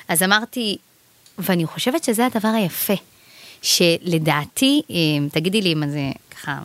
אז 0.07 0.23
אמרתי, 0.23 0.77
ואני 1.37 1.65
חושבת 1.65 2.03
שזה 2.03 2.25
הדבר 2.25 2.49
היפה, 2.49 2.93
שלדעתי, 3.61 4.81
אה, 4.89 4.95
תגידי 5.31 5.61
לי 5.61 5.73
אם 5.73 5.89
זה 5.89 6.01
ככה, 6.31 6.59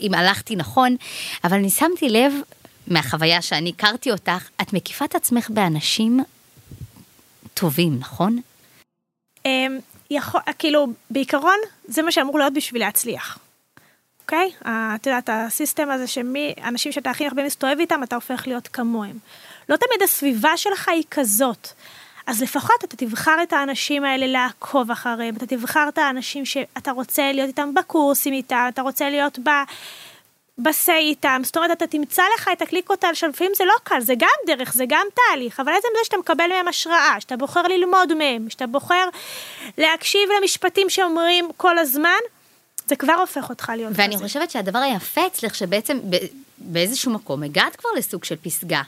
אם 0.00 0.14
הלכתי 0.14 0.56
נכון, 0.56 0.96
אבל 1.44 1.56
אני 1.56 1.70
שמתי 1.70 2.08
לב 2.08 2.32
מהחוויה 2.86 3.42
שאני 3.42 3.72
הכרתי 3.76 4.10
אותך, 4.10 4.48
את 4.62 4.72
מקיפה 4.72 5.04
את 5.04 5.14
עצמך 5.14 5.50
באנשים 5.50 6.20
טובים, 7.54 7.98
נכון? 7.98 8.40
אמ, 9.46 9.78
יכול, 10.10 10.40
כאילו, 10.58 10.86
בעיקרון, 11.10 11.58
זה 11.84 12.02
מה 12.02 12.12
שאמור 12.12 12.38
להיות 12.38 12.52
בשביל 12.52 12.82
להצליח. 12.82 13.38
אוקיי? 14.20 14.50
את 14.64 15.06
יודעת, 15.06 15.30
הסיסטם 15.32 15.90
הזה 15.90 16.06
שאנשים 16.06 16.92
שאתה 16.92 17.10
הכי 17.10 17.26
הרבה 17.26 17.44
מסתובב 17.44 17.76
איתם, 17.80 18.02
אתה 18.02 18.14
הופך 18.14 18.46
להיות 18.46 18.68
כמוהם. 18.68 19.18
לא 19.68 19.76
תמיד 19.76 20.02
הסביבה 20.02 20.56
שלך 20.56 20.88
היא 20.88 21.02
כזאת. 21.10 21.68
אז 22.26 22.42
לפחות 22.42 22.84
אתה 22.84 22.96
תבחר 22.96 23.36
את 23.42 23.52
האנשים 23.52 24.04
האלה 24.04 24.26
לעקוב 24.26 24.90
אחריהם, 24.90 25.36
אתה 25.36 25.46
תבחר 25.46 25.88
את 25.88 25.98
האנשים 25.98 26.44
שאתה 26.44 26.90
רוצה 26.90 27.32
להיות 27.32 27.48
איתם 27.48 27.74
בקורסים 27.74 28.32
איתם, 28.32 28.66
אתה 28.68 28.82
רוצה 28.82 29.10
להיות 29.10 29.38
ב... 29.38 29.50
בסי 30.62 30.92
איתם, 30.92 31.42
זאת 31.44 31.56
אומרת, 31.56 31.70
אתה 31.70 31.86
תמצא 31.86 32.22
לך 32.34 32.50
את 32.52 32.62
הקליקות 32.62 33.04
האלה 33.04 33.14
שלפעמים 33.14 33.52
זה 33.56 33.64
לא 33.64 33.74
קל, 33.84 34.00
זה 34.00 34.14
גם 34.18 34.28
דרך, 34.46 34.72
זה 34.72 34.84
גם 34.88 35.06
תהליך, 35.14 35.60
אבל 35.60 35.72
עצם 35.72 35.88
זה 35.98 36.04
שאתה 36.04 36.16
מקבל 36.16 36.46
מהם 36.48 36.68
השראה, 36.68 37.16
שאתה 37.20 37.36
בוחר 37.36 37.62
ללמוד 37.62 38.14
מהם, 38.14 38.50
שאתה 38.50 38.66
בוחר 38.66 39.08
להקשיב 39.78 40.28
למשפטים 40.40 40.90
שאומרים 40.90 41.48
כל 41.56 41.78
הזמן, 41.78 42.18
זה 42.86 42.96
כבר 42.96 43.12
הופך 43.12 43.48
אותך 43.48 43.72
להיות 43.76 43.92
ואני 43.96 44.14
כזה. 44.14 44.24
חושבת 44.24 44.50
שהדבר 44.50 44.78
היפה 44.78 45.26
אצלך, 45.26 45.54
שבעצם 45.54 45.98
באיזשהו 46.58 47.12
מקום 47.12 47.42
הגעת 47.42 47.76
כבר 47.76 47.90
לסוג 47.96 48.24
של 48.24 48.36
פסגה, 48.36 48.82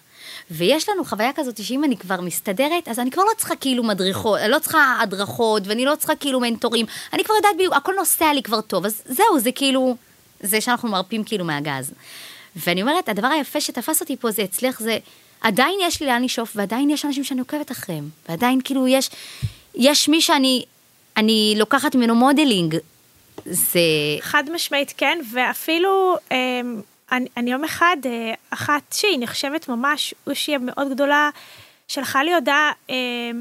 ויש 0.51 0.89
לנו 0.89 1.05
חוויה 1.05 1.33
כזאת 1.33 1.65
שאם 1.65 1.85
אני 1.85 1.97
כבר 1.97 2.21
מסתדרת, 2.21 2.89
אז 2.89 2.99
אני 2.99 3.11
כבר 3.11 3.23
לא 3.23 3.31
צריכה 3.37 3.57
כאילו 3.57 3.83
מדריכות, 3.83 4.39
לא 4.49 4.59
צריכה 4.59 4.99
הדרכות, 5.01 5.63
ואני 5.67 5.85
לא 5.85 5.95
צריכה 5.95 6.17
כאילו 6.17 6.41
מנטורים, 6.41 6.87
אני 7.13 7.25
כבר 7.25 7.35
יודעת, 7.35 7.77
הכל 7.77 7.93
נוסע 7.99 8.33
לי 8.33 8.43
כבר 8.43 8.61
טוב, 8.61 8.87
אז 8.87 9.03
זהו, 9.05 9.39
זה 9.39 9.53
כאילו... 9.53 9.97
זה 10.43 10.61
שאנחנו 10.61 10.89
מרפים 10.89 11.25
כאילו 11.25 11.45
מהגז. 11.45 11.93
ואני 12.57 12.83
אומרת, 12.83 13.09
הדבר 13.09 13.29
היפה 13.29 13.61
שתפס 13.61 14.01
אותי 14.01 14.17
פה 14.17 14.31
זה 14.31 14.45
אצלך, 14.45 14.81
זה 14.81 14.99
עדיין 15.41 15.79
יש 15.83 16.01
לי 16.01 16.07
לאן 16.07 16.25
לשאוף, 16.25 16.53
ועדיין 16.57 16.91
יש 16.91 17.05
אנשים 17.05 17.25
שאני 17.25 17.41
עוקבת 17.41 17.73
אחריהם, 17.73 18.09
ועדיין 18.29 18.61
כאילו 18.65 18.89
יש, 18.89 19.11
יש 19.75 20.09
מי 20.09 20.21
שאני, 20.21 20.65
אני 21.17 21.55
לוקחת 21.57 21.95
ממנו 21.95 22.15
modeling, 22.15 22.77
זה... 23.45 23.81
חד 24.21 24.45
משמעית 24.53 24.95
כן, 24.97 25.19
ואפילו 25.33 26.17
אה, 26.33 26.61
אני, 27.13 27.29
אני 27.37 27.53
יום 27.53 27.65
אחד, 27.65 27.97
אה, 28.05 28.35
אחת 28.51 28.93
שהיא 28.93 29.19
נחשבת 29.21 29.69
ממש 29.69 30.15
אושיה 30.27 30.59
מאוד 30.59 30.91
גדולה, 30.91 31.31
שלחה 31.89 32.23
לי 32.23 32.35
הודעה, 32.35 32.71
אה, 32.91 32.95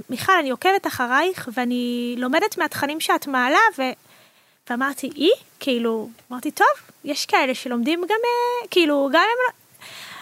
מיכל, 0.10 0.34
אני 0.40 0.50
עוקבת 0.50 0.88
אחרייך, 0.88 1.50
ואני 1.54 2.16
לומדת 2.18 2.58
מהתכנים 2.58 3.00
שאת 3.00 3.28
מעלה, 3.28 3.60
ו... 3.78 3.82
ואמרתי, 4.72 5.10
היא? 5.16 5.32
כאילו, 5.60 6.10
אמרתי, 6.32 6.52
טוב, 6.52 6.68
יש 7.04 7.26
כאלה 7.26 7.56
שלומדים 7.56 8.02
גם, 8.02 8.10
אה, 8.10 8.68
כאילו, 8.72 9.10
גם 9.12 9.22
הם... 9.22 9.56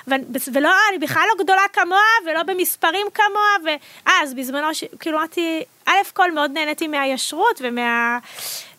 ו- 0.08 0.54
ולא, 0.54 0.72
אני 0.90 0.98
בכלל 0.98 1.24
לא 1.28 1.44
גדולה 1.44 1.62
כמוה, 1.74 2.00
ולא 2.26 2.44
במספרים 2.44 3.08
כמוה, 3.14 3.76
ואז 4.06 4.34
בזמנו, 4.34 4.74
ש... 4.74 4.84
כאילו 5.00 5.18
אמרתי, 5.18 5.64
א' 5.86 5.92
כל 6.14 6.32
מאוד 6.32 6.52
נהניתי 6.52 6.88
מהישרות 6.88 7.62
ומה... 7.64 8.20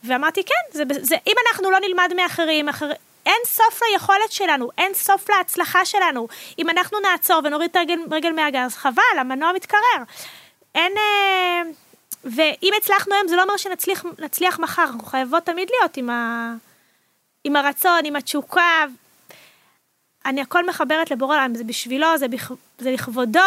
ואמרתי, 0.05 0.43
כן, 0.45 0.73
זה, 0.73 0.85
זה, 1.01 1.16
אם 1.27 1.35
אנחנו 1.49 1.71
לא 1.71 1.79
נלמד 1.81 2.12
מאחרים, 2.16 2.68
אחר... 2.68 2.91
אין 3.27 3.41
סוף 3.47 3.81
ליכולת 3.93 4.33
שלנו, 4.33 4.71
אין 4.79 4.95
סוף 4.95 5.31
להצלחה 5.31 5.85
שלנו. 5.85 6.29
אם 6.59 6.71
אנחנו 6.71 6.99
נעצור 7.01 7.41
ונוריד 7.45 7.71
את 7.71 7.77
הרגל, 7.77 7.99
רגל 8.11 8.33
מהגז, 8.33 8.75
חבל, 8.75 9.18
המנוע 9.18 9.53
מתקרר. 9.53 10.03
אין... 10.75 10.93
אה... 10.97 11.62
ואם 12.25 12.73
הצלחנו 12.79 13.14
היום, 13.14 13.29
זה 13.29 13.37
לא 13.37 13.43
אומר 13.43 13.57
שנצליח 13.57 14.59
מחר, 14.59 14.83
אנחנו 14.83 15.03
חייבות 15.07 15.45
תמיד 15.45 15.68
להיות 15.71 15.97
עם, 15.97 16.11
ה... 16.11 16.55
עם 17.45 17.57
הרצון, 17.57 18.01
עם 18.05 18.16
התשוקה. 18.16 18.85
אני 20.27 20.41
הכל 20.41 20.66
מחברת 20.66 21.11
לבורא 21.11 21.37
עולם, 21.37 21.55
זה 21.55 21.64
בשבילו, 21.64 22.18
זה, 22.18 22.29
בכ... 22.29 22.53
זה 22.79 22.91
לכבודו, 22.91 23.41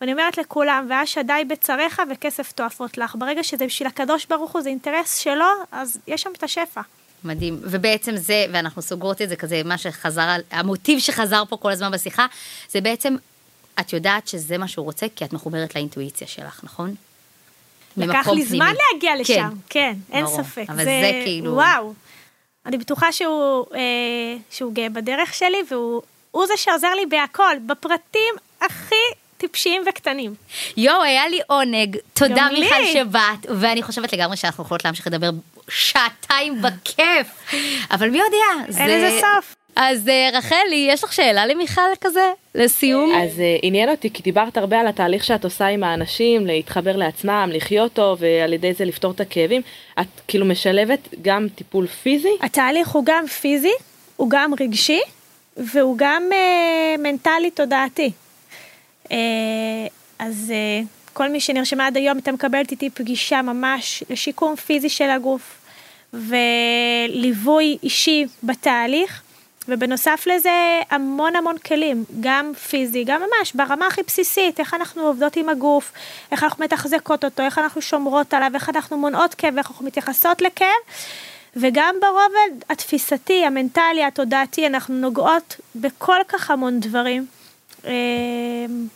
ואני 0.00 0.12
אומרת 0.12 0.38
לכולם, 0.38 0.86
ואז 0.90 1.08
שדי 1.08 1.42
בצריך 1.48 2.02
וכסף 2.10 2.52
תועפות 2.52 2.98
לך. 2.98 3.16
ברגע 3.18 3.42
שזה 3.42 3.66
בשביל 3.66 3.88
הקדוש 3.88 4.26
ברוך 4.26 4.52
הוא, 4.52 4.62
זה 4.62 4.68
אינטרס 4.68 5.16
שלו, 5.16 5.46
אז 5.72 5.98
יש 6.06 6.22
שם 6.22 6.30
את 6.38 6.42
השפע. 6.42 6.80
מדהים, 7.24 7.60
ובעצם 7.62 8.16
זה, 8.16 8.46
ואנחנו 8.52 8.82
סוגרות 8.82 9.22
את 9.22 9.28
זה 9.28 9.36
כזה, 9.36 9.62
מה 9.64 9.78
שחזר, 9.78 10.36
המוטיב 10.50 10.98
שחזר 10.98 11.42
פה 11.48 11.56
כל 11.56 11.70
הזמן 11.70 11.90
בשיחה, 11.90 12.26
זה 12.70 12.80
בעצם, 12.80 13.16
את 13.80 13.92
יודעת 13.92 14.28
שזה 14.28 14.58
מה 14.58 14.68
שהוא 14.68 14.84
רוצה, 14.84 15.06
כי 15.16 15.24
את 15.24 15.32
מחוברת 15.32 15.74
לאינטואיציה 15.74 16.26
שלך, 16.26 16.60
נכון? 16.64 16.94
לקח 17.96 18.28
לי 18.28 18.44
זמן 18.44 18.74
להגיע 18.92 19.16
לשם, 19.16 19.34
כן, 19.34 19.48
כן 19.68 19.94
אין 20.12 20.24
ברור. 20.24 20.42
ספק. 20.42 20.64
אבל 20.68 20.76
זה, 20.76 20.84
זה 20.84 21.20
כאילו... 21.24 21.52
וואו. 21.52 21.94
אני 22.66 22.78
בטוחה 22.78 23.12
שהוא, 23.12 23.66
אה, 23.74 23.80
שהוא 24.50 24.72
גאה 24.72 24.88
בדרך 24.88 25.34
שלי, 25.34 25.58
והוא 25.70 26.46
זה 26.46 26.54
שעוזר 26.56 26.94
לי 26.94 27.06
בהכל, 27.06 27.56
בפרטים 27.66 28.34
הכי 28.60 28.94
טיפשיים 29.36 29.82
וקטנים. 29.88 30.34
יואו, 30.76 31.02
היה 31.02 31.28
לי 31.28 31.40
עונג. 31.46 31.96
תודה 32.14 32.48
מיכל 32.52 32.86
שבאת, 32.92 33.46
ואני 33.60 33.82
חושבת 33.82 34.12
לגמרי 34.12 34.36
שאנחנו 34.36 34.64
יכולות 34.64 34.84
להמשיך 34.84 35.06
לדבר 35.06 35.30
שעתיים 35.68 36.62
בכיף. 36.62 37.26
אבל 37.90 38.10
מי 38.10 38.18
יודע, 38.18 38.78
אין 38.78 38.90
לזה 38.90 39.20
סוף. 39.20 39.54
אז 39.76 40.08
uh, 40.08 40.36
רחלי, 40.36 40.86
יש 40.88 41.04
לך 41.04 41.12
שאלה 41.12 41.46
למיכל 41.46 41.80
כזה, 42.00 42.32
לסיום? 42.54 43.12
אז 43.14 43.38
uh, 43.38 43.60
עניין 43.62 43.88
אותי, 43.88 44.10
כי 44.12 44.22
דיברת 44.22 44.56
הרבה 44.56 44.80
על 44.80 44.86
התהליך 44.86 45.24
שאת 45.24 45.44
עושה 45.44 45.66
עם 45.66 45.84
האנשים, 45.84 46.46
להתחבר 46.46 46.96
לעצמם, 46.96 47.50
לחיות 47.52 47.92
טוב, 47.92 48.18
ועל 48.20 48.52
ידי 48.52 48.72
זה 48.72 48.84
לפתור 48.84 49.12
את 49.12 49.20
הכאבים. 49.20 49.62
את 50.00 50.06
כאילו 50.28 50.46
משלבת 50.46 51.08
גם 51.22 51.46
טיפול 51.54 51.86
פיזי? 51.86 52.36
התהליך 52.40 52.88
הוא 52.88 53.02
גם 53.06 53.26
פיזי, 53.26 53.72
הוא 54.16 54.30
גם 54.30 54.52
רגשי, 54.60 55.00
והוא 55.56 55.94
גם 55.98 56.22
uh, 56.30 57.00
מנטלי 57.00 57.50
תודעתי. 57.50 58.10
Uh, 59.04 59.12
אז 60.18 60.52
uh, 60.52 60.86
כל 61.12 61.28
מי 61.28 61.40
שנרשמה 61.40 61.86
עד 61.86 61.96
היום 61.96 62.16
הייתה 62.16 62.32
מקבלת 62.32 62.70
איתי 62.70 62.90
פגישה 62.90 63.42
ממש 63.42 64.04
לשיקום 64.10 64.56
פיזי 64.56 64.88
של 64.88 65.10
הגוף, 65.10 65.58
וליווי 66.12 67.78
אישי 67.82 68.24
בתהליך. 68.42 69.21
ובנוסף 69.68 70.26
לזה 70.26 70.80
המון 70.90 71.36
המון 71.36 71.58
כלים, 71.58 72.04
גם 72.20 72.52
פיזי, 72.68 73.04
גם 73.04 73.20
ממש 73.20 73.52
ברמה 73.54 73.86
הכי 73.86 74.02
בסיסית, 74.02 74.60
איך 74.60 74.74
אנחנו 74.74 75.02
עובדות 75.02 75.36
עם 75.36 75.48
הגוף, 75.48 75.92
איך 76.32 76.44
אנחנו 76.44 76.64
מתחזקות 76.64 77.24
אותו, 77.24 77.42
איך 77.42 77.58
אנחנו 77.58 77.82
שומרות 77.82 78.34
עליו, 78.34 78.50
איך 78.54 78.68
אנחנו 78.68 78.98
מונעות 78.98 79.34
כאב, 79.34 79.58
איך 79.58 79.70
אנחנו 79.70 79.86
מתייחסות 79.86 80.42
לכאב, 80.42 80.68
וגם 81.56 81.94
ברובד 82.00 82.64
התפיסתי, 82.70 83.46
המנטלי, 83.46 84.04
התודעתי, 84.04 84.66
אנחנו 84.66 84.94
נוגעות 84.94 85.56
בכל 85.74 86.20
כך 86.28 86.50
המון 86.50 86.80
דברים. 86.80 87.26
אמ, 87.84 87.90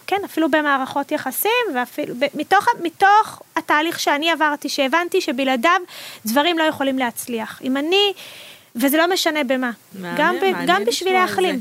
כן, 0.06 0.16
אפילו 0.24 0.50
במערכות 0.50 1.12
יחסים, 1.12 1.50
ואפילו, 1.74 2.14
מתוך, 2.34 2.68
מתוך 2.82 3.42
התהליך 3.56 4.00
שאני 4.00 4.30
עברתי, 4.30 4.68
שהבנתי 4.68 5.20
שבלעדיו 5.20 5.80
דברים 6.26 6.58
לא 6.58 6.62
יכולים 6.62 6.98
להצליח. 6.98 7.60
אם 7.62 7.76
אני... 7.76 8.12
וזה 8.76 8.96
לא 8.96 9.12
משנה 9.12 9.44
במה. 9.44 9.70
מעניין, 9.94 10.16
גם, 10.18 10.34
מעניין 10.34 10.66
גם 10.66 10.84
בשביל 10.84 11.12
להחלים, 11.12 11.60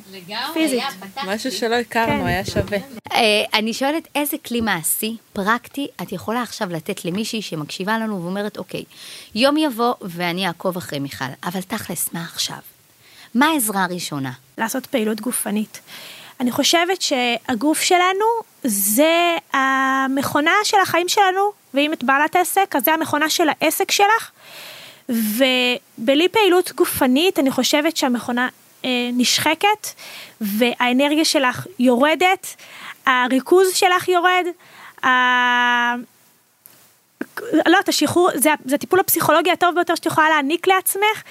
פיזית. 0.54 0.84
משהו 1.26 1.52
שלא 1.52 1.76
הכרנו, 1.76 2.22
כן. 2.22 2.26
היה 2.26 2.46
שווה. 2.46 2.78
Uh, 3.10 3.14
אני 3.54 3.74
שואלת, 3.74 4.08
איזה 4.16 4.38
כלי 4.46 4.62
מעשי, 4.62 5.18
פרקטי, 5.34 5.88
את 6.02 6.12
יכולה 6.12 6.42
עכשיו 6.42 6.70
לתת 6.72 7.06
למישהי 7.06 7.42
שמקשיבה 7.42 7.98
לנו 7.98 8.24
ואומרת, 8.24 8.58
אוקיי, 8.58 8.84
יום 9.36 9.58
יבוא 9.58 9.94
ואני 10.02 10.48
אעקוב 10.48 10.78
אחרי 10.78 11.00
מיכל, 11.00 11.26
אבל 11.44 11.62
תכלס, 11.62 12.10
מה 12.14 12.24
עכשיו? 12.24 12.58
מה 13.36 13.46
העזרה 13.46 13.84
הראשונה? 13.84 14.32
לעשות 14.58 14.86
פעילות 14.86 15.22
גופנית. 15.22 15.80
אני 16.40 16.52
חושבת 16.52 17.02
שהגוף 17.02 17.82
שלנו 17.82 18.26
זה 18.64 19.36
המכונה 19.54 20.52
של 20.64 20.78
החיים 20.84 21.08
שלנו, 21.10 21.52
ואם 21.74 21.94
את 21.94 22.04
בעלת 22.04 22.36
עסק, 22.36 22.76
אז 22.76 22.84
זה 22.84 22.94
המכונה 22.94 23.30
של 23.30 23.48
העסק 23.50 23.92
שלך. 23.92 24.32
ובלי 25.10 26.30
פעילות 26.30 26.72
גופנית 26.72 27.40
אני 27.40 27.52
חושבת 27.52 27.98
שהמכונה 27.98 28.48
אה, 28.86 28.90
נשחקת 29.14 29.88
והאנרגיה 30.42 31.26
שלך 31.26 31.68
יורדת, 31.80 32.56
הריכוז 33.06 33.74
שלך 33.74 34.08
יורד, 34.08 34.46
ה... 35.06 35.10
לא 37.52 37.62
יודעת, 37.66 37.90
השחרור, 37.90 38.30
זה, 38.36 38.50
זה 38.66 38.76
הטיפול 38.76 39.00
הפסיכולוגי 39.00 39.52
הטוב 39.52 39.76
ביותר 39.76 39.96
שאת 39.96 40.06
יכולה 40.06 40.30
להעניק 40.30 40.68
לעצמך. 40.68 41.24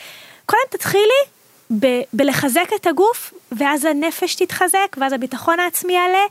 קודם 0.47 0.63
תתחילי 0.71 1.34
ב- 1.71 2.03
בלחזק 2.13 2.69
את 2.75 2.87
הגוף, 2.87 3.35
ואז 3.53 3.85
הנפש 3.85 4.35
תתחזק, 4.35 4.97
ואז 4.97 5.13
הביטחון 5.13 5.61
העצמי 5.61 5.93
יעלה, 5.93 6.25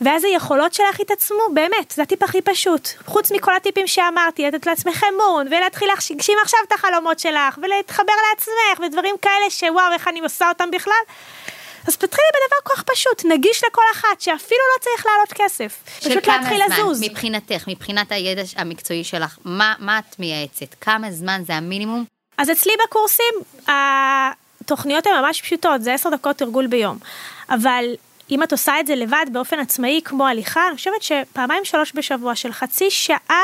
ואז 0.00 0.24
היכולות 0.24 0.74
שלך 0.74 1.00
יתעצמו, 1.00 1.38
באמת, 1.54 1.92
זה 1.96 2.02
הטיפ 2.02 2.22
הכי 2.22 2.42
פשוט. 2.42 2.88
חוץ 3.06 3.32
מכל 3.32 3.56
הטיפים 3.56 3.86
שאמרתי, 3.86 4.46
לתת 4.46 4.66
לעצמך 4.66 5.04
אמון, 5.14 5.46
ולהתחיל 5.46 5.88
להגשים 5.88 6.38
עכשיו 6.42 6.60
את 6.68 6.72
החלומות 6.72 7.18
שלך, 7.18 7.58
ולהתחבר 7.62 8.12
לעצמך, 8.30 8.86
ודברים 8.86 9.14
כאלה 9.22 9.50
שוואו, 9.50 9.92
איך 9.92 10.08
אני 10.08 10.20
עושה 10.20 10.48
אותם 10.48 10.70
בכלל. 10.70 10.92
אז 11.86 11.96
תתחילי 11.96 12.28
בדבר 12.34 12.56
כל 12.62 12.74
כך 12.74 12.82
פשוט, 12.82 13.24
נגיש 13.24 13.64
לכל 13.64 13.82
אחת, 13.92 14.20
שאפילו 14.20 14.60
לא 14.76 14.82
צריך 14.82 15.06
לעלות 15.06 15.32
כסף. 15.32 15.82
פשוט 15.98 16.26
להתחיל 16.26 16.60
זמן, 16.66 16.76
לזוז. 16.78 17.02
מבחינתך, 17.02 17.64
מבחינת 17.66 18.12
הידע 18.12 18.42
המקצועי 18.56 19.04
שלך, 19.04 19.38
מה, 19.44 19.74
מה 19.78 19.98
את 19.98 20.18
מייעצת? 20.18 20.74
כמה 20.80 21.10
זמן 21.10 21.42
זה 21.46 21.54
המינימום? 21.54 22.04
אז 22.38 22.50
אצלי 22.50 22.72
בקורסים, 22.84 23.34
התוכניות 24.68 25.06
הן 25.06 25.12
ממש 25.20 25.42
פשוטות, 25.42 25.82
זה 25.82 25.94
עשר 25.94 26.10
דקות 26.10 26.36
תרגול 26.36 26.66
ביום. 26.66 26.98
אבל 27.50 27.84
אם 28.30 28.42
את 28.42 28.52
עושה 28.52 28.80
את 28.80 28.86
זה 28.86 28.94
לבד 28.94 29.26
באופן 29.32 29.58
עצמאי 29.58 30.00
כמו 30.04 30.26
הליכה, 30.26 30.68
אני 30.68 30.76
חושבת 30.76 31.02
שפעמיים 31.02 31.64
שלוש 31.64 31.92
בשבוע 31.94 32.34
של 32.34 32.52
חצי 32.52 32.90
שעה 32.90 33.42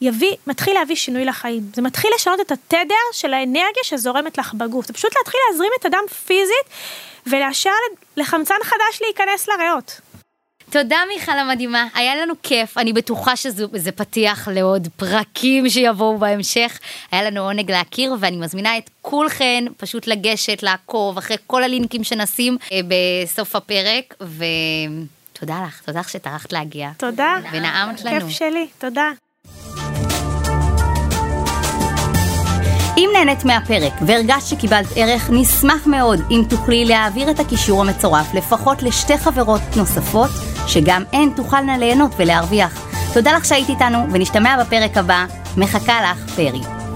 יביא, 0.00 0.36
מתחיל 0.46 0.74
להביא 0.74 0.96
שינוי 0.96 1.24
לחיים. 1.24 1.62
זה 1.74 1.82
מתחיל 1.82 2.10
לשנות 2.14 2.40
את 2.40 2.52
התדר 2.52 2.94
של 3.12 3.34
האנרגיה 3.34 3.82
שזורמת 3.82 4.38
לך 4.38 4.54
בגוף. 4.54 4.86
זה 4.86 4.92
פשוט 4.92 5.12
להתחיל 5.16 5.40
להזרים 5.50 5.70
את 5.80 5.84
הדם 5.84 6.04
פיזית 6.26 6.66
ולאשר 7.26 7.70
לחמצן 8.16 8.54
חדש 8.62 9.00
להיכנס 9.00 9.48
לריאות. 9.48 10.00
תודה 10.70 10.96
מיכל 11.14 11.38
המדהימה, 11.38 11.86
היה 11.94 12.16
לנו 12.16 12.34
כיף, 12.42 12.78
אני 12.78 12.92
בטוחה 12.92 13.36
שזה 13.36 13.92
פתיח 13.92 14.48
לעוד 14.48 14.88
פרקים 14.96 15.68
שיבואו 15.68 16.18
בהמשך. 16.18 16.78
היה 17.10 17.22
לנו 17.22 17.40
עונג 17.40 17.70
להכיר 17.70 18.14
ואני 18.20 18.36
מזמינה 18.36 18.78
את 18.78 18.90
כולכן 19.02 19.64
פשוט 19.76 20.06
לגשת, 20.06 20.62
לעקוב 20.62 21.18
אחרי 21.18 21.36
כל 21.46 21.64
הלינקים 21.64 22.04
שנשים 22.04 22.56
אה, 22.72 22.80
בסוף 22.88 23.56
הפרק, 23.56 24.14
ותודה 24.20 25.56
לך, 25.66 25.80
תודה 25.80 26.00
לך 26.00 26.08
שטרחת 26.08 26.52
להגיע. 26.52 26.90
תודה. 26.96 27.34
ונעמת 27.52 28.04
לנו. 28.04 28.20
כיף 28.20 28.28
שלי, 28.28 28.66
תודה. 28.78 29.10
אם 32.98 33.10
נהנית 33.12 33.44
מהפרק 33.44 33.92
והרגשת 34.06 34.46
שקיבלת 34.46 34.86
ערך, 34.96 35.30
נשמח 35.32 35.86
מאוד 35.86 36.20
אם 36.30 36.42
תוכלי 36.50 36.84
להעביר 36.84 37.30
את 37.30 37.40
הקישור 37.40 37.80
המצורף 37.80 38.34
לפחות 38.34 38.82
לשתי 38.82 39.18
חברות 39.18 39.60
נוספות, 39.76 40.30
שגם 40.68 41.02
הן 41.12 41.30
תוכלנה 41.36 41.78
ליהנות 41.78 42.10
ולהרוויח. 42.16 42.88
תודה 43.14 43.32
לך 43.32 43.44
שהיית 43.44 43.68
איתנו, 43.68 43.98
ונשתמע 44.12 44.64
בפרק 44.64 44.96
הבא. 44.96 45.26
מחכה 45.56 46.00
לך, 46.02 46.30
פרי. 46.36 46.87